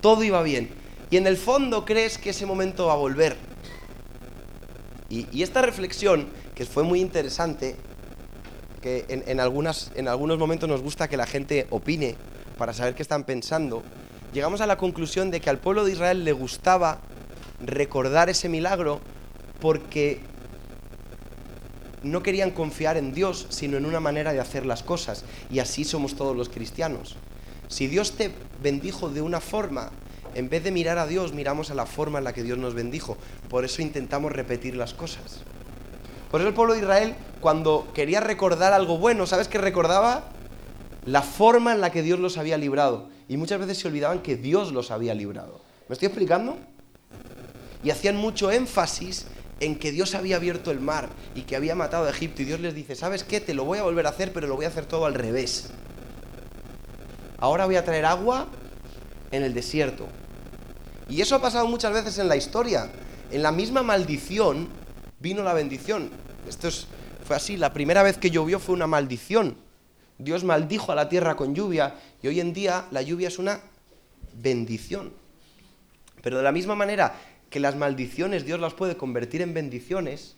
todo 0.00 0.22
iba 0.22 0.42
bien. 0.42 0.70
Y 1.10 1.16
en 1.16 1.26
el 1.26 1.36
fondo 1.36 1.84
crees 1.84 2.16
que 2.16 2.30
ese 2.30 2.46
momento 2.46 2.86
va 2.86 2.94
a 2.94 2.96
volver. 2.96 3.36
Y, 5.10 5.42
esta 5.42 5.62
reflexión, 5.62 6.28
que 6.54 6.64
fue 6.64 6.82
muy 6.82 7.00
interesante, 7.00 7.76
en, 8.82 9.40
algunas, 9.40 9.90
en 9.96 10.06
algunos 10.06 10.38
momentos 10.38 10.68
nos 10.68 10.80
gusta 10.80 11.08
que 11.08 11.16
la 11.16 11.26
gente 11.26 11.66
opine 11.70 12.14
para 12.56 12.72
saber 12.72 12.94
qué 12.94 13.02
están 13.02 13.24
pensando, 13.24 13.82
llegamos 14.32 14.60
a 14.60 14.66
la 14.66 14.76
conclusión 14.76 15.32
de 15.32 15.40
que 15.40 15.50
al 15.50 15.58
pueblo 15.58 15.84
de 15.84 15.92
Israel 15.92 16.24
le 16.24 16.32
gustaba 16.32 17.00
recordar 17.64 18.30
ese 18.30 18.48
milagro 18.48 19.00
porque 19.60 20.20
no 22.06 22.22
querían 22.22 22.50
confiar 22.50 22.96
en 22.96 23.12
Dios, 23.12 23.46
sino 23.50 23.76
en 23.76 23.86
una 23.86 24.00
manera 24.00 24.32
de 24.32 24.40
hacer 24.40 24.64
las 24.64 24.82
cosas. 24.82 25.24
Y 25.50 25.58
así 25.58 25.84
somos 25.84 26.16
todos 26.16 26.36
los 26.36 26.48
cristianos. 26.48 27.16
Si 27.68 27.86
Dios 27.86 28.12
te 28.12 28.30
bendijo 28.62 29.08
de 29.10 29.22
una 29.22 29.40
forma, 29.40 29.90
en 30.34 30.48
vez 30.48 30.62
de 30.62 30.70
mirar 30.70 30.98
a 30.98 31.06
Dios, 31.06 31.32
miramos 31.32 31.70
a 31.70 31.74
la 31.74 31.86
forma 31.86 32.18
en 32.18 32.24
la 32.24 32.32
que 32.32 32.42
Dios 32.42 32.58
nos 32.58 32.74
bendijo. 32.74 33.16
Por 33.48 33.64
eso 33.64 33.82
intentamos 33.82 34.32
repetir 34.32 34.76
las 34.76 34.94
cosas. 34.94 35.40
Por 36.30 36.40
eso 36.40 36.48
el 36.48 36.54
pueblo 36.54 36.74
de 36.74 36.80
Israel, 36.80 37.14
cuando 37.40 37.88
quería 37.94 38.20
recordar 38.20 38.72
algo 38.72 38.98
bueno, 38.98 39.26
¿sabes 39.26 39.48
qué 39.48 39.58
recordaba? 39.58 40.30
La 41.04 41.22
forma 41.22 41.72
en 41.72 41.80
la 41.80 41.90
que 41.90 42.02
Dios 42.02 42.18
los 42.18 42.36
había 42.36 42.58
librado. 42.58 43.08
Y 43.28 43.36
muchas 43.36 43.58
veces 43.58 43.78
se 43.78 43.88
olvidaban 43.88 44.20
que 44.20 44.36
Dios 44.36 44.72
los 44.72 44.90
había 44.90 45.14
librado. 45.14 45.60
¿Me 45.88 45.94
estoy 45.94 46.06
explicando? 46.06 46.56
Y 47.82 47.90
hacían 47.90 48.16
mucho 48.16 48.50
énfasis 48.50 49.26
en 49.60 49.78
que 49.78 49.92
Dios 49.92 50.14
había 50.14 50.36
abierto 50.36 50.70
el 50.70 50.80
mar 50.80 51.08
y 51.34 51.42
que 51.42 51.56
había 51.56 51.74
matado 51.74 52.06
a 52.06 52.10
Egipto. 52.10 52.42
Y 52.42 52.44
Dios 52.44 52.60
les 52.60 52.74
dice, 52.74 52.94
¿sabes 52.94 53.24
qué? 53.24 53.40
Te 53.40 53.54
lo 53.54 53.64
voy 53.64 53.78
a 53.78 53.82
volver 53.82 54.06
a 54.06 54.10
hacer, 54.10 54.32
pero 54.32 54.46
lo 54.46 54.56
voy 54.56 54.66
a 54.66 54.68
hacer 54.68 54.86
todo 54.86 55.06
al 55.06 55.14
revés. 55.14 55.70
Ahora 57.38 57.66
voy 57.66 57.76
a 57.76 57.84
traer 57.84 58.04
agua 58.04 58.48
en 59.30 59.42
el 59.42 59.54
desierto. 59.54 60.06
Y 61.08 61.20
eso 61.20 61.36
ha 61.36 61.40
pasado 61.40 61.66
muchas 61.66 61.92
veces 61.92 62.18
en 62.18 62.28
la 62.28 62.36
historia. 62.36 62.90
En 63.30 63.42
la 63.42 63.52
misma 63.52 63.82
maldición 63.82 64.68
vino 65.20 65.42
la 65.42 65.54
bendición. 65.54 66.10
Esto 66.48 66.68
fue 67.24 67.36
así, 67.36 67.56
la 67.56 67.72
primera 67.72 68.02
vez 68.02 68.18
que 68.18 68.30
llovió 68.30 68.58
fue 68.58 68.74
una 68.74 68.86
maldición. 68.86 69.56
Dios 70.18 70.44
maldijo 70.44 70.92
a 70.92 70.94
la 70.94 71.08
tierra 71.08 71.36
con 71.36 71.54
lluvia 71.54 71.94
y 72.22 72.28
hoy 72.28 72.40
en 72.40 72.52
día 72.52 72.86
la 72.90 73.02
lluvia 73.02 73.28
es 73.28 73.38
una 73.38 73.60
bendición. 74.34 75.12
Pero 76.22 76.38
de 76.38 76.42
la 76.42 76.52
misma 76.52 76.74
manera 76.74 77.14
que 77.50 77.60
las 77.60 77.76
maldiciones 77.76 78.44
Dios 78.44 78.60
las 78.60 78.74
puede 78.74 78.96
convertir 78.96 79.42
en 79.42 79.54
bendiciones, 79.54 80.36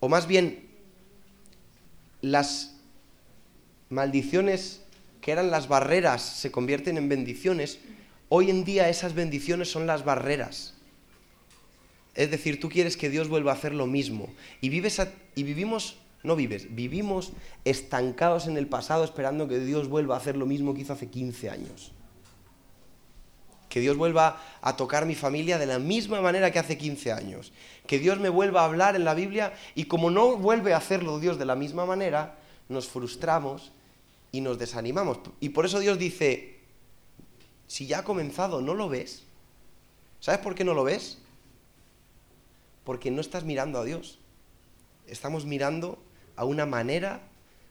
o 0.00 0.08
más 0.08 0.26
bien 0.26 0.68
las 2.22 2.76
maldiciones 3.88 4.82
que 5.20 5.32
eran 5.32 5.50
las 5.50 5.68
barreras 5.68 6.22
se 6.22 6.50
convierten 6.50 6.96
en 6.96 7.08
bendiciones, 7.08 7.78
hoy 8.28 8.50
en 8.50 8.64
día 8.64 8.88
esas 8.88 9.14
bendiciones 9.14 9.70
son 9.70 9.86
las 9.86 10.04
barreras 10.04 10.74
es 12.14 12.30
decir, 12.30 12.60
tú 12.60 12.68
quieres 12.68 12.96
que 12.96 13.10
Dios 13.10 13.28
vuelva 13.28 13.52
a 13.52 13.54
hacer 13.54 13.72
lo 13.72 13.86
mismo. 13.86 14.28
Y, 14.60 14.68
vives 14.68 15.00
y 15.34 15.42
vivimos, 15.42 15.96
no 16.22 16.36
vives, 16.36 16.74
vivimos 16.74 17.32
estancados 17.64 18.46
en 18.46 18.56
el 18.56 18.66
pasado 18.66 19.04
esperando 19.04 19.48
que 19.48 19.60
Dios 19.60 19.88
vuelva 19.88 20.16
a 20.16 20.18
hacer 20.18 20.36
lo 20.36 20.46
mismo 20.46 20.74
que 20.74 20.82
hizo 20.82 20.92
hace 20.92 21.08
15 21.08 21.50
años. 21.50 21.92
Que 23.70 23.80
Dios 23.80 23.96
vuelva 23.96 24.42
a 24.60 24.76
tocar 24.76 25.06
mi 25.06 25.14
familia 25.14 25.56
de 25.56 25.64
la 25.64 25.78
misma 25.78 26.20
manera 26.20 26.50
que 26.50 26.58
hace 26.58 26.76
15 26.76 27.12
años. 27.12 27.52
Que 27.86 27.98
Dios 27.98 28.20
me 28.20 28.28
vuelva 28.28 28.60
a 28.60 28.66
hablar 28.66 28.96
en 28.96 29.06
la 29.06 29.14
Biblia 29.14 29.54
y 29.74 29.84
como 29.84 30.10
no 30.10 30.36
vuelve 30.36 30.74
a 30.74 30.76
hacerlo 30.76 31.18
Dios 31.18 31.38
de 31.38 31.46
la 31.46 31.54
misma 31.54 31.86
manera, 31.86 32.36
nos 32.68 32.86
frustramos 32.86 33.72
y 34.30 34.42
nos 34.42 34.58
desanimamos. 34.58 35.20
Y 35.40 35.48
por 35.48 35.64
eso 35.64 35.78
Dios 35.78 35.98
dice, 35.98 36.58
si 37.66 37.86
ya 37.86 38.00
ha 38.00 38.04
comenzado, 38.04 38.60
¿no 38.60 38.74
lo 38.74 38.90
ves? 38.90 39.22
¿Sabes 40.20 40.40
por 40.40 40.54
qué 40.54 40.64
no 40.64 40.74
lo 40.74 40.84
ves? 40.84 41.16
porque 42.90 43.12
no 43.12 43.20
estás 43.20 43.44
mirando 43.44 43.78
a 43.78 43.84
Dios. 43.84 44.18
Estamos 45.06 45.44
mirando 45.44 45.98
a 46.34 46.44
una 46.44 46.66
manera 46.66 47.20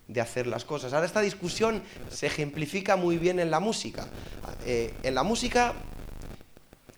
de 0.10 0.20
hacer 0.20 0.48
las 0.48 0.66
cosas. 0.66 0.92
Ahora 0.92 1.06
esta 1.06 1.22
discusión 1.22 1.82
se 2.10 2.28
ejemplifica 2.28 2.98
muy 2.98 3.18
bien 3.18 3.40
en 3.40 3.52
la 3.52 3.62
música. 3.62 4.08
Eh, 4.66 4.94
en 5.04 5.16
la 5.16 5.24
música 5.24 5.74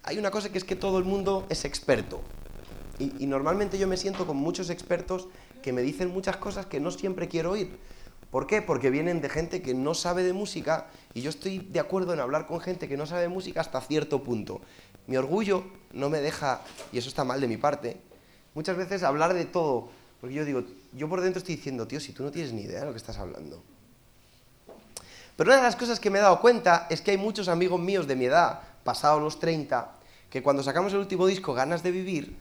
hay 0.03 0.17
una 0.17 0.31
cosa 0.31 0.49
que 0.49 0.57
es 0.57 0.63
que 0.63 0.75
todo 0.75 0.97
el 0.97 1.03
mundo 1.03 1.45
es 1.49 1.65
experto. 1.65 2.21
Y, 2.97 3.23
y, 3.23 3.27
normalmente 3.27 3.77
yo 3.77 3.87
me 3.87 3.97
siento 3.97 4.25
con 4.25 4.37
muchos 4.37 4.69
expertos 4.69 5.27
que 5.61 5.73
me 5.73 5.81
dicen 5.81 6.09
muchas 6.09 6.37
cosas 6.37 6.65
que 6.65 6.79
no 6.79 6.89
siempre 6.91 7.27
quiero 7.27 7.51
oír. 7.51 7.77
¿Por 8.31 8.47
qué? 8.47 8.61
Porque 8.61 8.89
vienen 8.89 9.21
de 9.21 9.27
gente 9.27 9.61
que 9.61 9.73
no 9.73 9.93
sabe 9.93 10.23
de 10.23 10.31
música 10.31 10.87
y 11.13 11.21
yo 11.21 11.29
estoy 11.29 11.59
de 11.59 11.79
acuerdo 11.79 12.13
en 12.13 12.21
hablar 12.21 12.47
con 12.47 12.61
gente 12.61 12.87
que 12.87 12.95
no 12.95 13.05
sabe 13.05 13.23
de 13.23 13.27
música 13.27 13.59
hasta 13.59 13.81
cierto 13.81 14.23
punto. 14.23 14.61
Mi 15.07 15.17
orgullo 15.17 15.65
no 15.91 16.09
me 16.09 16.21
deja, 16.21 16.61
y 16.93 16.97
eso 16.97 17.09
está 17.09 17.25
mal 17.25 17.41
de 17.41 17.47
mi 17.47 17.57
parte, 17.57 17.97
muchas 18.53 18.77
veces 18.77 19.03
hablar 19.03 19.33
de 19.33 19.43
todo, 19.45 19.89
porque 20.21 20.35
yo 20.35 20.45
digo, 20.45 20.63
yo 20.93 21.07
por 21.07 21.21
dentro 21.21 21.39
estoy 21.39 21.55
diciendo, 21.55 21.87
tío, 21.87 21.99
si 21.99 22.13
tú 22.13 22.23
no 22.23 22.31
tienes 22.31 22.53
ni 22.53 22.63
idea 22.63 22.81
de 22.81 22.85
lo 22.87 22.91
que 22.91 22.97
estás 22.97 23.17
hablando. 23.17 23.63
Pero 25.35 25.49
una 25.49 25.57
de 25.57 25.63
las 25.63 25.75
cosas 25.75 25.99
que 25.99 26.09
me 26.09 26.19
he 26.19 26.21
dado 26.21 26.41
cuenta 26.41 26.87
es 26.89 27.01
que 27.01 27.11
hay 27.11 27.17
muchos 27.17 27.47
amigos 27.47 27.79
míos 27.79 28.07
de 28.07 28.15
mi 28.15 28.25
edad, 28.25 28.61
pasados 28.83 29.21
los 29.21 29.39
30, 29.39 29.91
que 30.29 30.43
cuando 30.43 30.63
sacamos 30.63 30.93
el 30.93 30.99
último 30.99 31.25
disco, 31.25 31.53
Ganas 31.53 31.83
de 31.83 31.91
Vivir, 31.91 32.35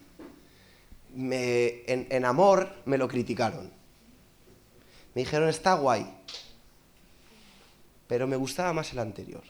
me, 1.14 1.82
en, 1.86 2.07
en 2.11 2.24
amor 2.24 2.74
me 2.84 2.98
lo 2.98 3.09
criticaron. 3.09 3.70
Me 5.14 5.22
dijeron, 5.22 5.48
está 5.48 5.74
guay, 5.74 6.07
pero 8.07 8.26
me 8.26 8.36
gustaba 8.36 8.72
más 8.72 8.92
el 8.92 8.98
anterior. 8.98 9.42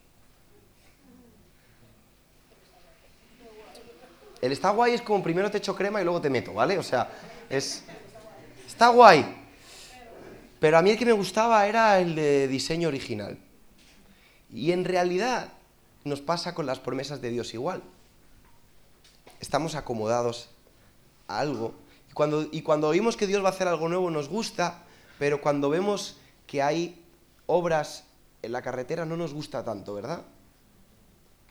El 4.41 4.53
está 4.53 4.71
guay 4.71 4.95
es 4.95 5.03
como 5.03 5.23
primero 5.23 5.51
te 5.51 5.59
echo 5.59 5.77
crema 5.77 6.01
y 6.01 6.05
luego 6.05 6.21
te 6.21 6.31
meto, 6.31 6.55
¿vale? 6.55 6.79
O 6.79 6.83
sea, 6.83 7.11
es... 7.49 7.85
Está 8.81 8.89
guay. 8.89 9.27
Pero 10.59 10.79
a 10.79 10.81
mí 10.81 10.89
el 10.89 10.97
que 10.97 11.05
me 11.05 11.13
gustaba 11.13 11.67
era 11.67 12.01
el 12.01 12.15
de 12.15 12.49
diseño 12.49 12.89
original. 12.89 13.39
Y 14.51 14.73
en 14.73 14.87
realidad 14.87 15.53
nos 16.05 16.23
pasa 16.23 16.55
con 16.55 16.65
las 16.65 16.79
promesas 16.79 17.21
de 17.21 17.29
Dios 17.29 17.53
igual. 17.53 17.83
Estamos 19.39 19.75
acomodados 19.75 20.49
a 21.29 21.41
algo. 21.41 21.75
Y 22.09 22.15
cuando, 22.15 22.49
y 22.51 22.63
cuando 22.63 22.89
oímos 22.89 23.19
que 23.19 23.27
Dios 23.27 23.45
va 23.45 23.49
a 23.49 23.53
hacer 23.53 23.69
algo 23.69 23.87
nuevo 23.91 24.11
nos 24.11 24.31
gusta, 24.31 24.83
pero 25.19 25.43
cuando 25.43 25.69
vemos 25.69 26.17
que 26.47 26.63
hay 26.63 27.05
obras 27.45 28.05
en 28.41 28.53
la 28.53 28.63
carretera 28.63 29.05
no 29.05 29.19
nos 29.19 29.35
gusta 29.35 29.63
tanto, 29.63 29.93
¿verdad? 29.93 30.23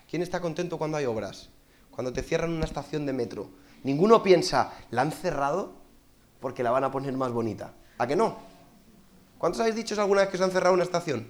¿Quién 0.09 0.23
está 0.23 0.41
contento 0.41 0.79
cuando 0.79 0.97
hay 0.97 1.05
obras? 1.05 1.49
Cuando 1.91 2.11
te 2.11 2.23
cierran 2.23 2.53
una 2.53 2.65
estación 2.65 3.05
de 3.05 3.13
metro. 3.13 3.51
Ninguno 3.83 4.23
piensa, 4.23 4.73
¿la 4.89 5.03
han 5.03 5.11
cerrado? 5.11 5.78
Porque 6.39 6.63
la 6.63 6.71
van 6.71 6.83
a 6.83 6.91
poner 6.91 7.13
más 7.13 7.31
bonita. 7.31 7.73
¿A 7.97 8.07
que 8.07 8.15
no? 8.15 8.37
¿Cuántos 9.37 9.61
habéis 9.61 9.75
dicho 9.75 9.99
alguna 9.99 10.21
vez 10.21 10.29
que 10.29 10.37
se 10.37 10.43
han 10.43 10.51
cerrado 10.51 10.73
una 10.73 10.83
estación? 10.83 11.27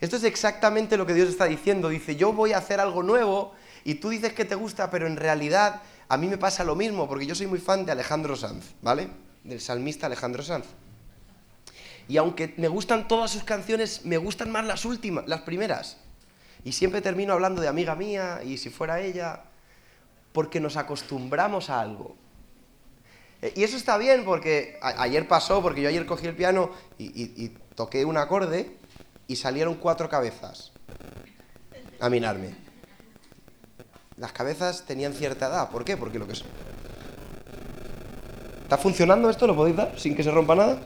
Esto 0.00 0.16
es 0.16 0.24
exactamente 0.24 0.96
lo 0.96 1.06
que 1.06 1.14
Dios 1.14 1.28
está 1.28 1.44
diciendo. 1.44 1.88
Dice, 1.88 2.16
yo 2.16 2.32
voy 2.32 2.52
a 2.52 2.58
hacer 2.58 2.80
algo 2.80 3.02
nuevo 3.02 3.52
y 3.84 3.94
tú 3.94 4.10
dices 4.10 4.32
que 4.32 4.44
te 4.44 4.56
gusta, 4.56 4.90
pero 4.90 5.06
en 5.06 5.16
realidad 5.16 5.82
a 6.08 6.16
mí 6.16 6.26
me 6.26 6.38
pasa 6.38 6.64
lo 6.64 6.74
mismo, 6.74 7.08
porque 7.08 7.24
yo 7.24 7.34
soy 7.34 7.46
muy 7.46 7.58
fan 7.58 7.86
de 7.86 7.92
Alejandro 7.92 8.36
Sanz, 8.36 8.74
¿vale? 8.82 9.08
Del 9.44 9.60
salmista 9.60 10.06
Alejandro 10.06 10.42
Sanz. 10.42 10.66
Y 12.08 12.16
aunque 12.16 12.54
me 12.56 12.68
gustan 12.68 13.06
todas 13.08 13.30
sus 13.30 13.44
canciones, 13.44 14.04
me 14.04 14.18
gustan 14.18 14.50
más 14.50 14.66
las 14.66 14.84
últimas, 14.84 15.26
las 15.28 15.42
primeras. 15.42 15.98
Y 16.64 16.72
siempre 16.72 17.00
termino 17.00 17.32
hablando 17.32 17.62
de 17.62 17.68
amiga 17.68 17.94
mía 17.94 18.40
y 18.44 18.58
si 18.58 18.70
fuera 18.70 19.00
ella, 19.00 19.44
porque 20.32 20.60
nos 20.60 20.76
acostumbramos 20.76 21.70
a 21.70 21.80
algo. 21.80 22.16
Eh, 23.42 23.52
y 23.56 23.64
eso 23.64 23.76
está 23.76 23.98
bien 23.98 24.24
porque 24.24 24.78
ayer 24.80 25.26
pasó, 25.28 25.60
porque 25.60 25.82
yo 25.82 25.88
ayer 25.88 26.06
cogí 26.06 26.26
el 26.26 26.36
piano 26.36 26.70
y, 26.96 27.50
toqué 27.74 28.04
un 28.04 28.16
acorde 28.16 28.76
y 29.26 29.36
salieron 29.36 29.74
cuatro 29.74 30.08
cabezas 30.08 30.72
a 32.00 32.08
minarme. 32.08 32.54
Las 34.16 34.32
cabezas 34.32 34.84
tenían 34.86 35.14
cierta 35.14 35.46
edad. 35.46 35.70
¿Por 35.70 35.84
qué? 35.84 35.96
Porque 35.96 36.18
lo 36.18 36.26
que 36.26 36.34
es. 36.34 36.44
¿Está 38.62 38.78
funcionando 38.78 39.28
esto? 39.28 39.46
¿Lo 39.46 39.56
podéis 39.56 39.76
dar 39.76 39.98
sin 39.98 40.14
que 40.14 40.22
se 40.22 40.30
rompa 40.30 40.54
nada? 40.54 40.80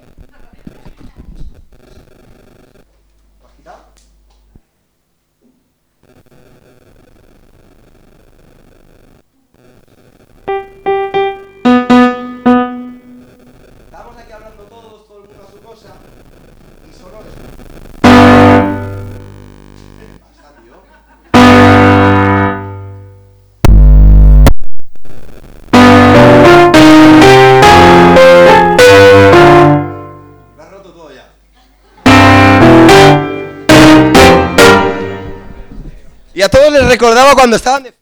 Recordaba 36.97 37.35
cuando 37.35 37.57
estaban 37.57 37.83
de 37.83 37.93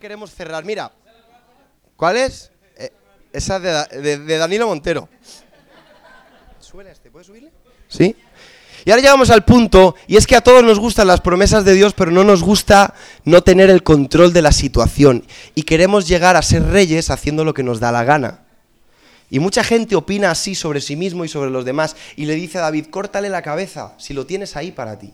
queremos 0.00 0.34
cerrar. 0.34 0.64
Mira, 0.64 0.90
¿cuál 1.94 2.16
es? 2.16 2.50
Eh, 2.76 2.90
esa 3.32 3.60
de, 3.60 4.18
de, 4.18 4.38
Danilo 4.38 4.66
Montero. 4.66 5.08
¿Suele 6.58 6.90
este? 6.90 7.10
¿Puedes 7.10 7.26
subirle? 7.26 7.52
Sí. 7.88 8.16
Y 8.84 8.90
ahora 8.90 9.02
llegamos 9.02 9.28
al 9.28 9.44
punto, 9.44 9.94
y 10.06 10.16
es 10.16 10.26
que 10.26 10.36
a 10.36 10.40
todos 10.40 10.64
nos 10.64 10.78
gustan 10.78 11.06
las 11.06 11.20
promesas 11.20 11.66
de 11.66 11.74
Dios, 11.74 11.92
pero 11.92 12.10
no 12.10 12.24
nos 12.24 12.42
gusta 12.42 12.94
no 13.24 13.42
tener 13.42 13.68
el 13.68 13.82
control 13.82 14.32
de 14.32 14.40
la 14.40 14.52
situación. 14.52 15.26
Y 15.54 15.64
queremos 15.64 16.08
llegar 16.08 16.36
a 16.36 16.42
ser 16.42 16.62
reyes 16.62 17.10
haciendo 17.10 17.44
lo 17.44 17.52
que 17.52 17.62
nos 17.62 17.78
da 17.78 17.92
la 17.92 18.04
gana. 18.04 18.46
Y 19.28 19.38
mucha 19.38 19.62
gente 19.62 19.96
opina 19.96 20.30
así 20.30 20.54
sobre 20.54 20.80
sí 20.80 20.96
mismo 20.96 21.26
y 21.26 21.28
sobre 21.28 21.50
los 21.50 21.66
demás, 21.66 21.94
y 22.16 22.24
le 22.24 22.34
dice 22.36 22.56
a 22.56 22.62
David, 22.62 22.86
córtale 22.86 23.28
la 23.28 23.42
cabeza, 23.42 23.92
si 23.98 24.14
lo 24.14 24.24
tienes 24.24 24.56
ahí 24.56 24.72
para 24.72 24.98
ti. 24.98 25.12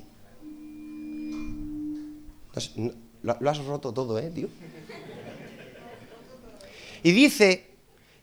Lo, 3.22 3.51
has 3.51 3.59
roto 3.59 3.93
todo, 3.93 4.18
¿eh, 4.20 4.30
tío? 4.32 4.49
Y 7.07 7.13
dice, 7.13 7.65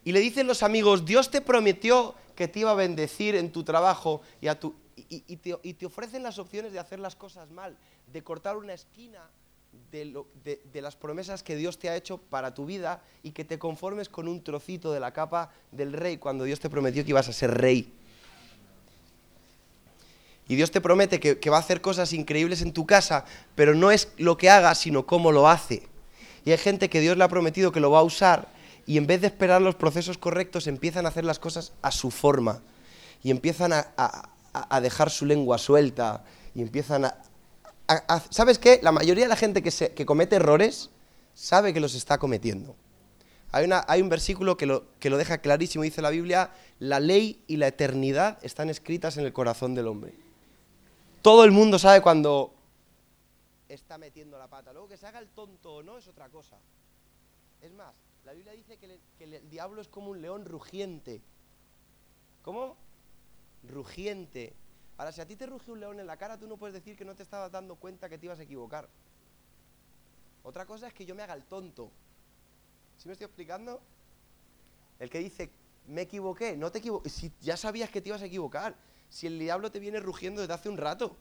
y 0.04 0.12
le 0.12 0.20
dicen 0.20 0.46
los 0.46 0.62
amigos, 0.62 1.06
Dios 1.06 1.32
te 1.32 1.40
prometió 1.40 2.16
que 2.36 2.50
te 2.50 2.60
iba 2.60 2.72
a 2.72 2.74
bendecir 2.74 3.34
en 3.34 3.50
tu 3.50 3.64
trabajo 3.64 4.22
y, 4.42 5.38
te, 5.38 5.86
ofrecen 5.86 6.22
las 6.22 6.38
opciones 6.38 6.74
de 6.74 6.80
hacer 6.80 7.00
las 7.00 7.16
cosas 7.16 7.50
mal, 7.50 7.78
de 8.12 8.24
cortar 8.26 8.58
una 8.58 8.74
esquina 8.74 9.22
de, 9.90 10.26
de, 10.74 10.82
las 10.82 10.98
promesas 10.98 11.44
que 11.44 11.56
Dios 11.56 11.80
te 11.80 11.90
ha 11.90 11.96
hecho 11.96 12.18
para 12.18 12.54
tu 12.54 12.66
vida 12.66 13.02
y 13.24 13.32
que 13.32 13.46
te 13.46 13.58
conformes 13.58 14.10
con 14.10 14.28
un 14.28 14.44
trocito 14.44 14.92
de 14.92 15.00
la 15.00 15.14
capa 15.14 15.54
del 15.72 15.94
rey 15.94 16.18
cuando 16.18 16.44
Dios 16.44 16.60
te 16.60 16.70
prometió 16.70 17.06
que 17.06 17.12
ibas 17.12 17.30
a 17.30 17.32
ser 17.32 17.52
rey. 17.52 17.90
Y 20.50 20.56
Dios 20.56 20.72
te 20.72 20.82
promete 20.82 21.22
que, 21.22 21.50
va 21.50 21.56
a 21.56 21.62
hacer 21.62 21.80
cosas 21.80 22.12
increíbles 22.12 22.62
en 22.62 22.74
tu 22.74 22.86
casa, 22.86 23.24
pero 23.56 23.76
no 23.76 23.92
es 23.92 24.10
lo 24.18 24.38
que 24.38 24.50
haga, 24.50 24.76
sino 24.76 25.06
cómo 25.06 25.32
lo 25.32 25.48
hace. 25.48 25.84
Y 26.44 26.52
hay 26.52 26.58
gente 26.58 26.90
que 26.90 27.00
Dios 27.00 27.16
le 27.16 27.24
ha 27.24 27.30
prometido 27.30 27.72
que 27.72 27.80
lo 27.80 27.90
va 27.90 28.00
a 28.00 28.04
usar 28.04 28.52
y 28.86 28.98
en 28.98 29.08
vez 29.08 29.22
de 29.22 29.28
esperar 29.28 29.62
los 29.62 29.76
procesos 29.76 30.18
correctos 30.18 30.68
empiezan 30.68 31.06
a 31.06 31.10
hacer 31.10 31.26
las 31.26 31.40
cosas 31.40 31.74
a 31.82 31.92
su 31.92 32.12
forma 32.12 32.62
y 33.24 33.32
empiezan 33.32 33.72
a, 33.74 34.30
dejar 34.82 35.10
su 35.10 35.26
lengua 35.26 35.58
suelta 35.58 36.24
y 36.54 36.62
empiezan 36.62 37.06
a, 37.06 37.18
¿Sabes 38.30 38.60
qué? 38.60 38.80
La 38.82 38.92
mayoría 38.92 39.26
de 39.26 39.30
la 39.30 39.36
gente 39.36 39.62
que, 39.62 39.72
se, 39.72 39.94
que 39.94 40.06
comete 40.06 40.38
errores 40.38 40.90
sabe 41.34 41.74
que 41.74 41.80
los 41.80 41.96
está 41.96 42.18
cometiendo. 42.18 42.76
Hay, 43.52 43.66
una, 43.66 43.86
hay 43.88 44.02
un 44.02 44.10
versículo 44.10 44.58
que 44.58 44.66
lo, 44.66 44.86
que 45.00 45.10
lo 45.10 45.18
deja 45.18 45.38
clarísimo, 45.38 45.84
dice 45.84 46.02
la 46.02 46.10
Biblia, 46.10 46.52
la 46.80 47.00
ley 47.00 47.44
y 47.48 47.58
la 47.58 47.68
eternidad 47.68 48.40
están 48.42 48.70
escritas 48.70 49.18
en 49.18 49.26
el 49.26 49.34
corazón 49.34 49.76
del 49.76 49.88
hombre. 49.88 50.14
Todo 51.22 51.44
el 51.44 51.52
mundo 51.52 51.78
sabe 51.78 52.02
cuando 52.02 52.54
está 53.70 53.98
metiendo 53.98 54.38
la 54.38 54.48
pata. 54.48 54.74
Luego 54.74 54.88
que 54.88 54.98
se 54.98 55.06
haga 55.06 55.20
el 55.20 55.30
tonto 55.30 55.76
o 55.76 55.84
no 55.84 55.98
es 55.98 56.08
otra 56.08 56.30
cosa. 56.30 56.58
Es 57.62 57.72
más, 57.72 57.94
la 58.26 58.34
Biblia 58.34 58.54
dice 58.54 58.78
que, 58.78 59.00
el 59.20 59.50
diablo 59.50 59.82
es 59.82 59.88
como 59.88 60.12
un 60.12 60.22
león 60.22 60.46
rugiente. 60.46 61.22
¿Cómo? 62.42 62.78
Rugiente. 63.70 64.54
Ahora, 64.98 65.12
si 65.12 65.22
a 65.22 65.28
ti 65.28 65.36
te 65.36 65.46
ruge 65.46 65.72
un 65.72 65.80
león 65.80 66.00
en 66.00 66.08
la 66.08 66.18
cara, 66.18 66.38
tú 66.38 66.48
no 66.48 66.58
puedes 66.58 66.74
decir 66.74 66.96
que 66.96 67.06
no 67.06 67.16
te 67.16 67.24
estabas 67.24 67.52
dando 67.52 67.76
cuenta 67.76 68.10
que 68.10 68.18
te 68.18 68.26
ibas 68.26 68.40
a 68.40 68.44
equivocar. 68.44 68.88
Otra 70.44 70.66
cosa 70.66 70.88
es 70.88 70.94
que 70.94 71.06
yo 71.06 71.16
me 71.16 71.24
haga 71.24 71.34
el 71.34 71.44
tonto. 71.44 71.92
¿Sí 72.98 73.08
me 73.08 73.14
estoy 73.14 73.26
explicando? 73.26 73.82
El 75.00 75.10
que 75.10 75.20
dice, 75.20 75.50
me 75.88 76.02
equivoqué, 76.02 76.56
no 76.56 76.72
te 76.72 76.80
equivoqué. 76.80 77.10
Si 77.10 77.32
ya 77.42 77.58
sabías 77.58 77.90
que 77.90 78.02
te 78.02 78.10
ibas 78.10 78.22
a 78.22 78.26
equivocar 78.26 78.76
si 79.10 79.28
el 79.28 79.38
diablo 79.38 79.72
te 79.72 79.80
viene 79.80 80.00
rugiendo 80.00 80.42
desde 80.42 80.54
hace 80.54 80.70
un 80.70 80.78
rato? 80.78 81.16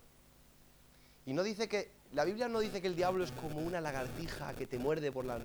Y 1.26 1.32
no 1.32 1.42
dice 1.42 1.68
que, 1.68 1.90
la 2.12 2.24
Biblia 2.24 2.48
no 2.48 2.60
dice 2.60 2.80
que 2.80 2.88
el 2.88 2.96
diablo 2.96 3.22
es 3.24 3.32
como 3.32 3.58
una 3.60 3.80
lagartija 3.80 4.54
que 4.54 4.66
te 4.66 4.78
muerde 4.78 5.12
por 5.12 5.24
la... 5.24 5.40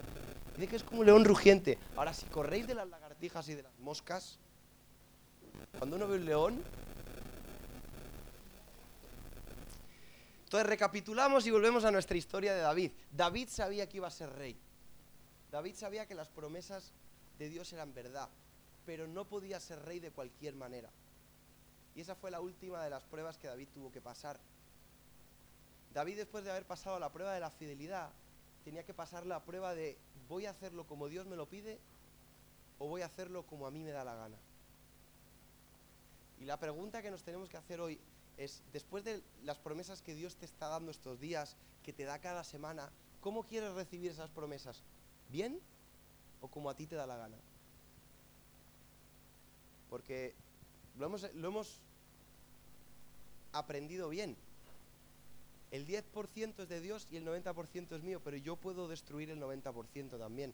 Dice 0.58 0.68
que 0.70 0.76
es 0.76 0.84
como 0.84 1.02
un 1.02 1.06
león 1.06 1.24
rugiente. 1.24 1.78
Ahora, 1.96 2.14
si 2.14 2.26
corréis 2.26 2.66
de 2.66 2.74
las 2.74 2.90
lagartijas 2.90 3.48
y 3.48 3.54
de 3.54 3.62
las 3.62 3.78
moscas, 3.80 4.40
cuando 5.78 5.96
uno 5.96 6.08
ve 6.08 6.16
un 6.16 6.26
león... 6.26 6.64
Entonces 10.46 10.68
recapitulamos 10.68 11.46
y 11.46 11.52
volvemos 11.52 11.84
a 11.84 11.92
nuestra 11.92 12.18
historia 12.18 12.56
de 12.56 12.62
David. 12.62 12.92
David 13.12 13.50
sabía 13.50 13.88
que 13.88 13.98
iba 13.98 14.08
a 14.08 14.12
ser 14.12 14.32
rey. 14.32 14.58
David 15.52 15.76
sabía 15.76 16.08
que 16.08 16.16
las 16.16 16.30
promesas 16.30 16.92
de 17.38 17.50
Dios 17.50 17.72
eran 17.74 17.94
verdad, 17.94 18.30
pero 18.86 19.08
no 19.08 19.26
podía 19.26 19.60
ser 19.60 19.84
rey 19.84 20.00
de 20.00 20.10
cualquier 20.10 20.56
manera. 20.56 20.90
Y 21.96 22.02
esa 22.02 22.16
fue 22.16 22.32
la 22.32 22.40
última 22.40 22.84
de 22.84 22.90
las 22.90 23.04
pruebas 23.04 23.38
que 23.38 23.48
David 23.48 23.68
tuvo 23.74 23.92
que 23.92 24.02
pasar. 24.02 24.40
David 25.94 26.18
después 26.18 26.44
de 26.44 26.52
haber 26.52 26.66
pasado 26.66 26.98
la 26.98 27.12
prueba 27.12 27.34
de 27.34 27.42
la 27.42 27.52
fidelidad, 27.52 28.10
tenía 28.68 28.84
que 28.84 28.94
pasar 28.94 29.26
la 29.26 29.46
prueba 29.46 29.74
de 29.74 29.98
voy 30.28 30.46
a 30.46 30.50
hacerlo 30.50 30.86
como 30.86 31.08
Dios 31.08 31.26
me 31.26 31.38
lo 31.38 31.46
pide 31.46 31.80
o 32.80 32.90
voy 32.90 33.02
a 33.02 33.06
hacerlo 33.06 33.44
como 33.44 33.66
a 33.66 33.72
mí 33.72 33.82
me 33.82 33.92
da 33.92 34.04
la 34.04 34.14
gana. 34.14 34.36
Y 36.42 36.44
la 36.44 36.60
pregunta 36.60 37.02
que 37.02 37.10
nos 37.10 37.24
tenemos 37.24 37.48
que 37.48 37.56
hacer 37.56 37.80
hoy 37.80 37.98
es, 38.36 38.62
después 38.74 39.06
de 39.06 39.24
las 39.46 39.58
promesas 39.58 40.02
que 40.02 40.14
Dios 40.14 40.36
te 40.36 40.44
está 40.44 40.68
dando 40.68 40.92
estos 40.92 41.18
días, 41.22 41.56
que 41.82 41.94
te 41.94 42.04
da 42.04 42.20
cada 42.20 42.44
semana, 42.44 42.92
¿cómo 43.22 43.44
quieres 43.44 43.72
recibir 43.74 44.12
esas 44.12 44.32
promesas? 44.32 44.84
¿Bien 45.32 45.62
o 46.42 46.50
como 46.50 46.70
a 46.70 46.76
ti 46.76 46.88
te 46.88 46.98
da 46.98 47.08
la 47.08 47.16
gana? 47.16 47.38
Porque 49.90 50.36
lo 50.98 51.06
hemos, 51.06 51.34
lo 51.36 51.48
hemos 51.48 51.80
aprendido 53.54 54.10
bien. 54.10 54.36
El 55.72 55.86
10% 55.86 56.60
es 56.64 56.70
de 56.70 56.80
Dios 56.82 57.08
y 57.12 57.18
el 57.18 57.26
90% 57.26 57.96
es 57.96 58.02
mío, 58.04 58.22
pero 58.24 58.38
yo 58.38 58.56
puedo 58.56 58.88
destruir 58.88 59.30
el 59.32 59.40
90% 59.42 60.18
también. 60.18 60.54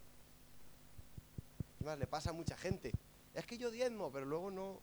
Además, 1.80 1.99
le 1.99 2.07
pasa 2.07 2.32
a 2.32 2.34
mucha 2.34 2.57
gente. 2.57 2.91
Es 3.36 3.45
que 3.45 3.57
yo 3.57 3.70
diezmo, 3.72 4.11
pero 4.11 4.26
luego 4.26 4.49
no. 4.49 4.80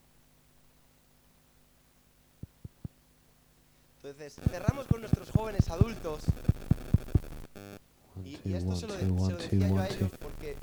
Entonces, 4.02 4.34
cerramos 4.50 4.86
con 4.86 5.00
nuestros 5.00 5.30
jóvenes 5.30 5.68
adultos. 5.68 6.22
Y, 8.24 8.38
y 8.44 8.54
esto 8.54 8.76
se 8.76 8.86
lo, 8.86 8.94
de- 8.94 9.00
se 9.00 9.32
lo 9.32 9.38
decía 9.38 9.68
yo 9.68 9.78
a 9.78 9.88
ellos 9.88 10.10
porque 10.20 10.56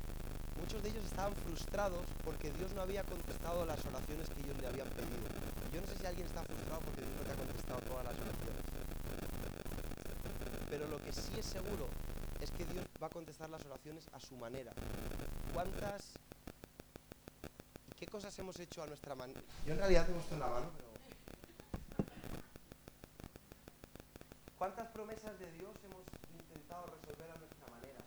muchos 0.60 0.82
de 0.82 0.88
ellos 0.90 1.04
estaban 1.04 1.34
frustrados 1.34 2.06
porque 2.24 2.50
Dios 2.52 2.72
no 2.74 2.82
había 2.82 3.02
contestado 3.04 3.66
las 3.66 3.84
oraciones 3.86 4.28
que 4.28 4.40
ellos 4.42 4.56
le 4.60 4.66
habían 4.68 4.88
pedido. 4.88 5.26
Yo 5.74 5.80
no 5.80 5.86
sé 5.86 5.98
si 5.98 6.06
alguien 6.06 6.26
está 6.26 6.42
frustrado 6.44 6.80
porque 6.82 7.00
Dios 7.02 7.12
no 7.16 7.22
te 7.24 7.32
ha 7.32 7.34
contestado 7.36 7.80
todas 7.82 8.04
las 8.04 8.14
oraciones. 8.14 8.62
Pero 10.78 10.90
lo 10.90 11.04
que 11.04 11.12
sí 11.12 11.36
es 11.36 11.44
seguro 11.44 11.88
es 12.40 12.52
que 12.52 12.64
Dios 12.64 12.86
va 13.02 13.08
a 13.08 13.10
contestar 13.10 13.50
las 13.50 13.66
oraciones 13.66 14.06
a 14.12 14.20
su 14.20 14.36
manera. 14.36 14.70
¿Cuántas 15.52 16.12
qué 17.98 18.06
cosas 18.06 18.38
hemos 18.38 18.60
hecho 18.60 18.84
a 18.84 18.86
nuestra 18.86 19.16
manera? 19.16 19.40
Yo 19.66 19.72
en 19.72 19.78
realidad 19.80 20.06
tengo 20.06 20.20
esto 20.20 20.34
en 20.34 20.40
la 20.40 20.46
mano, 20.46 20.70
pero 20.76 20.88
¿Cuántas 24.56 24.86
promesas 24.90 25.36
de 25.40 25.50
Dios 25.50 25.74
hemos 25.82 26.04
intentado 26.32 26.86
resolver 26.86 27.28
a 27.28 27.38
nuestra 27.38 27.66
manera? 27.74 27.98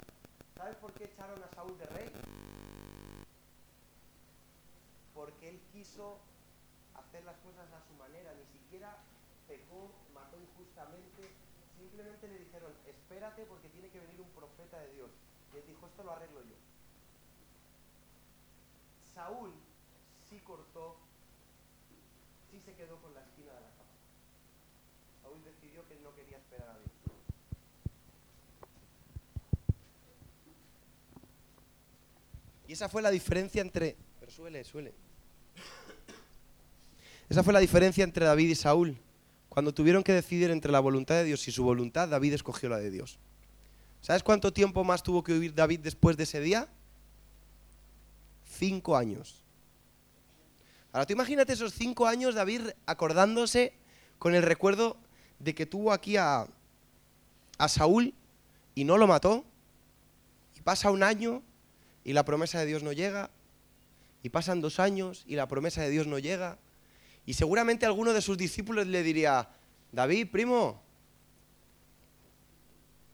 ¿Sabes 0.56 0.78
por 0.78 0.94
qué 0.94 1.04
echaron 1.06 1.44
a 1.44 1.50
Saúl 1.54 1.78
de 1.78 1.86
rey? 1.88 2.10
Porque 5.14 5.50
él 5.50 5.62
quiso 5.74 6.20
hacer 6.96 7.26
las 7.26 7.36
cosas 7.40 7.68
a 7.74 7.82
su 7.86 7.94
manera, 8.00 8.34
ni 8.34 8.46
siquiera 8.46 8.96
pecó, 9.46 9.92
mató 10.14 10.38
injustamente, 10.40 11.36
simplemente 11.92 12.28
le 12.28 12.40
dijeron, 12.40 12.72
espérate 12.88 13.46
porque 13.46 13.68
tiene 13.68 13.90
que 13.90 14.00
venir 14.00 14.22
un 14.22 14.30
profeta 14.30 14.80
de 14.80 14.94
Dios. 14.94 15.10
Y 15.54 15.58
él 15.58 15.64
dijo, 15.68 15.86
esto 15.86 16.04
lo 16.04 16.14
arreglo 16.14 16.42
yo. 16.42 16.56
Saúl 19.14 19.52
sí 20.30 20.40
cortó, 20.40 20.96
sí 22.50 22.62
se 22.62 22.74
quedó 22.76 22.96
con 23.02 23.14
la 23.14 23.22
esquina 23.22 23.54
de 23.54 23.60
la 23.60 23.68
capa. 23.68 23.92
Saúl 25.22 25.44
decidió 25.44 25.86
que 25.88 25.96
él 25.96 26.04
no 26.04 26.16
quería 26.16 26.38
esperar 26.38 26.70
a 26.70 26.80
Dios. 26.80 26.92
Y 32.68 32.74
esa 32.74 32.88
fue 32.88 33.02
la 33.02 33.12
diferencia 33.12 33.62
entre... 33.62 33.98
Pero 34.22 34.32
suele, 34.32 34.64
suele. 34.64 34.94
Esa 37.30 37.44
fue 37.44 37.52
la 37.52 37.60
diferencia 37.60 38.06
entre 38.06 38.26
David 38.26 38.50
y 38.50 38.56
Saúl. 38.56 38.98
Cuando 39.52 39.74
tuvieron 39.74 40.02
que 40.02 40.14
decidir 40.14 40.50
entre 40.50 40.72
la 40.72 40.80
voluntad 40.80 41.16
de 41.16 41.26
Dios 41.26 41.46
y 41.46 41.52
su 41.52 41.66
voluntad, 41.66 42.08
David 42.08 42.36
escogió 42.36 42.70
la 42.70 42.78
de 42.78 42.90
Dios. 42.90 43.20
¿Sabes 44.00 44.24
cuánto 44.24 44.54
tiempo 44.54 44.86
más 44.86 45.04
tuvo 45.04 45.26
que 45.26 45.34
vivir 45.34 45.54
David 45.54 45.82
después 45.82 46.16
de 46.16 46.24
ese 46.24 46.40
día? 46.40 46.70
Cinco 48.50 48.96
años. 48.96 49.44
Ahora 50.94 51.06
tú 51.06 51.12
imagínate 51.12 51.52
esos 51.52 51.74
cinco 51.74 52.08
años 52.08 52.34
David 52.34 52.62
acordándose 52.86 53.74
con 54.20 54.36
el 54.36 54.44
recuerdo 54.44 54.96
de 55.40 55.54
que 55.54 55.66
tuvo 55.66 55.92
aquí 55.92 56.16
a, 56.16 56.48
a 57.58 57.68
Saúl 57.68 58.14
y 58.74 58.86
no 58.86 58.98
lo 58.98 59.06
mató. 59.06 59.44
Y 60.56 60.62
pasa 60.62 60.92
un 60.92 61.04
año 61.04 61.44
y 62.06 62.14
la 62.14 62.24
promesa 62.24 62.58
de 62.58 62.68
Dios 62.68 62.84
no 62.84 62.94
llega. 62.94 63.30
Y 64.24 64.30
pasan 64.30 64.62
dos 64.62 64.80
años 64.80 65.26
y 65.28 65.36
la 65.36 65.50
promesa 65.50 65.82
de 65.82 65.90
Dios 65.90 66.08
no 66.08 66.20
llega. 66.20 66.58
Y 67.26 67.34
seguramente 67.34 67.86
alguno 67.86 68.14
de 68.14 68.22
sus 68.22 68.38
discípulos 68.38 68.88
le 68.88 69.04
diría, 69.04 69.50
David, 69.92 70.28
primo, 70.32 70.82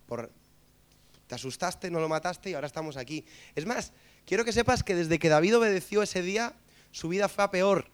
por, 0.08 0.32
te 1.28 1.36
asustaste, 1.36 1.92
no 1.92 2.00
lo 2.00 2.10
mataste 2.10 2.50
y 2.50 2.54
ahora 2.54 2.68
estamos 2.68 2.98
aquí. 2.98 3.26
Es 3.56 3.66
más, 3.66 3.92
quiero 4.26 4.46
que 4.46 4.54
sepas 4.54 4.84
que 4.84 4.96
desde 4.96 5.20
que 5.20 5.30
David 5.30 5.58
obedeció 5.58 6.02
ese 6.02 6.22
día, 6.22 6.54
su 6.92 7.10
vida 7.10 7.28
fue 7.28 7.44
a 7.44 7.52
peor. 7.52 7.90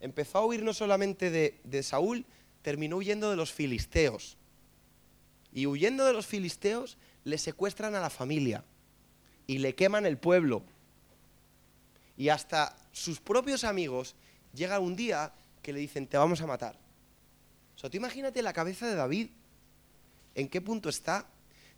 Empezó 0.00 0.38
a 0.38 0.46
huir 0.46 0.62
no 0.62 0.74
solamente 0.74 1.30
de, 1.30 1.58
de 1.64 1.82
Saúl, 1.82 2.26
terminó 2.62 2.96
huyendo 2.96 3.30
de 3.30 3.36
los 3.36 3.52
filisteos. 3.52 4.36
Y 5.52 5.66
huyendo 5.66 6.04
de 6.04 6.12
los 6.12 6.26
filisteos, 6.26 6.98
le 7.24 7.38
secuestran 7.38 7.94
a 7.94 8.00
la 8.00 8.10
familia 8.10 8.62
y 9.46 9.58
le 9.58 9.74
queman 9.74 10.04
el 10.04 10.18
pueblo. 10.18 10.62
Y 12.18 12.28
hasta 12.28 12.76
sus 12.92 13.20
propios 13.20 13.64
amigos 13.64 14.14
llega 14.56 14.80
un 14.80 14.96
día 14.96 15.32
que 15.62 15.72
le 15.72 15.78
dicen, 15.78 16.06
te 16.06 16.16
vamos 16.16 16.40
a 16.40 16.46
matar. 16.46 16.78
O 17.76 17.78
sea, 17.78 17.90
tú 17.90 17.96
imagínate 17.96 18.42
la 18.42 18.52
cabeza 18.52 18.86
de 18.86 18.94
David, 18.94 19.28
en 20.34 20.48
qué 20.48 20.60
punto 20.60 20.88
está, 20.88 21.26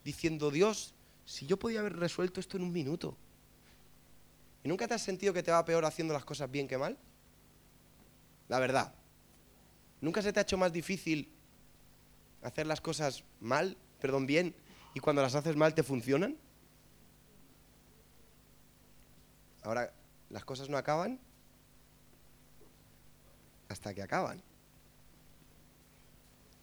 diciendo, 0.04 0.50
Dios, 0.50 0.94
si 1.24 1.46
yo 1.46 1.58
podía 1.58 1.80
haber 1.80 1.96
resuelto 1.96 2.40
esto 2.40 2.56
en 2.56 2.62
un 2.62 2.72
minuto. 2.72 3.16
¿Y 4.62 4.68
nunca 4.68 4.88
te 4.88 4.94
has 4.94 5.02
sentido 5.02 5.32
que 5.32 5.42
te 5.42 5.50
va 5.50 5.64
peor 5.64 5.84
haciendo 5.84 6.14
las 6.14 6.24
cosas 6.24 6.50
bien 6.50 6.66
que 6.66 6.78
mal? 6.78 6.96
La 8.48 8.58
verdad. 8.58 8.94
¿Nunca 10.00 10.22
se 10.22 10.32
te 10.32 10.40
ha 10.40 10.42
hecho 10.42 10.56
más 10.56 10.72
difícil 10.72 11.32
hacer 12.42 12.66
las 12.66 12.80
cosas 12.80 13.24
mal, 13.40 13.76
perdón, 14.00 14.26
bien, 14.26 14.54
y 14.94 15.00
cuando 15.00 15.22
las 15.22 15.34
haces 15.34 15.56
mal 15.56 15.74
te 15.74 15.82
funcionan? 15.82 16.36
Ahora, 19.62 19.92
las 20.30 20.44
cosas 20.44 20.68
no 20.68 20.76
acaban 20.76 21.20
hasta 23.68 23.94
que 23.94 24.02
acaban. 24.02 24.42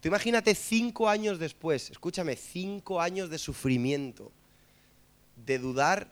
Tú 0.02 0.08
imagínate 0.08 0.54
cinco 0.54 1.10
años 1.10 1.40
después, 1.40 1.90
escúchame, 1.90 2.36
cinco 2.36 3.02
años 3.02 3.30
de 3.30 3.40
sufrimiento, 3.40 4.32
de 5.46 5.58
dudar, 5.58 6.12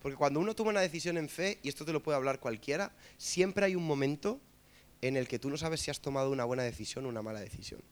porque 0.00 0.16
cuando 0.16 0.40
uno 0.40 0.54
toma 0.54 0.70
una 0.70 0.80
decisión 0.80 1.18
en 1.18 1.28
fe, 1.28 1.58
y 1.62 1.68
esto 1.68 1.84
te 1.84 1.92
lo 1.92 2.02
puede 2.02 2.16
hablar 2.16 2.40
cualquiera, 2.40 2.90
siempre 3.18 3.66
hay 3.66 3.74
un 3.74 3.86
momento 3.86 4.40
en 5.02 5.16
el 5.16 5.28
que 5.28 5.38
tú 5.38 5.50
no 5.50 5.56
sabes 5.56 5.80
si 5.80 5.90
has 5.90 6.00
tomado 6.00 6.30
una 6.30 6.44
buena 6.44 6.62
decisión 6.62 7.04
o 7.04 7.08
una 7.08 7.22
mala 7.22 7.40
decisión. 7.40 7.82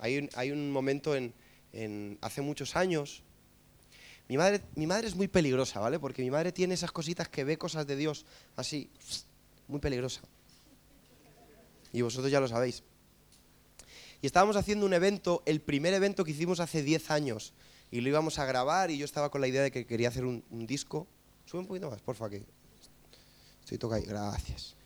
Hay 0.00 0.16
un, 0.16 0.30
hay 0.34 0.50
un 0.50 0.72
momento 0.72 1.14
en, 1.14 1.34
hace 2.22 2.40
muchos 2.40 2.76
años, 2.76 3.22
mi 4.28 4.38
madre, 4.38 4.62
mi 4.74 4.86
madre 4.86 5.08
es 5.08 5.16
muy 5.16 5.28
peligrosa, 5.28 5.80
¿vale? 5.80 5.98
Porque 5.98 6.22
mi 6.22 6.30
madre 6.30 6.52
tiene 6.52 6.74
esas 6.74 6.92
cositas 6.92 7.28
que 7.28 7.44
ve 7.44 7.58
cosas 7.58 7.86
de 7.86 7.96
Dios 7.96 8.24
así, 8.56 8.88
muy 9.70 9.80
peligrosa. 9.80 10.20
Y 11.92 12.02
vosotros 12.02 12.30
ya 12.30 12.40
lo 12.40 12.48
sabéis. 12.48 12.82
Y 14.22 14.26
estábamos 14.26 14.56
haciendo 14.56 14.84
un 14.86 14.92
evento, 14.92 15.42
el 15.46 15.60
primer 15.60 15.94
evento 15.94 16.24
que 16.24 16.32
hicimos 16.32 16.60
hace 16.60 16.82
10 16.82 17.10
años, 17.10 17.54
y 17.90 18.00
lo 18.00 18.08
íbamos 18.08 18.38
a 18.38 18.44
grabar 18.44 18.90
y 18.90 18.98
yo 18.98 19.04
estaba 19.04 19.30
con 19.30 19.40
la 19.40 19.48
idea 19.48 19.62
de 19.62 19.70
que 19.70 19.86
quería 19.86 20.08
hacer 20.08 20.24
un, 20.24 20.44
un 20.50 20.66
disco. 20.66 21.06
Sube 21.46 21.62
un 21.62 21.66
poquito 21.66 21.90
más, 21.90 22.00
porfa, 22.02 22.28
que 22.30 22.42
estoy 23.62 23.78
tocando. 23.78 24.06
Gracias. 24.06 24.76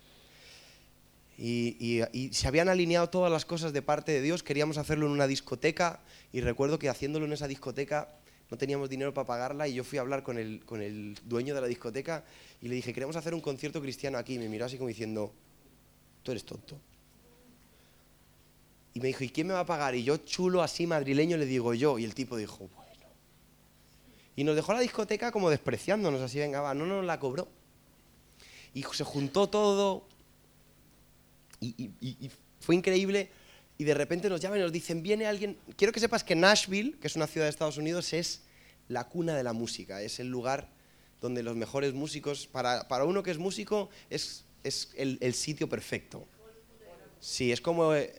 Y, 1.37 1.77
y- 1.81 2.03
y 2.13 2.33
se 2.33 2.47
habían 2.47 2.69
alineado 2.69 3.11
todas 3.11 3.31
las 3.31 3.45
cosas 3.45 3.73
de 3.73 3.83
parte 3.83 4.13
de 4.13 4.23
Dios, 4.23 4.43
queríamos 4.45 4.79
hacerlo 4.79 5.07
en 5.07 5.13
una 5.13 5.27
discoteca 5.27 6.01
y 6.33 6.41
recuerdo 6.41 6.79
que 6.79 6.89
haciéndolo 6.89 7.27
en 7.27 7.33
esa 7.33 7.49
discoteca 7.49 8.09
no 8.55 8.59
teníamos 8.59 8.89
dinero 8.89 9.13
para 9.13 9.27
pagarla 9.27 9.67
y 9.67 9.75
yo 9.75 9.83
fui 9.83 9.99
a 9.99 10.03
hablar 10.03 10.23
con 10.23 10.39
el, 10.39 10.65
con 10.65 10.81
el 10.81 11.19
dueño 11.25 11.57
de 11.57 11.61
la 11.61 11.67
discoteca 11.67 12.25
y 12.63 12.69
le 12.69 12.77
dije, 12.77 12.95
queremos 12.95 13.17
hacer 13.17 13.35
un 13.35 13.41
concierto 13.41 13.83
cristiano 13.83 14.17
aquí. 14.17 14.35
Y 14.35 14.39
me 14.39 14.49
miró 14.49 14.65
así 14.65 14.77
como 14.77 14.87
diciendo, 14.87 15.33
tú 16.23 16.31
eres 16.31 16.45
tonto. 16.45 16.79
Y 18.93 19.01
me 19.01 19.09
dijo, 19.09 19.25
¿y 19.25 19.29
quién 19.31 19.49
me 19.49 19.55
va 19.55 19.61
a 19.61 19.67
pagar? 19.67 19.97
Y 19.97 20.05
yo, 20.05 20.19
chulo 20.19 20.63
así 20.63 20.87
madrileño, 20.87 21.37
le 21.37 21.47
digo 21.47 21.75
yo. 21.75 21.99
Y 21.99 22.05
el 22.05 22.15
tipo 22.15 22.37
dijo, 22.37 22.69
bueno. 22.77 23.09
Y 24.37 24.45
nos 24.45 24.55
dejó 24.55 24.73
la 24.73 24.79
discoteca 24.79 25.33
como 25.33 25.51
despreciándonos, 25.51 26.21
así, 26.21 26.39
venga, 26.39 26.61
va, 26.61 26.75
no 26.75 26.87
nos 26.87 27.05
la 27.05 27.19
cobró. 27.19 27.49
Y 28.73 28.85
se 28.85 29.03
juntó 29.03 29.49
todo. 29.49 30.07
Y, 31.61 32.31
fue 32.61 32.77
increíble 32.77 33.31
y 33.77 33.85
de 33.85 33.95
repente 33.95 34.29
nos 34.29 34.41
llaman 34.41 34.61
y 34.61 34.63
nos 34.63 34.73
dicen, 34.73 35.03
viene 35.03 35.27
alguien, 35.27 35.57
quiero 35.77 35.93
que 35.93 36.01
sepas 36.01 36.23
que 36.23 36.35
Nashville, 36.35 36.97
que 37.01 37.07
es 37.07 37.17
una 37.17 37.27
ciudad 37.27 37.47
de 37.47 37.51
Estados 37.51 37.77
Unidos, 37.77 38.13
es 38.13 38.43
la 38.89 39.09
cuna 39.09 39.35
de 39.35 39.43
la 39.43 39.53
música, 39.53 40.03
es 40.03 40.21
el 40.21 40.29
lugar 40.29 40.69
donde 41.21 41.43
los 41.43 41.57
mejores 41.57 41.95
músicos, 41.95 42.47
para, 42.47 42.87
para 42.87 43.05
uno 43.05 43.23
que 43.23 43.31
es 43.31 43.39
músico, 43.39 43.89
es, 44.11 44.45
es 44.63 44.91
el, 44.97 45.19
el, 45.21 45.35
sitio 45.35 45.69
perfecto. 45.69 46.27
Sí, 47.19 47.51
es 47.51 47.61
como, 47.61 47.95
es 47.95 48.11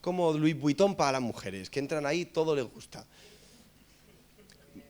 como 0.00 0.32
Louis 0.32 0.58
Vuitton 0.58 0.96
para 0.96 1.12
las 1.12 1.22
mujeres, 1.22 1.68
que 1.68 1.78
entran 1.78 2.06
ahí, 2.06 2.24
todo 2.24 2.56
les 2.56 2.64
gusta. 2.64 3.06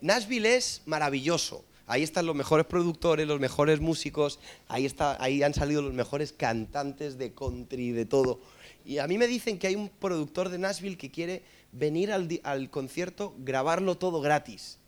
Nashville 0.01 0.57
es 0.57 0.83
maravilloso. 0.87 1.65
Ahí 1.87 2.05
están 2.05 2.25
los 2.25 2.37
mejores 2.37 2.67
productores, 2.67 3.27
los 3.27 3.41
mejores 3.41 3.81
músicos, 3.81 4.39
ahí, 4.69 4.87
está, 4.87 5.21
ahí 5.21 5.43
han 5.43 5.55
salido 5.55 5.83
los 5.83 5.93
mejores 5.93 6.33
cantantes 6.33 7.19
de 7.19 7.35
country, 7.35 7.91
de 7.91 8.07
todo. 8.07 8.41
Y 8.85 8.99
a 8.99 9.07
mí 9.07 9.19
me 9.19 9.27
dicen 9.27 9.59
que 9.59 9.67
hay 9.67 9.77
un 9.77 9.89
productor 9.89 10.49
de 10.49 10.59
Nashville 10.59 10.97
que 10.97 11.11
quiere 11.11 11.43
venir 11.73 12.13
al, 12.13 12.29
al 12.43 12.71
concierto, 12.71 13.35
grabarlo 13.39 13.97
todo 13.97 14.21
gratis. 14.21 14.79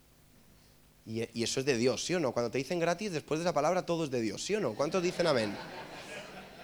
Y, 1.04 1.42
eso 1.42 1.60
es 1.60 1.66
de 1.66 1.76
Dios, 1.76 2.04
¿sí 2.04 2.14
o 2.14 2.20
no? 2.20 2.32
Cuando 2.32 2.50
te 2.50 2.58
dicen 2.58 2.78
gratis, 2.78 3.12
después 3.12 3.40
de 3.40 3.44
esa 3.44 3.52
palabra 3.52 3.84
todo 3.84 4.04
es 4.04 4.10
de 4.10 4.20
Dios, 4.20 4.42
¿sí 4.42 4.54
o 4.54 4.60
no? 4.60 4.74
¿Cuántos 4.74 5.02
dicen 5.02 5.26
amén? 5.26 5.54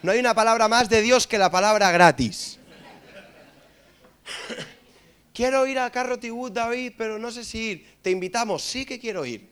No 0.02 0.12
hay 0.12 0.20
una 0.20 0.34
palabra 0.34 0.68
más 0.68 0.88
de 0.88 1.02
Dios 1.02 1.26
que 1.26 1.38
la 1.38 1.50
palabra 1.50 1.90
gratis. 1.90 2.58
quiero 5.34 5.66
ir 5.66 5.78
a 5.78 5.90
Carro 5.90 6.16
Wood, 6.22 6.52
David, 6.52 6.92
pero 6.96 7.18
no 7.18 7.32
sé 7.32 7.44
si 7.44 7.58
ir. 7.58 7.96
Te 8.00 8.10
invitamos, 8.10 8.62
sí 8.62 8.86
que 8.86 9.00
quiero 9.00 9.26
ir. 9.26 9.48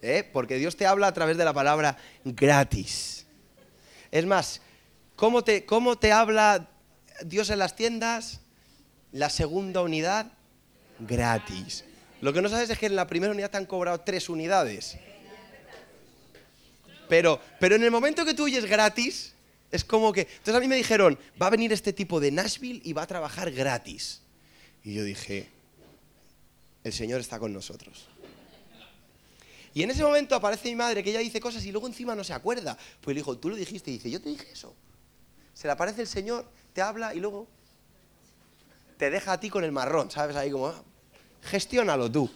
¿Eh? 0.00 0.28
Porque 0.32 0.56
Dios 0.56 0.76
te 0.76 0.86
habla 0.86 1.08
a 1.08 1.14
través 1.14 1.36
de 1.36 1.44
la 1.44 1.52
palabra 1.52 1.96
gratis. 2.24 3.26
Es 4.10 4.26
más, 4.26 4.60
¿cómo 5.22 5.44
te, 5.44 5.64
¿cómo 5.64 5.96
te 5.96 6.10
habla 6.10 6.68
Dios 7.24 7.48
en 7.50 7.60
las 7.60 7.76
tiendas? 7.76 8.40
La 9.12 9.30
segunda 9.30 9.80
unidad, 9.80 10.32
gratis. 10.98 11.84
Lo 12.20 12.32
que 12.32 12.42
no 12.42 12.48
sabes 12.48 12.70
es 12.70 12.76
que 12.76 12.86
en 12.86 12.96
la 12.96 13.06
primera 13.06 13.32
unidad 13.32 13.48
te 13.48 13.56
han 13.56 13.66
cobrado 13.66 14.00
tres 14.00 14.28
unidades. 14.28 14.98
Pero, 17.08 17.40
pero 17.60 17.76
en 17.76 17.84
el 17.84 17.92
momento 17.92 18.24
que 18.24 18.34
tú 18.34 18.46
oyes 18.46 18.64
gratis, 18.64 19.32
es 19.70 19.84
como 19.84 20.12
que... 20.12 20.22
Entonces 20.22 20.56
a 20.56 20.60
mí 20.60 20.66
me 20.66 20.74
dijeron, 20.74 21.16
va 21.40 21.46
a 21.46 21.50
venir 21.50 21.72
este 21.72 21.92
tipo 21.92 22.18
de 22.18 22.32
Nashville 22.32 22.80
y 22.82 22.92
va 22.92 23.02
a 23.02 23.06
trabajar 23.06 23.52
gratis. 23.52 24.22
Y 24.82 24.94
yo 24.94 25.04
dije, 25.04 25.46
el 26.82 26.92
Señor 26.92 27.20
está 27.20 27.38
con 27.38 27.52
nosotros. 27.52 28.08
Y 29.72 29.84
en 29.84 29.90
ese 29.92 30.02
momento 30.02 30.34
aparece 30.34 30.68
mi 30.68 30.74
madre, 30.74 31.04
que 31.04 31.10
ella 31.10 31.20
dice 31.20 31.38
cosas 31.38 31.64
y 31.64 31.70
luego 31.70 31.86
encima 31.86 32.16
no 32.16 32.24
se 32.24 32.32
acuerda. 32.32 32.76
Pues 33.00 33.14
le 33.14 33.20
dijo, 33.20 33.38
tú 33.38 33.50
lo 33.50 33.54
dijiste, 33.54 33.92
y 33.92 33.94
dice, 33.94 34.10
yo 34.10 34.20
te 34.20 34.28
dije 34.28 34.48
eso. 34.52 34.74
Se 35.54 35.68
le 35.68 35.72
aparece 35.72 36.02
el 36.02 36.08
Señor, 36.08 36.46
te 36.72 36.82
habla 36.82 37.14
y 37.14 37.20
luego 37.20 37.46
te 38.96 39.10
deja 39.10 39.32
a 39.32 39.40
ti 39.40 39.50
con 39.50 39.64
el 39.64 39.72
marrón, 39.72 40.10
¿sabes? 40.10 40.36
Ahí 40.36 40.50
como, 40.50 40.68
ah, 40.68 40.82
gestiónalo 41.42 42.10
tú. 42.10 42.30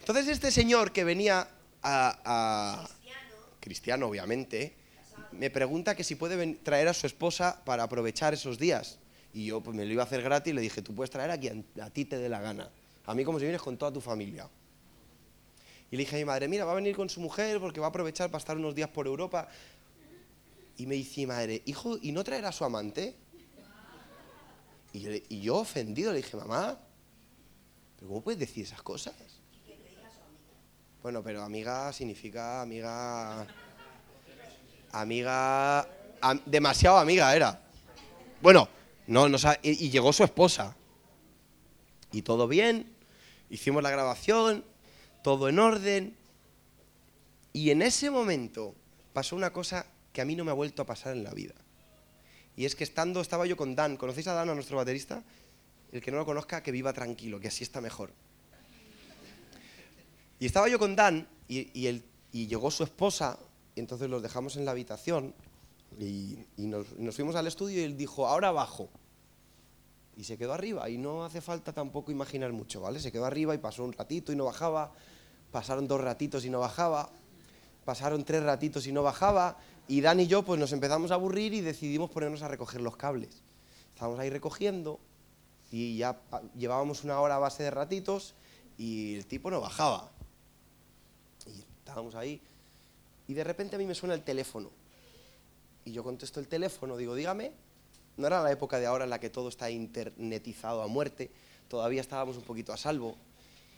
Entonces 0.00 0.26
este 0.26 0.50
señor 0.50 0.90
que 0.90 1.04
venía 1.04 1.48
a, 1.80 2.88
cristiano, 3.60 4.08
obviamente, 4.08 4.74
me 5.30 5.48
pregunta 5.48 5.94
que 5.94 6.02
si 6.02 6.16
puede 6.16 6.54
traer 6.56 6.88
a 6.88 6.94
su 6.94 7.06
esposa 7.06 7.62
para 7.64 7.84
aprovechar 7.84 8.34
esos 8.34 8.58
días. 8.58 8.98
Y 9.32 9.46
yo 9.46 9.60
pues 9.60 9.76
me 9.76 9.86
lo 9.86 9.92
iba 9.92 10.02
a 10.02 10.06
hacer 10.06 10.22
gratis 10.22 10.52
y 10.52 10.54
le 10.54 10.60
dije, 10.60 10.82
tú 10.82 10.92
puedes 10.92 11.10
traer 11.10 11.30
a 11.30 11.38
quien 11.38 11.64
a 11.80 11.88
ti 11.88 12.04
te 12.04 12.18
dé 12.18 12.28
la 12.28 12.40
gana. 12.40 12.68
A 13.06 13.14
mí 13.14 13.24
como 13.24 13.38
si 13.38 13.44
vienes 13.44 13.62
con 13.62 13.76
toda 13.76 13.92
tu 13.92 14.00
familia. 14.00 14.48
Y 15.92 15.96
le 15.96 16.02
dije 16.02 16.16
a 16.16 16.18
mi 16.18 16.24
madre, 16.24 16.48
mira, 16.48 16.64
va 16.64 16.72
a 16.72 16.74
venir 16.74 16.96
con 16.96 17.08
su 17.08 17.20
mujer 17.20 17.60
porque 17.60 17.78
va 17.78 17.86
a 17.86 17.90
aprovechar 17.90 18.28
para 18.30 18.40
estar 18.40 18.56
unos 18.56 18.74
días 18.74 18.88
por 18.88 19.06
Europa. 19.06 19.46
Y 20.76 20.86
me 20.86 20.94
dice 20.94 21.26
madre, 21.26 21.62
hijo, 21.66 21.98
¿y 22.00 22.12
no 22.12 22.24
traerá 22.24 22.48
a 22.48 22.52
su 22.52 22.64
amante? 22.64 23.16
Y, 24.92 25.40
yo 25.40 25.56
ofendido 25.56 26.12
le 26.12 26.18
dije, 26.18 26.36
mamá, 26.36 26.78
¿pero 27.96 28.08
cómo 28.08 28.20
puedes 28.20 28.40
decir 28.40 28.64
esas 28.64 28.82
cosas? 28.82 29.14
Bueno, 31.02 31.22
pero 31.22 31.42
amiga 31.42 31.92
significa 31.92 32.62
amiga... 32.62 33.46
Amiga... 34.92 35.88
demasiado 36.44 36.98
amiga 36.98 37.34
era. 37.34 37.60
Bueno, 38.42 38.68
no, 39.06 39.28
no 39.28 39.38
y, 39.62 39.86
y 39.86 39.90
llegó 39.90 40.12
su 40.12 40.24
esposa. 40.24 40.76
Y 42.12 42.22
todo 42.22 42.46
bien, 42.46 42.92
hicimos 43.48 43.82
la 43.82 43.90
grabación, 43.90 44.64
todo 45.22 45.48
en 45.48 45.58
orden. 45.58 46.16
Y 47.54 47.70
en 47.70 47.82
ese 47.82 48.10
momento 48.10 48.74
pasó 49.12 49.36
una 49.36 49.52
cosa 49.52 49.86
que 50.12 50.20
a 50.20 50.24
mí 50.24 50.36
no 50.36 50.44
me 50.44 50.50
ha 50.50 50.54
vuelto 50.54 50.82
a 50.82 50.86
pasar 50.86 51.16
en 51.16 51.24
la 51.24 51.32
vida. 51.32 51.54
Y 52.56 52.64
es 52.64 52.74
que 52.74 52.84
estando, 52.84 53.20
estaba 53.20 53.46
yo 53.46 53.56
con 53.56 53.74
Dan, 53.74 53.96
¿conocéis 53.96 54.28
a 54.28 54.34
Dan, 54.34 54.50
a 54.50 54.54
nuestro 54.54 54.76
baterista? 54.76 55.22
El 55.90 56.02
que 56.02 56.10
no 56.10 56.18
lo 56.18 56.26
conozca, 56.26 56.62
que 56.62 56.70
viva 56.70 56.92
tranquilo, 56.92 57.40
que 57.40 57.48
así 57.48 57.64
está 57.64 57.80
mejor. 57.80 58.12
Y 60.38 60.46
estaba 60.46 60.68
yo 60.68 60.78
con 60.78 60.96
Dan 60.96 61.28
y, 61.48 61.86
él, 61.86 62.04
y 62.32 62.46
llegó 62.46 62.70
su 62.70 62.82
esposa, 62.82 63.38
y 63.74 63.80
entonces 63.80 64.10
los 64.10 64.22
dejamos 64.22 64.56
en 64.56 64.64
la 64.64 64.72
habitación 64.72 65.34
y, 65.98 66.38
nos, 66.56 66.98
nos, 66.98 67.14
fuimos 67.14 67.36
al 67.36 67.46
estudio 67.46 67.80
y 67.80 67.84
él 67.84 67.96
dijo, 67.96 68.26
ahora 68.26 68.50
bajo. 68.50 68.88
Y 70.16 70.24
se 70.24 70.36
quedó 70.36 70.52
arriba 70.52 70.90
y 70.90 70.98
no 70.98 71.24
hace 71.24 71.40
falta 71.40 71.72
tampoco 71.72 72.12
imaginar 72.12 72.52
mucho, 72.52 72.80
¿vale? 72.80 73.00
Se 73.00 73.10
quedó 73.10 73.24
arriba 73.24 73.54
y 73.54 73.58
pasó 73.58 73.84
un 73.84 73.92
ratito 73.92 74.32
y 74.32 74.36
no 74.36 74.44
bajaba, 74.44 74.92
pasaron 75.50 75.86
dos 75.86 76.00
ratitos 76.00 76.44
y 76.44 76.50
no 76.50 76.60
bajaba, 76.60 77.10
pasaron 77.84 78.24
tres 78.24 78.42
ratitos 78.42 78.86
y 78.86 78.92
no 78.92 79.02
bajaba, 79.02 79.58
y 79.88 80.00
Dan 80.00 80.20
y 80.20 80.26
yo 80.26 80.42
pues 80.42 80.58
nos 80.58 80.72
empezamos 80.72 81.10
a 81.10 81.14
aburrir 81.14 81.54
y 81.54 81.60
decidimos 81.60 82.10
ponernos 82.10 82.42
a 82.42 82.48
recoger 82.48 82.80
los 82.80 82.96
cables. 82.96 83.42
Estábamos 83.94 84.18
ahí 84.18 84.30
recogiendo 84.30 85.00
y 85.70 85.96
ya 85.98 86.20
llevábamos 86.56 87.04
una 87.04 87.20
hora 87.20 87.36
a 87.36 87.38
base 87.38 87.62
de 87.62 87.70
ratitos 87.70 88.34
y 88.78 89.16
el 89.16 89.26
tipo 89.26 89.50
no 89.50 89.60
bajaba. 89.60 90.10
Y 91.46 91.60
estábamos 91.80 92.14
ahí 92.14 92.40
y 93.28 93.34
de 93.34 93.44
repente 93.44 93.76
a 93.76 93.78
mí 93.78 93.86
me 93.86 93.94
suena 93.94 94.14
el 94.14 94.22
teléfono. 94.22 94.70
Y 95.84 95.92
yo 95.92 96.04
contesto 96.04 96.40
el 96.40 96.48
teléfono, 96.48 96.96
digo, 96.96 97.14
dígame. 97.14 97.52
No 98.16 98.26
era 98.26 98.42
la 98.42 98.52
época 98.52 98.78
de 98.78 98.86
ahora 98.86 99.04
en 99.04 99.10
la 99.10 99.18
que 99.20 99.30
todo 99.30 99.48
está 99.48 99.70
internetizado 99.70 100.82
a 100.82 100.86
muerte, 100.86 101.30
todavía 101.68 102.02
estábamos 102.02 102.36
un 102.36 102.42
poquito 102.42 102.72
a 102.72 102.76
salvo. 102.76 103.16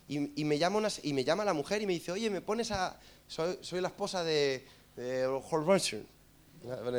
Y, 0.09 0.44
me 0.44 0.59
llama 0.59 0.88
y 1.02 1.12
me 1.12 1.24
llama 1.24 1.44
la 1.44 1.55
mujer 1.55 1.80
y 1.80 1.86
me 1.86 1.92
dice, 1.92 2.12
oye, 2.12 2.28
me 2.30 2.40
pones 2.40 2.70
a... 2.72 2.98
Soy, 3.26 3.80
la 3.80 3.88
esposa 3.88 4.22
de, 4.22 4.66
de 4.97 5.22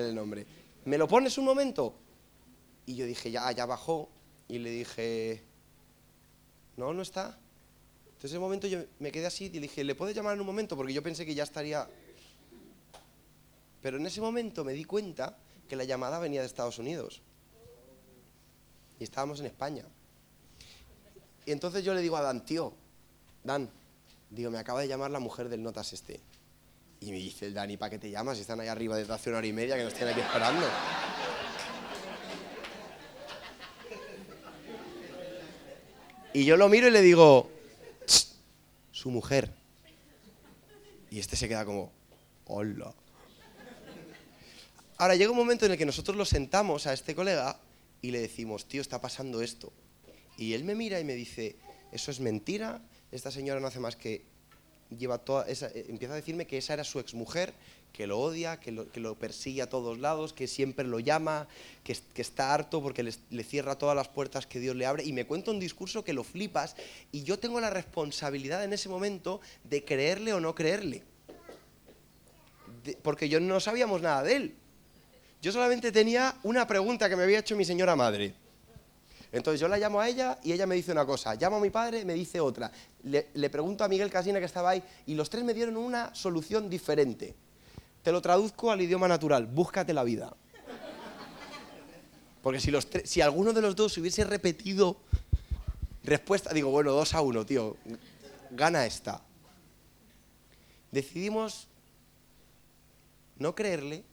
el 0.10 0.16
nombre. 0.16 0.46
¿Me 0.86 0.98
lo 0.98 1.08
pones 1.08 1.38
un 1.38 1.46
momento? 1.46 1.96
Y 2.86 2.96
yo 2.96 3.06
dije, 3.06 3.32
ya, 3.32 3.52
ya 3.52 3.66
bajó. 3.66 4.10
Y 4.48 4.60
le 4.60 4.70
dije, 4.70 5.42
no, 6.78 6.94
no 6.94 7.02
está. 7.02 7.38
Entonces 8.06 8.32
en 8.32 8.36
ese 8.36 8.40
momento 8.40 8.68
yo 8.68 8.84
me 9.00 9.12
quedé 9.12 9.26
así 9.26 9.46
y 9.46 9.50
le 9.56 9.62
dije, 9.62 9.84
¿le 9.84 9.96
puedes 9.96 10.16
llamar 10.16 10.36
en 10.36 10.42
un 10.42 10.46
momento? 10.46 10.76
Porque 10.76 10.94
yo 10.94 11.02
pensé 11.02 11.26
que 11.26 11.36
ya 11.36 11.44
estaría... 11.44 11.88
Pero 13.82 13.98
en 13.98 14.06
ese 14.06 14.22
momento 14.22 14.64
me 14.64 14.74
di 14.74 14.84
cuenta 14.84 15.38
que 15.68 15.76
la 15.76 15.84
llamada 15.84 16.20
venía 16.20 16.42
de 16.42 16.48
Estados 16.48 16.80
Unidos. 16.80 17.22
Y 19.00 19.04
estábamos 19.04 19.40
en 19.40 19.48
España. 19.48 19.86
Y 21.46 21.52
entonces 21.52 21.84
yo 21.84 21.94
le 21.94 22.02
digo 22.02 22.18
a 22.18 22.22
Dan, 22.22 22.46
tío, 22.46 22.74
Dan, 23.44 23.70
digo, 24.30 24.50
me 24.50 24.58
acaba 24.58 24.82
de 24.82 24.88
llamar 24.88 25.12
la 25.12 25.20
mujer 25.20 25.50
del 25.50 25.62
Notas 25.62 25.94
este. 25.94 26.20
Y 27.06 27.12
me 27.12 27.20
dice 27.20 27.46
el 27.46 27.54
Dani, 27.54 27.78
¿para 27.78 27.92
qué 27.92 28.00
te 28.00 28.10
llamas? 28.10 28.40
Están 28.40 28.60
ahí 28.62 28.68
arriba 28.68 28.98
desde 28.98 29.14
hace 29.14 29.30
una 29.30 29.38
hora 29.38 29.46
y 29.46 29.54
media 29.54 29.78
que 29.78 29.84
nos 29.84 29.94
tienen 29.94 30.14
aquí 30.14 30.22
esperando. 30.22 30.66
Y 36.34 36.46
yo 36.46 36.58
lo 36.58 36.68
miro 36.68 36.88
y 36.88 36.92
le 36.92 37.04
digo, 37.04 37.52
su 38.92 39.12
mujer. 39.12 39.54
Y 41.12 41.20
este 41.20 41.36
se 41.36 41.48
queda 41.48 41.64
como, 41.64 41.92
hola. 42.46 42.92
Ahora 44.98 45.14
llega 45.14 45.30
un 45.30 45.38
momento 45.38 45.68
en 45.68 45.74
el 45.74 45.78
que 45.78 45.86
nosotros 45.86 46.18
lo 46.18 46.26
sentamos 46.26 46.88
a 46.88 46.94
este 46.94 47.14
colega 47.14 47.60
y 48.02 48.10
le 48.10 48.20
decimos, 48.20 48.66
tío, 48.66 48.82
está 48.82 49.00
pasando 49.00 49.44
esto. 49.44 49.72
Y 50.40 50.54
él 50.54 50.64
me 50.64 50.74
mira 50.74 51.00
y 51.00 51.04
me 51.04 51.14
dice, 51.14 51.56
eso 51.92 52.10
es 52.10 52.20
mentira, 52.20 52.82
esta 53.12 53.30
señora 53.30 53.60
no 53.60 53.68
hace 53.68 53.80
más 53.80 53.96
que 53.96 54.26
lleva 54.90 55.18
toda 55.18 55.48
esa, 55.48 55.68
eh, 55.68 55.86
empieza 55.90 56.14
a 56.14 56.18
decirme 56.18 56.46
que 56.46 56.58
esa 56.58 56.74
era 56.74 56.84
su 56.84 57.00
exmujer, 57.00 57.54
que 57.92 58.08
lo 58.08 58.20
odia, 58.20 58.60
que 58.60 58.72
lo, 58.72 59.16
persigue 59.16 59.62
a 59.62 59.70
todos 59.70 59.98
lados, 60.00 60.34
que 60.34 60.48
siempre 60.48 60.86
lo 60.86 61.00
llama, 61.00 61.48
que, 61.84 61.96
está 62.16 62.54
harto 62.54 62.82
porque 62.82 63.04
le, 63.04 63.44
cierra 63.44 63.78
todas 63.78 63.96
las 63.96 64.10
puertas 64.10 64.46
que 64.46 64.60
Dios 64.60 64.76
le 64.76 64.86
abre 64.86 65.04
y 65.06 65.14
me 65.14 65.26
cuenta 65.26 65.52
un 65.52 65.60
discurso 65.60 66.04
que 66.04 66.12
lo 66.12 66.26
flipas 66.26 66.76
y 67.14 67.24
yo 67.24 67.40
tengo 67.40 67.62
la 67.62 67.70
responsabilidad 67.70 68.66
en 68.66 68.74
ese 68.74 68.90
momento 68.90 69.40
de 69.64 69.86
creerle 69.86 70.34
o 70.34 70.42
no 70.42 70.54
creerle. 70.54 71.04
porque 73.02 73.30
yo 73.30 73.40
no 73.40 73.60
sabíamos 73.60 74.02
nada 74.02 74.24
de 74.24 74.36
él. 74.36 74.56
Yo 75.42 75.52
solamente 75.52 75.92
tenía 75.92 76.36
una 76.44 76.68
pregunta 76.68 77.08
que 77.08 77.16
me 77.16 77.24
había 77.24 77.40
hecho 77.40 77.56
mi 77.56 77.66
señora 77.66 77.96
madre. 77.96 78.34
Entonces 79.36 79.60
yo 79.60 79.68
la 79.68 79.78
llamo 79.78 80.00
a 80.00 80.08
ella 80.08 80.40
y 80.44 80.54
ella 80.54 80.66
me 80.66 80.76
dice 80.76 80.94
una 80.94 81.06
cosa, 81.06 81.36
llamo 81.36 81.58
a 81.58 81.60
mi 81.60 81.70
padre, 81.70 82.06
me 82.06 82.14
dice 82.14 82.40
otra. 82.40 82.72
Le, 83.04 83.50
pregunto 83.50 83.84
a 83.84 83.90
Miguel 83.90 84.10
Casina 84.10 84.40
que 84.40 84.46
estaba 84.46 84.70
ahí 84.70 84.82
y 85.08 85.14
los 85.14 85.30
tres 85.30 85.44
me 85.44 85.54
dieron 85.54 85.76
una 85.76 86.16
solución 86.16 86.70
diferente. 86.70 87.36
Te 88.02 88.14
lo 88.14 88.22
traduzco 88.22 88.72
al 88.72 88.82
idioma 88.82 89.10
natural, 89.10 89.46
búscate 89.46 89.94
la 89.94 90.06
vida. 90.06 90.34
Porque 92.42 92.62
si, 93.04 93.20
alguno 93.20 93.52
de 93.52 93.60
los 93.60 93.76
dos 93.76 93.98
hubiese 93.98 94.24
repetido 94.24 94.96
respuesta, 96.06 96.54
digo, 96.54 96.70
bueno, 96.70 96.94
dos 96.94 97.14
a 97.14 97.20
uno, 97.20 97.46
tío, 97.46 97.76
gana 98.52 98.86
esta. 98.86 99.22
Decidimos 100.92 101.68
no 103.38 103.54
creerle 103.54 104.06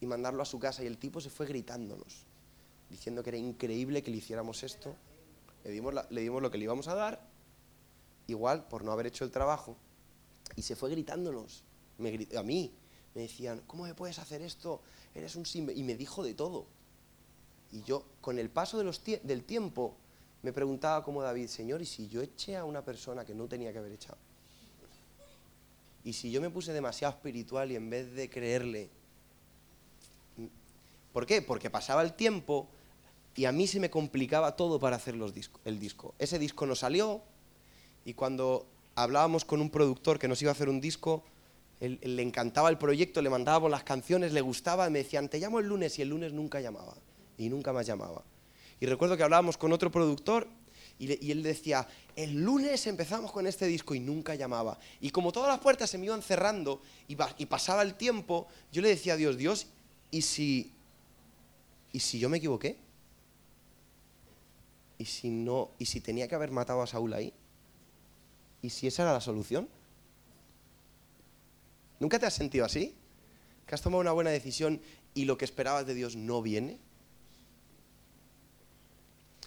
y 0.00 0.06
mandarlo 0.06 0.42
a 0.42 0.46
su 0.46 0.58
casa 0.58 0.82
y 0.82 0.86
el 0.86 0.96
tipo 0.96 1.20
se 1.20 1.28
fue 1.28 1.44
gritándonos, 1.44 2.25
diciendo 2.90 3.22
que 3.22 3.30
era 3.30 3.38
increíble 3.38 4.02
que 4.02 4.10
le 4.10 4.18
hiciéramos 4.18 4.62
esto. 4.62 4.94
Le 5.64 5.70
dimos, 5.70 5.94
le 6.10 6.20
dimos 6.20 6.42
lo 6.42 6.50
que 6.50 6.58
le 6.58 6.64
íbamos 6.64 6.88
a 6.88 6.94
dar, 6.94 7.20
igual 8.26 8.68
por 8.68 8.84
no 8.84 8.92
haber 8.92 9.06
hecho 9.06 9.24
el 9.24 9.30
trabajo, 9.30 9.76
y 10.54 10.62
se 10.62 10.76
fue 10.76 10.90
gritándonos, 10.90 11.64
me, 11.98 12.26
a 12.36 12.42
mí. 12.42 12.72
Me 13.14 13.22
decían, 13.22 13.62
¿cómo 13.66 13.84
me 13.84 13.94
puedes 13.94 14.18
hacer 14.18 14.42
esto? 14.42 14.82
Eres 15.14 15.36
un 15.36 15.46
simple... 15.46 15.74
Y 15.74 15.82
me 15.82 15.96
dijo 15.96 16.22
de 16.22 16.34
todo. 16.34 16.66
Y 17.72 17.82
yo, 17.82 18.04
con 18.20 18.38
el 18.38 18.50
paso 18.50 18.78
de 18.78 19.20
del 19.22 19.42
tiempo, 19.42 19.96
me 20.42 20.52
preguntaba 20.52 21.02
como 21.02 21.22
David, 21.22 21.48
Señor, 21.48 21.80
¿y 21.80 21.86
si 21.86 22.08
yo 22.08 22.20
eché 22.20 22.56
a 22.56 22.64
una 22.66 22.84
persona 22.84 23.24
que 23.24 23.34
no 23.34 23.48
tenía 23.48 23.72
que 23.72 23.78
haber 23.78 23.92
echado? 23.92 24.18
Y 26.04 26.12
si 26.12 26.30
yo 26.30 26.42
me 26.42 26.50
puse 26.50 26.74
demasiado 26.74 27.14
espiritual 27.14 27.72
y 27.72 27.76
en 27.76 27.88
vez 27.88 28.12
de 28.12 28.28
creerle... 28.28 28.90
¿Por 31.14 31.24
qué? 31.24 31.40
Porque 31.40 31.70
pasaba 31.70 32.02
el 32.02 32.12
tiempo 32.12 32.68
y 33.36 33.44
a 33.44 33.52
mí 33.52 33.66
se 33.66 33.78
me 33.78 33.90
complicaba 33.90 34.56
todo 34.56 34.80
para 34.80 34.96
hacer 34.96 35.14
los 35.14 35.32
el 35.64 35.78
disco. 35.78 36.14
Ese 36.18 36.38
disco 36.38 36.66
no 36.66 36.74
salió 36.74 37.22
y 38.04 38.14
cuando 38.14 38.66
hablábamos 38.94 39.44
con 39.44 39.60
un 39.60 39.70
productor 39.70 40.18
que 40.18 40.26
nos 40.26 40.40
iba 40.40 40.50
a 40.50 40.54
hacer 40.54 40.70
un 40.70 40.80
disco, 40.80 41.22
le 41.80 42.22
encantaba 42.22 42.70
el 42.70 42.78
proyecto, 42.78 43.20
le 43.20 43.28
mandábamos 43.28 43.70
las 43.70 43.84
canciones, 43.84 44.32
le 44.32 44.40
gustaba, 44.40 44.88
me 44.88 45.00
decían, 45.00 45.28
te 45.28 45.38
llamo 45.38 45.60
el 45.60 45.66
lunes 45.66 45.98
y 45.98 46.02
el 46.02 46.08
lunes 46.08 46.32
nunca 46.32 46.60
llamaba 46.60 46.94
y 47.36 47.50
nunca 47.50 47.74
más 47.74 47.86
llamaba. 47.86 48.22
Y 48.80 48.86
recuerdo 48.86 49.18
que 49.18 49.22
hablábamos 49.22 49.58
con 49.58 49.72
otro 49.72 49.90
productor 49.90 50.48
y, 50.98 51.30
él 51.30 51.42
decía, 51.42 51.86
el 52.16 52.42
lunes 52.42 52.86
empezamos 52.86 53.30
con 53.30 53.46
este 53.46 53.66
disco 53.66 53.94
y 53.94 54.00
nunca 54.00 54.34
llamaba. 54.34 54.78
Y 55.02 55.10
como 55.10 55.30
todas 55.30 55.50
las 55.50 55.58
puertas 55.58 55.90
se 55.90 55.98
me 55.98 56.06
iban 56.06 56.22
cerrando 56.22 56.80
y, 57.06 57.18
y 57.36 57.46
pasaba 57.46 57.82
el 57.82 57.96
tiempo, 57.96 58.46
yo 58.72 58.80
le 58.80 58.88
decía 58.88 59.16
Dios, 59.16 59.36
Dios, 59.36 59.66
¿y 60.10 60.22
si, 60.22 60.72
¿y 61.92 62.00
si 62.00 62.18
yo 62.18 62.30
me 62.30 62.38
equivoqué? 62.38 62.85
¿Y 64.98 65.04
si 65.04 65.30
no? 65.30 65.70
¿Y 65.78 65.86
si 65.86 66.00
tenía 66.00 66.28
que 66.28 66.34
haber 66.34 66.50
matado 66.50 66.82
a 66.82 66.86
Saúl 66.86 67.12
ahí? 67.12 67.32
¿Y 68.62 68.70
si 68.70 68.86
esa 68.86 69.02
era 69.02 69.12
la 69.12 69.20
solución? 69.20 69.68
¿Nunca 72.00 72.18
te 72.18 72.26
has 72.26 72.34
sentido 72.34 72.64
así? 72.64 72.94
¿Que 73.66 73.74
has 73.74 73.82
tomado 73.82 74.00
una 74.00 74.12
buena 74.12 74.30
decisión 74.30 74.80
y 75.14 75.24
lo 75.24 75.38
que 75.38 75.44
esperabas 75.44 75.86
de 75.86 75.94
Dios 75.94 76.16
no 76.16 76.42
viene? 76.42 76.78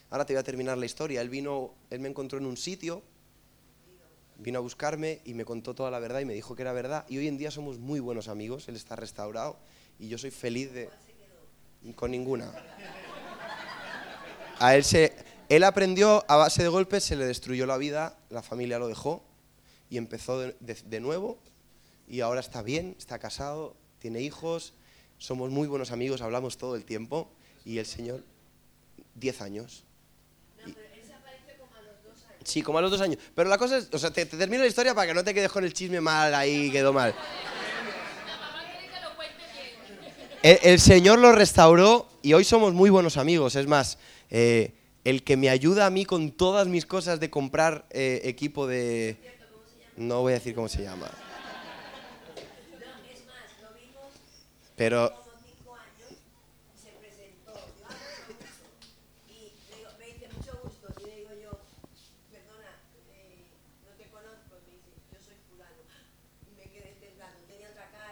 Ahora 0.10 0.26
te 0.26 0.34
voy 0.34 0.40
a 0.40 0.44
terminar 0.44 0.78
la 0.78 0.86
historia. 0.86 1.22
Él 1.22 1.30
vino, 1.30 1.74
él 1.90 2.00
me 2.00 2.10
encontró 2.10 2.40
en 2.40 2.46
un 2.46 2.58
sitio, 2.58 3.04
vino 4.38 4.58
a 4.58 4.62
buscarme 4.62 5.22
y 5.26 5.34
me 5.34 5.46
contó 5.46 5.76
toda 5.76 5.92
la 5.92 6.00
verdad 6.00 6.20
y 6.20 6.26
me 6.26 6.34
dijo 6.34 6.56
que 6.56 6.64
era 6.64 6.74
verdad. 6.74 7.06
Y 7.08 7.18
hoy 7.18 7.28
en 7.28 7.38
día 7.38 7.52
somos 7.52 7.78
muy 7.78 8.00
buenos 8.00 8.28
amigos. 8.28 8.68
Él 8.68 8.76
está 8.76 8.96
restaurado 8.96 9.58
y 10.00 10.08
yo 10.08 10.18
soy 10.18 10.32
feliz 10.32 10.72
de 10.74 10.90
con 11.96 12.12
ninguna. 12.12 12.52
A 14.60 14.76
él 14.76 14.84
se, 14.84 15.14
él 15.50 15.64
aprendió 15.64 16.24
a 16.28 16.38
base 16.38 16.64
de 16.64 16.70
golpes, 16.70 17.04
se 17.04 17.16
le 17.16 17.26
destruyó 17.26 17.66
la 17.66 17.78
vida, 17.78 18.18
la 18.30 18.42
familia 18.42 18.80
lo 18.80 18.88
dejó 18.88 19.24
y 19.90 19.98
empezó 19.98 20.40
de 20.40 21.00
nuevo 21.00 21.40
y 22.08 22.22
ahora 22.22 22.40
está 22.40 22.62
bien, 22.62 22.96
está 22.98 23.20
casado, 23.20 23.76
tiene 24.00 24.22
hijos, 24.22 24.74
somos 25.20 25.52
muy 25.52 25.68
buenos 25.68 25.92
amigos, 25.92 26.22
hablamos 26.22 26.58
todo 26.58 26.76
el 26.76 26.84
tiempo 26.86 27.30
y 27.66 27.78
el 27.78 27.86
Señor, 27.86 28.24
10 29.16 29.42
años. 29.42 29.84
No, 30.58 30.74
pero 30.74 30.88
él 30.96 31.02
se 31.06 31.14
aparece 31.14 31.58
como 31.60 31.76
a 31.76 31.82
los 31.82 32.04
dos 32.04 32.24
años. 32.24 32.42
Sí, 32.46 32.62
como 32.64 32.78
a 32.80 32.82
los 32.82 32.92
dos 32.92 33.02
años. 33.02 33.20
Pero 33.36 33.50
la 33.50 33.58
cosa 33.58 33.78
es, 33.78 33.90
o 33.92 34.00
sea, 34.00 34.12
te, 34.12 34.26
termino 34.26 34.64
la 34.64 34.68
historia 34.68 34.96
para 34.96 35.08
que 35.08 35.14
no 35.14 35.24
te 35.24 35.34
quedes 35.34 35.52
con 35.52 35.64
el 35.64 35.74
chisme 35.74 36.02
mal 36.02 36.34
ahí, 36.34 36.72
quedó 36.72 36.94
mal. 36.94 37.14
El, 40.42 40.58
el, 40.64 40.80
Señor 40.80 41.20
lo 41.20 41.34
restauró 41.34 42.08
y 42.22 42.32
hoy 42.32 42.46
somos 42.46 42.74
muy 42.74 42.90
buenos 42.90 43.18
amigos. 43.18 43.58
Es 43.58 43.68
más, 43.68 43.98
eh, 44.30 44.74
el 45.04 45.24
que 45.24 45.38
me 45.38 45.50
ayuda 45.50 45.86
a 45.86 45.90
mí 45.90 46.06
con 46.06 46.32
todas 46.32 46.68
mis 46.68 46.86
cosas 46.86 47.20
de 47.20 47.30
comprar 47.30 47.86
eh, 47.90 48.22
equipo 48.26 48.68
de... 48.68 49.18
No 49.96 50.22
voy 50.22 50.32
a 50.32 50.36
decir 50.36 50.56
cómo 50.56 50.68
se 50.68 50.84
llama. 50.84 51.10
Pero... 54.76 55.14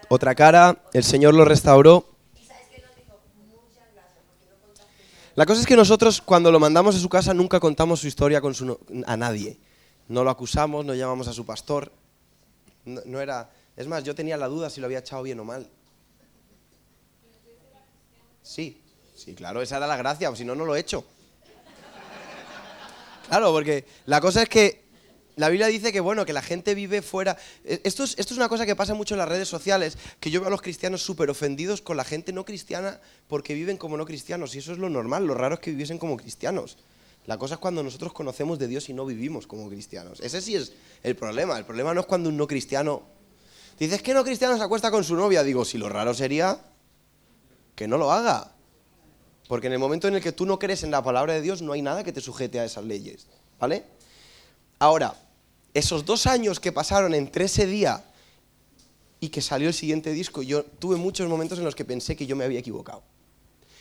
Otra 0.10 0.36
cara, 0.36 0.78
el 0.94 1.04
Señor 1.04 1.34
lo 1.34 1.44
restauró. 1.44 2.17
La 5.38 5.46
cosa 5.46 5.62
es 5.62 5.68
que 5.68 5.76
nosotros 5.76 6.20
cuando 6.20 6.52
lo 6.52 6.60
mandamos 6.60 6.96
a 6.96 7.00
su 7.00 7.08
casa 7.10 7.32
nunca 7.32 7.60
contamos 7.60 8.00
su 8.00 8.08
historia 8.08 8.42
con 8.42 8.56
su 8.56 8.80
a 9.06 9.16
nadie. 9.16 9.60
No 10.08 10.24
lo 10.24 10.32
acusamos, 10.32 10.84
no 10.84 10.96
llamamos 10.96 11.28
a 11.28 11.34
su 11.34 11.46
pastor. 11.46 11.92
no, 12.86 13.22
era... 13.22 13.48
Es 13.76 13.86
más, 13.86 14.04
yo 14.04 14.16
tenía 14.16 14.36
la 14.36 14.48
duda 14.48 14.72
si 14.72 14.82
lo 14.82 14.88
había 14.88 14.98
echado 14.98 15.22
bien 15.22 15.40
o 15.40 15.44
mal. 15.44 15.70
Sí, 18.42 18.82
sí, 19.14 19.36
claro, 19.36 19.62
esa 19.62 19.78
era 19.78 19.86
la 19.86 19.96
gracia, 19.96 20.36
si 20.36 20.44
no, 20.44 20.56
no 20.56 20.66
lo 20.66 20.76
he 20.76 20.80
hecho. 20.80 21.06
Claro, 23.28 23.52
porque 23.52 23.86
la 24.08 24.20
cosa 24.20 24.42
es 24.42 24.50
que 24.50 24.87
la 25.38 25.50
Biblia 25.50 25.68
dice 25.68 25.94
que, 25.94 26.00
bueno, 26.00 26.26
que 26.26 26.34
la 26.34 26.42
gente 26.42 26.74
vive 26.74 27.02
fuera. 27.04 27.38
E, 27.64 27.80
esto 27.84 28.04
es, 28.04 28.16
esto 28.18 28.34
es 28.34 28.38
una 28.38 28.50
cosa 28.50 28.66
que 28.66 28.76
pasa 28.76 28.96
mucho 28.96 29.14
en 29.14 29.20
las 29.20 29.30
redes 29.30 29.48
sociales, 29.48 29.98
que 30.20 30.32
yo 30.32 30.42
veo 30.42 30.48
a 30.48 30.52
los 30.52 30.64
cristianos 30.64 31.04
súper 31.04 31.30
ofendidos 31.30 31.82
con 31.82 31.96
la 31.96 32.04
gente 32.04 32.34
no 32.34 32.44
cristiana 32.44 33.00
porque 33.28 33.54
viven 33.54 33.78
como 33.78 33.98
no 33.98 34.06
cristianos. 34.06 34.56
Y 34.56 34.58
eso 34.58 34.74
es 34.74 34.80
lo 34.80 34.90
normal, 34.90 35.28
lo 35.28 35.36
raro 35.36 35.56
es 35.56 35.62
que 35.62 35.70
viviesen 35.70 36.00
como 36.00 36.18
cristianos. 36.18 36.78
La 37.28 37.38
cosa 37.38 37.56
es 37.56 37.60
cuando 37.60 37.84
nosotros 37.84 38.14
conocemos 38.14 38.58
de 38.58 38.68
Dios 38.68 38.90
y 38.90 38.94
no 38.94 39.06
vivimos 39.06 39.46
como 39.46 39.70
cristianos. 39.70 40.20
Ese 40.22 40.42
sí 40.42 40.56
es 40.56 40.74
el 41.04 41.16
problema. 41.16 41.58
El 41.58 41.66
problema 41.66 41.94
no 41.94 42.02
es 42.02 42.08
cuando 42.08 42.30
un 42.30 42.38
no 42.38 42.48
cristiano... 42.48 43.04
Dices 43.78 44.02
que 44.02 44.16
no 44.16 44.24
cristiano 44.24 44.58
se 44.58 44.64
acuesta 44.64 44.90
con 44.90 45.04
su 45.04 45.16
novia. 45.16 45.44
Digo, 45.44 45.66
si 45.66 45.78
lo 45.78 45.88
raro 45.88 46.16
sería 46.16 46.60
que 47.76 47.88
no 47.88 48.00
lo 48.00 48.12
haga. 48.12 48.54
Porque 49.48 49.68
en 49.68 49.74
el 49.74 49.80
momento 49.80 50.08
en 50.08 50.16
el 50.16 50.22
que 50.22 50.32
tú 50.32 50.48
no 50.48 50.58
crees 50.58 50.82
en 50.84 50.90
la 50.90 51.04
palabra 51.04 51.34
de 51.34 51.42
Dios, 51.42 51.62
no 51.62 51.74
hay 51.74 51.84
nada 51.84 52.04
que 52.04 52.12
te 52.12 52.22
sujete 52.22 52.60
a 52.60 52.66
esas 52.66 52.86
leyes. 52.86 53.28
¿Vale? 53.60 53.84
Ahora, 54.80 55.14
esos 55.78 56.06
dos 56.06 56.26
años 56.26 56.60
que 56.60 56.72
pasaron 56.72 57.14
entre 57.14 57.46
ese 57.46 57.68
día 57.68 58.04
y 59.20 59.30
que 59.30 59.42
salió 59.42 59.68
el 59.68 59.76
siguiente 59.76 60.12
disco, 60.12 60.42
yo 60.42 60.64
tuve 60.64 60.96
muchos 60.96 61.30
momentos 61.30 61.60
en 61.60 61.66
los 61.66 61.76
que 61.76 61.86
pensé 61.86 62.16
que 62.16 62.26
yo 62.26 62.36
me 62.36 62.46
había 62.46 62.60
equivocado. 62.60 63.04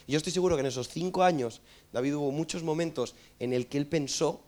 Y 0.07 0.13
yo 0.13 0.19
estoy 0.19 0.33
seguro 0.33 0.57
que 0.57 0.61
en 0.61 0.67
esos 0.67 0.89
cinco 0.89 1.23
años, 1.23 1.63
David 1.95 2.17
hubo 2.17 2.31
muchos 2.33 2.63
momentos 2.63 3.15
en 3.39 3.55
el 3.55 3.67
que 3.67 3.79
él 3.79 3.87
pensó 3.87 4.43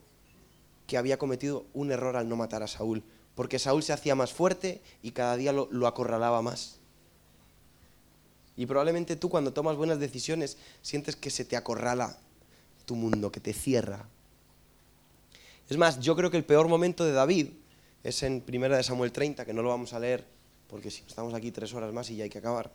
que 0.86 0.99
había 0.99 1.18
cometido 1.18 1.64
un 1.72 1.90
error 1.90 2.16
al 2.16 2.28
no 2.28 2.36
matar 2.36 2.62
a 2.62 2.68
Saúl, 2.68 3.03
porque 3.34 3.59
Saúl 3.59 3.82
se 3.82 3.94
hacía 3.94 4.14
más 4.14 4.32
fuerte 4.32 4.82
y 5.03 5.12
cada 5.12 5.36
día 5.36 5.53
lo, 5.53 5.68
lo 5.70 5.86
acorralaba 5.86 6.42
más. 6.42 6.80
Y 8.59 8.66
probablemente 8.66 9.16
tú 9.16 9.30
cuando 9.30 9.55
tomas 9.55 9.76
buenas 9.76 9.99
decisiones 9.99 10.59
sientes 10.82 11.16
que 11.16 11.30
se 11.30 11.46
te 11.46 11.57
acorrala 11.57 12.18
tu 12.84 12.94
mundo, 12.94 13.32
que 13.32 13.40
te 13.40 13.55
cierra. 13.55 14.07
Es 15.68 15.76
más, 15.76 16.00
yo 16.00 16.16
creo 16.16 16.30
que 16.30 16.36
el 16.36 16.44
peor 16.44 16.68
momento 16.68 17.04
de 17.04 17.12
David 17.12 17.48
es 18.02 18.22
en 18.22 18.42
1 18.46 18.68
de 18.68 18.82
Samuel 18.82 19.12
30, 19.12 19.44
que 19.44 19.52
no 19.52 19.62
lo 19.62 19.68
vamos 19.68 19.92
a 19.92 20.00
leer 20.00 20.24
porque 20.68 20.90
si 20.90 21.02
estamos 21.06 21.34
aquí 21.34 21.50
tres 21.50 21.72
horas 21.74 21.92
más 21.92 22.10
y 22.10 22.16
ya 22.16 22.24
hay 22.24 22.30
que 22.30 22.38
acabar. 22.38 22.70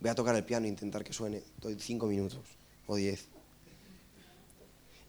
Voy 0.00 0.10
a 0.10 0.14
tocar 0.14 0.34
el 0.34 0.44
piano 0.44 0.64
e 0.64 0.68
intentar 0.68 1.04
que 1.04 1.12
suene. 1.12 1.42
Doy 1.60 1.76
cinco 1.78 2.06
minutos 2.06 2.40
o 2.86 2.96
diez. 2.96 3.26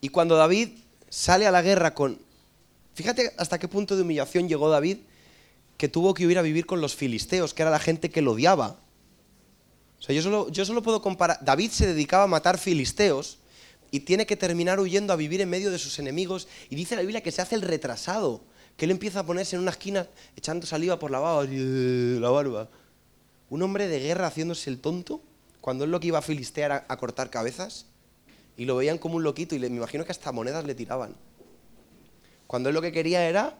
Y 0.01 0.09
cuando 0.09 0.35
David 0.35 0.69
sale 1.09 1.47
a 1.47 1.51
la 1.51 1.61
guerra 1.61 1.93
con... 1.93 2.19
Fíjate 2.93 3.33
hasta 3.37 3.57
qué 3.57 3.69
punto 3.69 3.95
de 3.95 4.01
humillación 4.01 4.49
llegó 4.49 4.69
David 4.69 4.97
que 5.77 5.87
tuvo 5.87 6.13
que 6.13 6.27
huir 6.27 6.37
a 6.37 6.41
vivir 6.41 6.65
con 6.65 6.81
los 6.81 6.93
filisteos, 6.93 7.53
que 7.53 7.61
era 7.61 7.71
la 7.71 7.79
gente 7.79 8.11
que 8.11 8.21
lo 8.21 8.33
odiaba. 8.33 8.77
O 9.97 10.01
sea, 10.01 10.13
yo 10.13 10.21
solo, 10.21 10.49
yo 10.49 10.65
solo 10.65 10.83
puedo 10.83 11.01
comparar. 11.01 11.39
David 11.41 11.71
se 11.71 11.87
dedicaba 11.87 12.25
a 12.25 12.27
matar 12.27 12.57
filisteos 12.57 13.37
y 13.91 13.99
tiene 13.99 14.25
que 14.25 14.37
terminar 14.37 14.79
huyendo 14.79 15.11
a 15.11 15.17
vivir 15.17 15.41
en 15.41 15.49
medio 15.49 15.69
de 15.69 15.77
sus 15.77 15.99
enemigos. 15.99 16.47
Y 16.69 16.75
dice 16.75 16.95
la 16.95 17.01
Biblia 17.01 17.21
que 17.21 17.31
se 17.31 17.41
hace 17.41 17.55
el 17.55 17.61
retrasado, 17.61 18.41
que 18.77 18.85
él 18.85 18.91
empieza 18.91 19.19
a 19.19 19.25
ponerse 19.25 19.57
en 19.57 19.61
una 19.61 19.71
esquina 19.71 20.07
echando 20.35 20.65
saliva 20.65 20.97
por 20.97 21.11
la 21.11 21.19
barba. 21.19 21.45
La 21.51 22.29
barba. 22.29 22.69
Un 23.49 23.61
hombre 23.61 23.89
de 23.89 23.99
guerra 23.99 24.27
haciéndose 24.27 24.69
el 24.69 24.79
tonto, 24.79 25.21
cuando 25.59 25.83
él 25.83 25.91
lo 25.91 25.99
que 25.99 26.07
iba 26.07 26.19
a 26.19 26.21
filistear 26.21 26.71
a, 26.71 26.85
a 26.87 26.97
cortar 26.97 27.29
cabezas, 27.29 27.85
y 28.55 28.63
lo 28.63 28.77
veían 28.77 28.97
como 28.97 29.17
un 29.17 29.23
loquito, 29.23 29.55
y 29.55 29.59
me 29.59 29.67
imagino 29.67 30.05
que 30.05 30.11
hasta 30.11 30.31
monedas 30.31 30.63
le 30.63 30.73
tiraban. 30.73 31.15
Cuando 32.47 32.69
él 32.69 32.75
lo 32.75 32.81
que 32.81 32.93
quería 32.93 33.27
era 33.27 33.57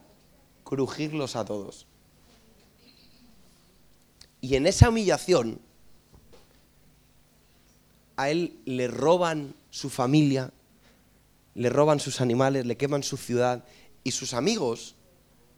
crujirlos 0.64 1.36
a 1.36 1.44
todos. 1.44 1.86
Y 4.40 4.56
en 4.56 4.66
esa 4.66 4.88
humillación, 4.88 5.60
a 8.16 8.30
él 8.30 8.56
le 8.64 8.88
roban 8.88 9.54
su 9.70 9.90
familia, 9.90 10.50
le 11.54 11.68
roban 11.68 12.00
sus 12.00 12.20
animales, 12.20 12.66
le 12.66 12.76
queman 12.76 13.02
su 13.02 13.16
ciudad 13.16 13.64
y 14.04 14.12
sus 14.12 14.34
amigos 14.34 14.94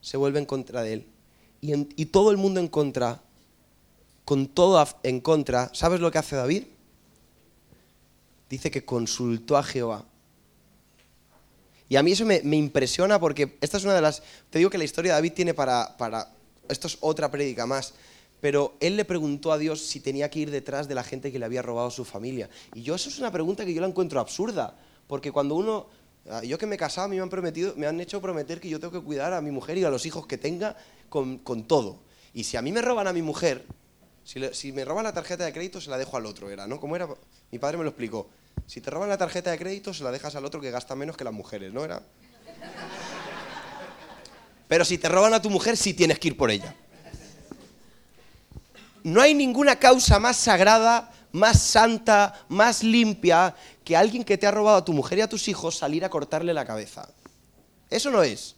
se 0.01 0.17
vuelven 0.17 0.45
contra 0.45 0.83
de 0.83 0.93
él. 0.95 1.07
Y, 1.61 2.07
todo 2.07 2.31
el 2.31 2.37
mundo 2.37 2.61
en 2.61 2.69
contra, 2.69 3.23
con 4.27 4.49
todo 4.49 4.87
en 5.03 5.21
contra, 5.21 5.71
¿sabes 5.73 6.01
lo 6.01 6.11
que 6.11 6.19
hace 6.19 6.37
David? 6.37 6.65
Dice 8.51 8.71
que 8.71 8.85
consultó 8.85 9.57
a 9.57 9.63
Jehová. 9.63 10.05
Y 11.89 11.97
a 11.97 12.03
mí 12.03 12.13
eso 12.13 12.27
me, 12.27 12.57
impresiona 12.57 13.19
porque 13.19 13.57
esta 13.63 13.79
es 13.79 13.85
una 13.85 13.95
de 13.95 14.03
las... 14.03 14.23
Te 14.51 14.59
digo 14.59 14.71
que 14.71 14.77
la 14.77 14.85
historia 14.85 15.13
de 15.13 15.17
David 15.17 15.33
tiene 15.33 15.55
para... 15.55 15.97
para 15.97 16.31
esto 16.69 16.87
es 16.87 16.99
otra 17.01 17.31
prédica 17.31 17.67
más. 17.67 17.95
Pero 18.45 18.77
él 18.79 18.99
le 18.99 19.07
preguntó 19.07 19.53
a 19.53 19.57
Dios 19.57 19.81
si 19.81 20.01
tenía 20.01 20.29
que 20.29 20.41
ir 20.41 20.51
detrás 20.51 20.87
de 20.87 20.95
la 20.95 21.03
gente 21.03 21.33
que 21.33 21.39
le 21.39 21.47
había 21.47 21.63
robado 21.63 21.91
su 21.91 22.05
familia. 22.05 22.51
Y 22.75 22.83
yo 22.83 22.95
eso 22.95 23.09
es 23.09 23.19
una 23.19 23.33
pregunta 23.33 23.65
que 23.65 23.73
yo 23.73 23.81
la 23.81 23.87
encuentro 23.87 24.21
absurda. 24.21 24.77
Porque 25.07 25.33
cuando 25.33 25.55
uno... 25.55 25.87
Ah, 26.29 26.45
yo 26.45 26.59
que 26.59 26.67
me 26.67 26.75
he 26.75 26.79
casado, 26.79 27.09
me 27.09 27.19
han, 27.19 27.31
prometido, 27.31 27.73
me 27.75 27.87
han 27.87 27.99
hecho 28.03 28.21
prometer 28.21 28.61
que 28.61 28.69
yo 28.69 28.79
tengo 28.79 28.93
que 28.93 29.01
cuidar 29.01 29.33
a 29.33 29.41
mi 29.41 29.51
mujer 29.51 29.79
y 29.79 29.85
a 29.85 29.89
los 29.89 30.05
hijos 30.05 30.27
que 30.27 30.37
tenga 30.37 30.77
con, 31.09 31.41
todo. 31.67 32.01
Y 32.35 32.45
si 32.45 32.59
a 32.59 32.61
mí 32.61 32.71
me 32.71 32.83
roban 32.83 33.07
a 33.07 33.15
mi 33.15 33.23
mujer, 33.23 33.65
si, 34.25 34.39
si, 34.53 34.73
me 34.73 34.85
roban 34.85 35.05
la 35.05 35.15
tarjeta 35.15 35.47
de 35.47 35.53
crédito, 35.55 35.81
se 35.81 35.89
la 35.89 35.97
dejo 35.97 36.19
al 36.19 36.27
otro, 36.27 36.51
era, 36.51 36.67
¿no? 36.67 36.79
Como 36.79 36.97
era? 36.97 37.09
Mi 37.51 37.59
padre 37.59 37.79
me 37.79 37.85
lo 37.85 37.89
explicó. 37.89 38.29
Si 38.67 38.83
te 38.83 38.91
roban 38.91 39.09
la 39.09 39.17
tarjeta 39.17 39.53
de 39.53 39.59
crédito, 39.59 39.95
se 39.95 40.05
la 40.05 40.13
dejas 40.13 40.37
al 40.37 40.45
otro 40.45 40.61
que 40.61 40.71
gasta 40.71 40.95
menos 40.95 41.17
que 41.17 41.25
las 41.25 41.33
mujeres, 41.33 41.73
¿no 41.73 41.83
era? 41.83 42.03
Pero 44.69 44.85
si 44.85 44.99
te 44.99 45.09
roban 45.09 45.33
a 45.33 45.41
tu 45.41 45.49
mujer, 45.49 45.79
sí 45.79 45.95
tienes 45.95 46.19
que 46.19 46.29
ir 46.29 46.37
por 46.37 46.51
ella. 46.51 46.77
No 49.05 49.21
hay 49.21 49.35
ninguna 49.35 49.79
causa 49.79 50.19
más 50.19 50.39
sagrada, 50.39 51.13
más 51.31 51.61
santa, 51.61 52.45
más 52.49 52.83
limpia 52.83 53.55
que 53.85 53.97
alguien 53.97 54.25
que 54.25 54.39
te 54.39 54.47
ha 54.47 54.51
robado 54.51 54.79
a 54.79 54.85
tu 54.85 54.95
mujer 54.95 55.19
y 55.19 55.21
a 55.21 55.29
tus 55.29 55.47
hijos 55.47 55.77
salir 55.77 56.05
a 56.07 56.09
cortarle 56.09 56.55
la 56.55 56.65
cabeza. 56.65 57.09
Eso 57.91 58.11
no 58.11 58.23
es. 58.23 58.57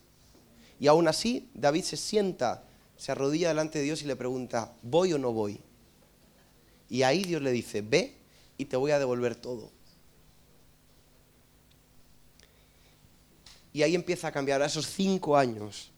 Y 0.79 0.87
aún 0.87 1.09
así, 1.09 1.51
David 1.53 1.83
se 1.83 1.97
sienta, 1.97 2.63
se 2.97 3.11
arrodilla 3.11 3.49
delante 3.49 3.81
de 3.81 3.87
Dios 3.87 4.03
y 4.03 4.07
le 4.07 4.15
pregunta, 4.15 4.73
¿voy 4.83 5.13
o 5.13 5.19
no 5.19 5.33
voy? 5.33 5.61
Y 6.89 7.03
ahí 7.03 7.25
Dios 7.25 7.43
le 7.43 7.51
dice, 7.51 7.83
ve 7.83 8.17
y 8.57 8.67
te 8.67 8.77
voy 8.77 8.93
a 8.93 9.01
devolver 9.01 9.35
todo. 9.35 9.73
Y 13.73 13.83
ahí 13.83 13.97
empieza 13.97 14.29
a 14.29 14.33
cambiar. 14.33 14.63
A 14.63 14.67
esos 14.67 14.87
cinco 14.87 15.37
años 15.37 15.91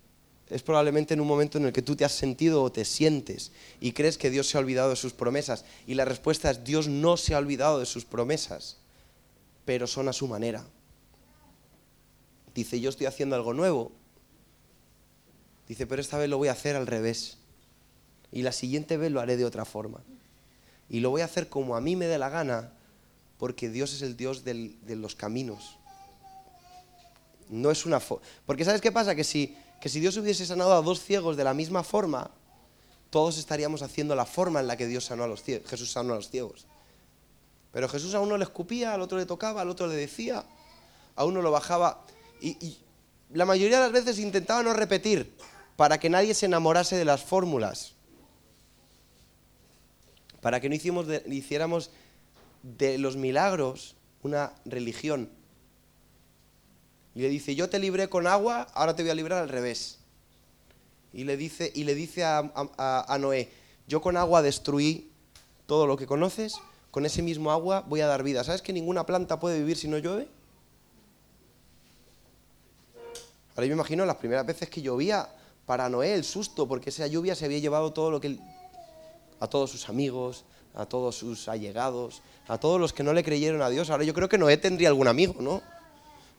es 0.50 0.62
probablemente 0.62 1.14
en 1.14 1.20
un 1.20 1.26
momento 1.26 1.58
en 1.58 1.66
el 1.66 1.72
que 1.72 1.82
tú 1.82 1.94
te 1.94 2.04
has 2.04 2.12
sentido 2.12 2.62
o 2.62 2.72
te 2.72 2.84
sientes 2.84 3.52
y 3.80 3.92
crees 3.92 4.16
que 4.16 4.30
Dios 4.30 4.48
se 4.48 4.56
ha 4.56 4.60
olvidado 4.60 4.90
de 4.90 4.96
sus 4.96 5.12
promesas. 5.12 5.64
Y 5.86 5.94
la 5.94 6.04
respuesta 6.04 6.50
es, 6.50 6.64
Dios 6.64 6.88
no 6.88 7.16
se 7.16 7.34
ha 7.34 7.38
olvidado 7.38 7.78
de 7.78 7.86
sus 7.86 8.04
promesas, 8.04 8.78
pero 9.64 9.86
son 9.86 10.08
a 10.08 10.12
su 10.12 10.26
manera. 10.26 10.64
Dice, 12.54 12.80
yo 12.80 12.90
estoy 12.90 13.06
haciendo 13.06 13.36
algo 13.36 13.52
nuevo. 13.52 13.92
Dice, 15.68 15.86
pero 15.86 16.00
esta 16.00 16.16
vez 16.16 16.30
lo 16.30 16.38
voy 16.38 16.48
a 16.48 16.52
hacer 16.52 16.76
al 16.76 16.86
revés. 16.86 17.36
Y 18.32 18.42
la 18.42 18.52
siguiente 18.52 18.96
vez 18.96 19.12
lo 19.12 19.20
haré 19.20 19.36
de 19.36 19.44
otra 19.44 19.64
forma. 19.64 20.00
Y 20.88 21.00
lo 21.00 21.10
voy 21.10 21.20
a 21.20 21.26
hacer 21.26 21.48
como 21.48 21.76
a 21.76 21.80
mí 21.80 21.94
me 21.94 22.06
dé 22.06 22.18
la 22.18 22.30
gana, 22.30 22.72
porque 23.38 23.68
Dios 23.68 23.92
es 23.92 24.02
el 24.02 24.16
Dios 24.16 24.44
de 24.44 24.96
los 24.96 25.14
caminos. 25.14 25.76
No 27.50 27.70
es 27.70 27.86
una 27.86 28.00
Porque 28.46 28.64
¿sabes 28.64 28.80
qué 28.80 28.92
pasa? 28.92 29.14
Que 29.14 29.24
si, 29.24 29.56
que 29.80 29.88
si 29.88 30.00
Dios 30.00 30.16
hubiese 30.16 30.46
sanado 30.46 30.72
a 30.72 30.82
dos 30.82 31.02
ciegos 31.02 31.36
de 31.36 31.44
la 31.44 31.54
misma 31.54 31.82
forma, 31.82 32.30
todos 33.10 33.38
estaríamos 33.38 33.82
haciendo 33.82 34.14
la 34.14 34.26
forma 34.26 34.60
en 34.60 34.66
la 34.66 34.76
que 34.76 34.86
Dios 34.86 35.04
sanó 35.04 35.24
a 35.24 35.28
los 35.28 35.42
ciegos, 35.42 35.68
Jesús 35.68 35.90
sanó 35.90 36.12
a 36.12 36.16
los 36.16 36.30
ciegos. 36.30 36.66
Pero 37.72 37.88
Jesús 37.88 38.14
a 38.14 38.20
uno 38.20 38.36
le 38.36 38.44
escupía, 38.44 38.94
al 38.94 39.00
otro 39.00 39.18
le 39.18 39.26
tocaba, 39.26 39.60
al 39.60 39.68
otro 39.68 39.86
le 39.86 39.94
decía, 39.94 40.44
a 41.14 41.24
uno 41.24 41.42
lo 41.42 41.50
bajaba. 41.50 42.04
Y, 42.40 42.78
la 43.30 43.44
mayoría 43.44 43.76
de 43.76 43.82
las 43.84 43.92
veces 43.92 44.18
intentaba 44.18 44.62
no 44.62 44.72
repetir 44.72 45.36
para 45.76 46.00
que 46.00 46.08
nadie 46.08 46.32
se 46.32 46.46
enamorase 46.46 46.96
de 46.96 47.04
las 47.04 47.22
fórmulas. 47.22 47.92
Para 50.40 50.60
que 50.60 50.68
no 50.70 50.74
hiciéramos 50.74 51.90
de 52.62 52.98
los 52.98 53.16
milagros 53.16 53.96
una 54.22 54.54
religión 54.64 55.28
y 57.18 57.22
le 57.22 57.30
dice, 57.30 57.56
yo 57.56 57.68
te 57.68 57.80
libré 57.80 58.08
con 58.08 58.28
agua, 58.28 58.68
ahora 58.74 58.94
te 58.94 59.02
voy 59.02 59.10
a 59.10 59.14
librar 59.16 59.42
al 59.42 59.48
revés. 59.48 59.98
Y 61.12 61.24
le 61.24 61.36
dice, 61.36 61.72
y 61.74 61.82
le 61.82 61.96
dice 61.96 62.22
a, 62.22 63.16
Noé, 63.18 63.50
yo 63.88 64.00
con 64.00 64.16
agua 64.16 64.40
destruí 64.40 65.10
todo 65.66 65.88
lo 65.88 65.96
que 65.96 66.06
conoces, 66.06 66.54
con 66.92 67.04
ese 67.06 67.20
mismo 67.22 67.50
agua 67.50 67.80
voy 67.88 68.02
a 68.02 68.06
dar 68.06 68.22
vida. 68.22 68.44
¿Sabes 68.44 68.62
que 68.62 68.72
ninguna 68.72 69.04
planta 69.04 69.40
puede 69.40 69.58
vivir 69.58 69.76
si 69.76 69.88
no 69.88 69.98
llueve? 69.98 70.28
Ahora 73.56 73.66
yo 73.66 73.70
me 73.70 73.80
imagino 73.80 74.06
las 74.06 74.18
primeras 74.18 74.46
veces 74.46 74.70
que 74.70 74.80
llovía, 74.80 75.28
para 75.66 75.88
Noé 75.88 76.14
el 76.14 76.22
susto, 76.22 76.68
porque 76.68 76.90
esa 76.90 77.08
lluvia 77.08 77.34
se 77.34 77.46
había 77.46 77.58
llevado 77.58 77.92
todo 77.92 78.12
lo 78.12 78.20
que 78.20 78.38
a 79.40 79.48
todos 79.48 79.72
sus 79.72 79.88
amigos, 79.88 80.44
a 80.72 80.86
todos 80.86 81.16
sus 81.16 81.48
allegados, 81.48 82.22
a 82.46 82.58
todos 82.58 82.80
los 82.80 82.92
que 82.92 83.02
no 83.02 83.12
le 83.12 83.24
creyeron 83.24 83.60
a 83.60 83.70
Dios. 83.70 83.90
Ahora 83.90 84.04
yo 84.04 84.14
creo 84.14 84.28
que 84.28 84.38
Noé 84.38 84.56
tendría 84.56 84.86
algún 84.86 85.08
amigo, 85.08 85.34
¿no? 85.40 85.62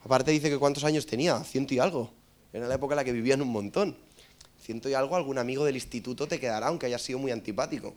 Aparte 0.04 0.32
dice 0.32 0.50
que 0.50 0.58
cuántos 0.58 0.84
años 0.84 1.06
tenía, 1.06 1.44
ciento 1.44 1.74
y 1.74 1.80
algo. 1.80 2.12
Era 2.54 2.68
la 2.68 2.76
época 2.76 2.94
en 2.94 2.98
la 2.98 3.04
que 3.04 3.12
vivían 3.12 3.42
un 3.42 3.50
montón. 3.50 3.98
Ciento 4.62 4.90
y 4.90 4.94
algo, 4.94 5.16
algún 5.16 5.38
amigo 5.38 5.66
del 5.66 5.76
instituto 5.76 6.28
te 6.28 6.40
quedará, 6.40 6.68
aunque 6.68 6.86
haya 6.86 7.00
sido 7.00 7.20
muy 7.20 7.32
antipático. 7.32 7.94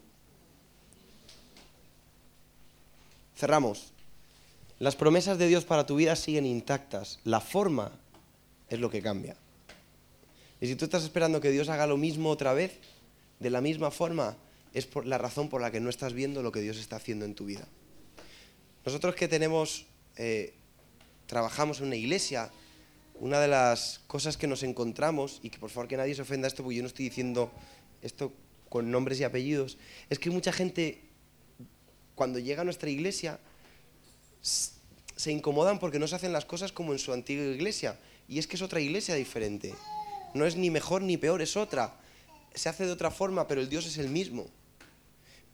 Cerramos. 3.36 3.92
Las 4.78 4.96
promesas 4.96 5.38
de 5.38 5.46
Dios 5.48 5.64
para 5.64 5.86
tu 5.86 5.96
vida 5.96 6.16
siguen 6.16 6.46
intactas. 6.46 7.20
La 7.24 7.40
forma 7.40 7.92
es 8.68 8.80
lo 8.80 8.90
que 8.90 9.02
cambia. 9.02 9.36
Y 10.60 10.66
si 10.66 10.76
tú 10.76 10.84
estás 10.84 11.04
esperando 11.04 11.40
que 11.40 11.50
Dios 11.50 11.68
haga 11.68 11.86
lo 11.86 11.96
mismo 11.96 12.30
otra 12.30 12.52
vez, 12.52 12.78
de 13.38 13.50
la 13.50 13.60
misma 13.60 13.90
forma, 13.90 14.36
es 14.72 14.86
por 14.86 15.06
la 15.06 15.18
razón 15.18 15.48
por 15.48 15.60
la 15.60 15.70
que 15.70 15.80
no 15.80 15.90
estás 15.90 16.12
viendo 16.12 16.42
lo 16.42 16.52
que 16.52 16.60
Dios 16.60 16.78
está 16.78 16.96
haciendo 16.96 17.24
en 17.24 17.34
tu 17.34 17.44
vida. 17.44 17.66
Nosotros 18.84 19.14
que 19.14 19.28
tenemos 19.28 19.86
eh, 20.16 20.54
trabajamos 21.32 21.80
en 21.80 21.86
una 21.86 21.96
iglesia, 21.96 22.50
una 23.18 23.40
de 23.40 23.48
las 23.48 24.02
cosas 24.06 24.36
que 24.36 24.46
nos 24.46 24.62
encontramos, 24.62 25.40
y 25.42 25.48
que 25.48 25.58
por 25.58 25.70
favor 25.70 25.88
que 25.88 25.96
nadie 25.96 26.14
se 26.14 26.20
ofenda 26.20 26.46
esto, 26.46 26.62
porque 26.62 26.76
yo 26.76 26.82
no 26.82 26.88
estoy 26.88 27.06
diciendo 27.06 27.50
esto 28.02 28.34
con 28.68 28.90
nombres 28.90 29.18
y 29.18 29.24
apellidos, 29.24 29.78
es 30.10 30.18
que 30.18 30.28
mucha 30.28 30.52
gente 30.52 31.00
cuando 32.14 32.38
llega 32.38 32.60
a 32.60 32.64
nuestra 32.66 32.90
iglesia 32.90 33.40
se 34.42 35.32
incomodan 35.32 35.78
porque 35.78 35.98
no 35.98 36.06
se 36.06 36.16
hacen 36.16 36.34
las 36.34 36.44
cosas 36.44 36.70
como 36.70 36.92
en 36.92 36.98
su 36.98 37.14
antigua 37.14 37.46
iglesia. 37.46 37.98
Y 38.28 38.38
es 38.38 38.46
que 38.46 38.56
es 38.56 38.62
otra 38.62 38.82
iglesia 38.82 39.14
diferente. 39.14 39.74
No 40.34 40.44
es 40.44 40.56
ni 40.56 40.68
mejor 40.68 41.00
ni 41.00 41.16
peor, 41.16 41.40
es 41.40 41.56
otra. 41.56 41.96
Se 42.52 42.68
hace 42.68 42.84
de 42.84 42.92
otra 42.92 43.10
forma, 43.10 43.48
pero 43.48 43.62
el 43.62 43.70
Dios 43.70 43.86
es 43.86 43.96
el 43.96 44.10
mismo. 44.10 44.50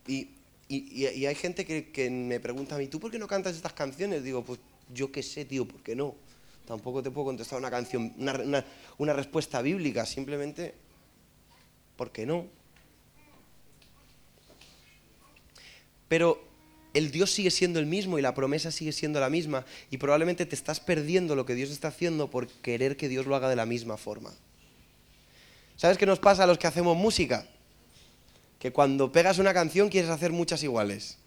Y, 0.08 0.30
hay 0.68 1.34
gente 1.36 1.64
que, 1.64 1.92
que, 1.92 2.10
me 2.10 2.40
pregunta 2.40 2.74
a 2.74 2.78
mí, 2.78 2.88
¿tú 2.88 2.98
por 2.98 3.12
qué 3.12 3.18
no 3.20 3.28
cantas 3.28 3.54
estas 3.54 3.74
canciones? 3.74 4.24
Digo, 4.24 4.42
pues 4.42 4.58
yo 4.92 5.12
qué 5.12 5.22
sé, 5.22 5.44
tío, 5.44 5.66
¿por 5.66 5.82
qué 5.82 5.94
no? 5.94 6.14
Tampoco 6.66 7.02
te 7.02 7.10
puedo 7.10 7.26
contestar 7.26 7.58
una 7.58 7.70
canción, 7.70 8.12
una, 8.18 9.12
respuesta 9.14 9.62
bíblica, 9.62 10.04
simplemente, 10.04 10.74
¿por 11.96 12.12
qué 12.12 12.26
no? 12.26 12.46
Pero 16.08 16.42
el 16.92 17.10
Dios 17.10 17.30
sigue 17.30 17.50
siendo 17.50 17.78
el 17.78 17.86
mismo 17.86 18.18
y 18.18 18.22
la 18.22 18.34
promesa 18.34 18.70
sigue 18.70 18.92
siendo 18.92 19.20
la 19.20 19.30
misma 19.30 19.64
y 19.90 19.96
probablemente 19.96 20.46
te 20.46 20.54
estás 20.54 20.80
perdiendo 20.80 21.34
lo 21.34 21.46
que 21.46 21.54
Dios 21.54 21.70
está 21.70 21.88
haciendo 21.88 22.30
por 22.30 22.48
querer 22.48 22.96
que 22.96 23.08
Dios 23.08 23.26
lo 23.26 23.34
haga 23.34 23.48
de 23.48 23.56
la 23.56 23.66
misma 23.66 23.96
forma. 23.96 24.34
¿Sabes 25.76 25.96
qué 25.96 26.06
nos 26.06 26.18
pasa 26.18 26.44
a 26.44 26.46
los 26.46 26.58
que 26.58 26.66
hacemos 26.66 26.96
música? 26.96 27.46
Que 28.58 28.72
cuando 28.72 29.12
pegas 29.12 29.38
una 29.38 29.54
canción 29.54 29.88
quieres 29.88 30.10
hacer 30.10 30.32
muchas 30.32 30.62
iguales. 30.62 31.18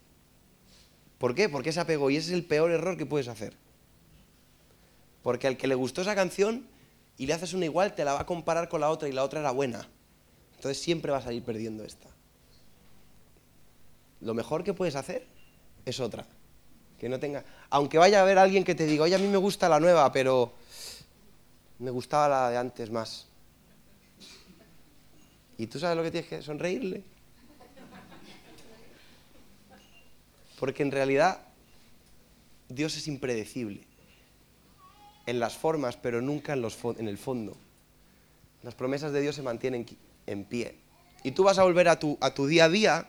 ¿Por 1.21 1.35
qué? 1.35 1.49
Porque 1.49 1.71
se 1.71 1.79
apegó 1.79 2.09
y 2.09 2.17
ese 2.17 2.29
es 2.29 2.33
el 2.33 2.43
peor 2.43 2.71
error 2.71 2.97
que 2.97 3.05
puedes 3.05 3.27
hacer. 3.27 3.53
Porque 5.21 5.45
al 5.45 5.55
que 5.55 5.67
le 5.67 5.75
gustó 5.75 6.01
esa 6.01 6.15
canción 6.15 6.65
y 7.15 7.27
le 7.27 7.33
haces 7.33 7.53
una 7.53 7.65
igual, 7.65 7.93
te 7.93 8.03
la 8.03 8.13
va 8.13 8.21
a 8.21 8.25
comparar 8.25 8.67
con 8.69 8.81
la 8.81 8.89
otra 8.89 9.07
y 9.07 9.11
la 9.11 9.23
otra 9.23 9.39
era 9.39 9.51
buena. 9.51 9.87
Entonces 10.55 10.81
siempre 10.81 11.11
vas 11.11 11.27
a 11.27 11.31
ir 11.31 11.43
perdiendo 11.43 11.83
esta. 11.83 12.07
Lo 14.21 14.33
mejor 14.33 14.63
que 14.63 14.73
puedes 14.73 14.95
hacer 14.95 15.27
es 15.85 15.99
otra. 15.99 16.25
Que 16.97 17.07
no 17.07 17.19
tenga. 17.19 17.45
Aunque 17.69 17.99
vaya 17.99 18.17
a 18.17 18.23
haber 18.23 18.39
alguien 18.39 18.63
que 18.63 18.73
te 18.73 18.87
diga, 18.87 19.03
oye, 19.03 19.13
a 19.13 19.19
mí 19.19 19.27
me 19.27 19.37
gusta 19.37 19.69
la 19.69 19.79
nueva, 19.79 20.11
pero 20.11 20.53
me 21.77 21.91
gustaba 21.91 22.27
la 22.29 22.49
de 22.49 22.57
antes 22.57 22.89
más. 22.89 23.27
Y 25.59 25.67
tú 25.67 25.77
sabes 25.77 25.95
lo 25.95 26.01
que 26.01 26.09
tienes 26.09 26.29
que 26.31 26.41
sonreírle. 26.41 27.03
Porque 30.61 30.83
en 30.83 30.91
realidad 30.91 31.41
Dios 32.69 32.95
es 32.95 33.07
impredecible 33.07 33.81
en 35.25 35.39
las 35.39 35.57
formas, 35.57 35.97
pero 35.97 36.21
nunca 36.21 36.53
en, 36.53 37.07
el 37.07 37.17
fondo. 37.17 37.57
Las 38.61 38.75
promesas 38.75 39.11
de 39.11 39.21
Dios 39.21 39.35
se 39.35 39.41
mantienen 39.41 39.87
en 40.27 40.45
pie. 40.45 40.75
Y 41.23 41.31
tú 41.31 41.45
vas 41.45 41.57
a 41.57 41.63
volver 41.63 41.87
a 41.87 41.97
tu, 41.97 42.15
a 42.21 42.35
tu 42.35 42.45
día 42.45 42.65
a 42.65 42.69
día 42.69 43.07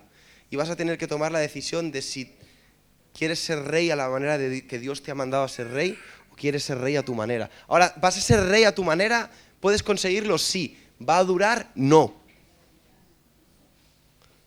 y 0.48 0.56
vas 0.56 0.70
a 0.70 0.76
tener 0.76 0.96
que 0.96 1.06
tomar 1.06 1.30
la 1.30 1.40
decisión 1.40 1.92
de 1.92 2.00
si 2.00 2.32
¿Quieres 3.12 3.40
ser 3.40 3.64
rey 3.64 3.90
a 3.90 3.96
la 3.96 4.08
manera 4.08 4.38
de 4.38 4.66
que 4.66 4.78
Dios 4.78 5.02
te 5.02 5.10
ha 5.10 5.14
mandado 5.14 5.44
a 5.44 5.48
ser 5.48 5.68
rey 5.68 5.98
o 6.32 6.34
quieres 6.34 6.64
ser 6.64 6.78
rey 6.78 6.96
a 6.96 7.04
tu 7.04 7.14
manera? 7.14 7.50
Ahora, 7.68 7.92
¿vas 8.00 8.16
a 8.16 8.22
ser 8.22 8.42
rey 8.46 8.64
a 8.64 8.74
tu 8.74 8.82
manera? 8.82 9.30
¿Puedes 9.60 9.82
conseguirlo? 9.82 10.38
Sí. 10.38 10.78
¿Va 11.06 11.18
a 11.18 11.24
durar? 11.24 11.70
No. 11.74 12.14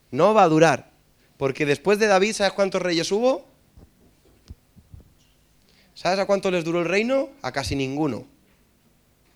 No 0.10 0.34
va 0.34 0.42
a 0.44 0.48
durar. 0.48 0.95
Porque 1.38 1.66
después 1.66 2.00
de 2.00 2.08
David, 2.08 2.34
¿sabes 2.34 2.54
cuántos 2.54 2.82
reyes 2.82 3.12
hubo? 3.12 3.46
¿Sabes 5.94 6.20
a 6.20 6.26
cuánto 6.26 6.52
les 6.52 6.64
duró 6.64 6.80
el 6.80 6.88
reino? 6.88 7.30
A 7.42 7.52
casi 7.52 7.76
ninguno. 7.76 8.28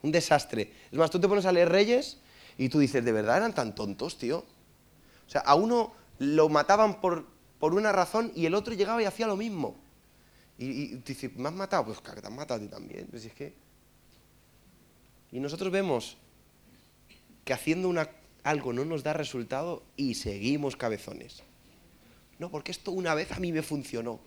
Un 0.02 0.12
desastre. 0.12 0.74
Es 0.92 0.98
más, 0.98 1.10
tú 1.10 1.20
te 1.20 1.28
pones 1.28 1.46
a 1.46 1.52
leer 1.52 1.70
reyes 1.70 2.18
y 2.58 2.70
tú 2.70 2.80
dices, 2.80 3.04
¿de 3.04 3.12
verdad 3.12 3.38
eran 3.38 3.54
tan 3.54 3.76
tontos, 3.76 4.18
tío? 4.18 4.40
O 5.26 5.30
sea, 5.30 5.42
a 5.42 5.56
uno 5.56 5.94
lo 6.20 6.50
mataban 6.50 7.00
por, 7.02 7.26
por 7.60 7.74
una 7.74 7.92
razón 7.92 8.32
y 8.36 8.46
el 8.46 8.56
otro 8.56 8.74
llegaba 8.74 9.02
y 9.02 9.06
hacía 9.06 9.28
lo 9.28 9.36
mismo. 9.36 9.76
Y, 10.58 10.98
tú 10.98 11.14
dices, 11.14 11.36
¿me 11.38 11.48
has 11.48 11.56
matado? 11.56 11.86
Pues 11.86 12.02
que 12.02 12.12
te 12.12 12.28
han 12.28 12.36
matado 12.36 12.60
a 12.60 12.64
ti 12.64 12.70
también. 12.70 13.08
Pues 13.10 13.26
es 13.26 13.34
que... 13.34 13.54
Y 15.32 15.40
nosotros 15.40 15.72
vemos 15.72 16.18
que 17.46 17.54
haciendo 17.54 17.88
una, 17.88 18.10
algo 18.44 18.74
no 18.74 18.84
nos 18.84 19.04
da 19.04 19.14
resultado 19.14 19.84
y 19.96 20.16
seguimos 20.16 20.76
cabezones. 20.76 21.44
No, 22.40 22.50
porque 22.50 22.72
esto 22.72 22.92
una 22.92 23.14
vez 23.14 23.32
a 23.32 23.40
mí 23.40 23.52
me 23.52 23.62
funcionó. 23.62 24.20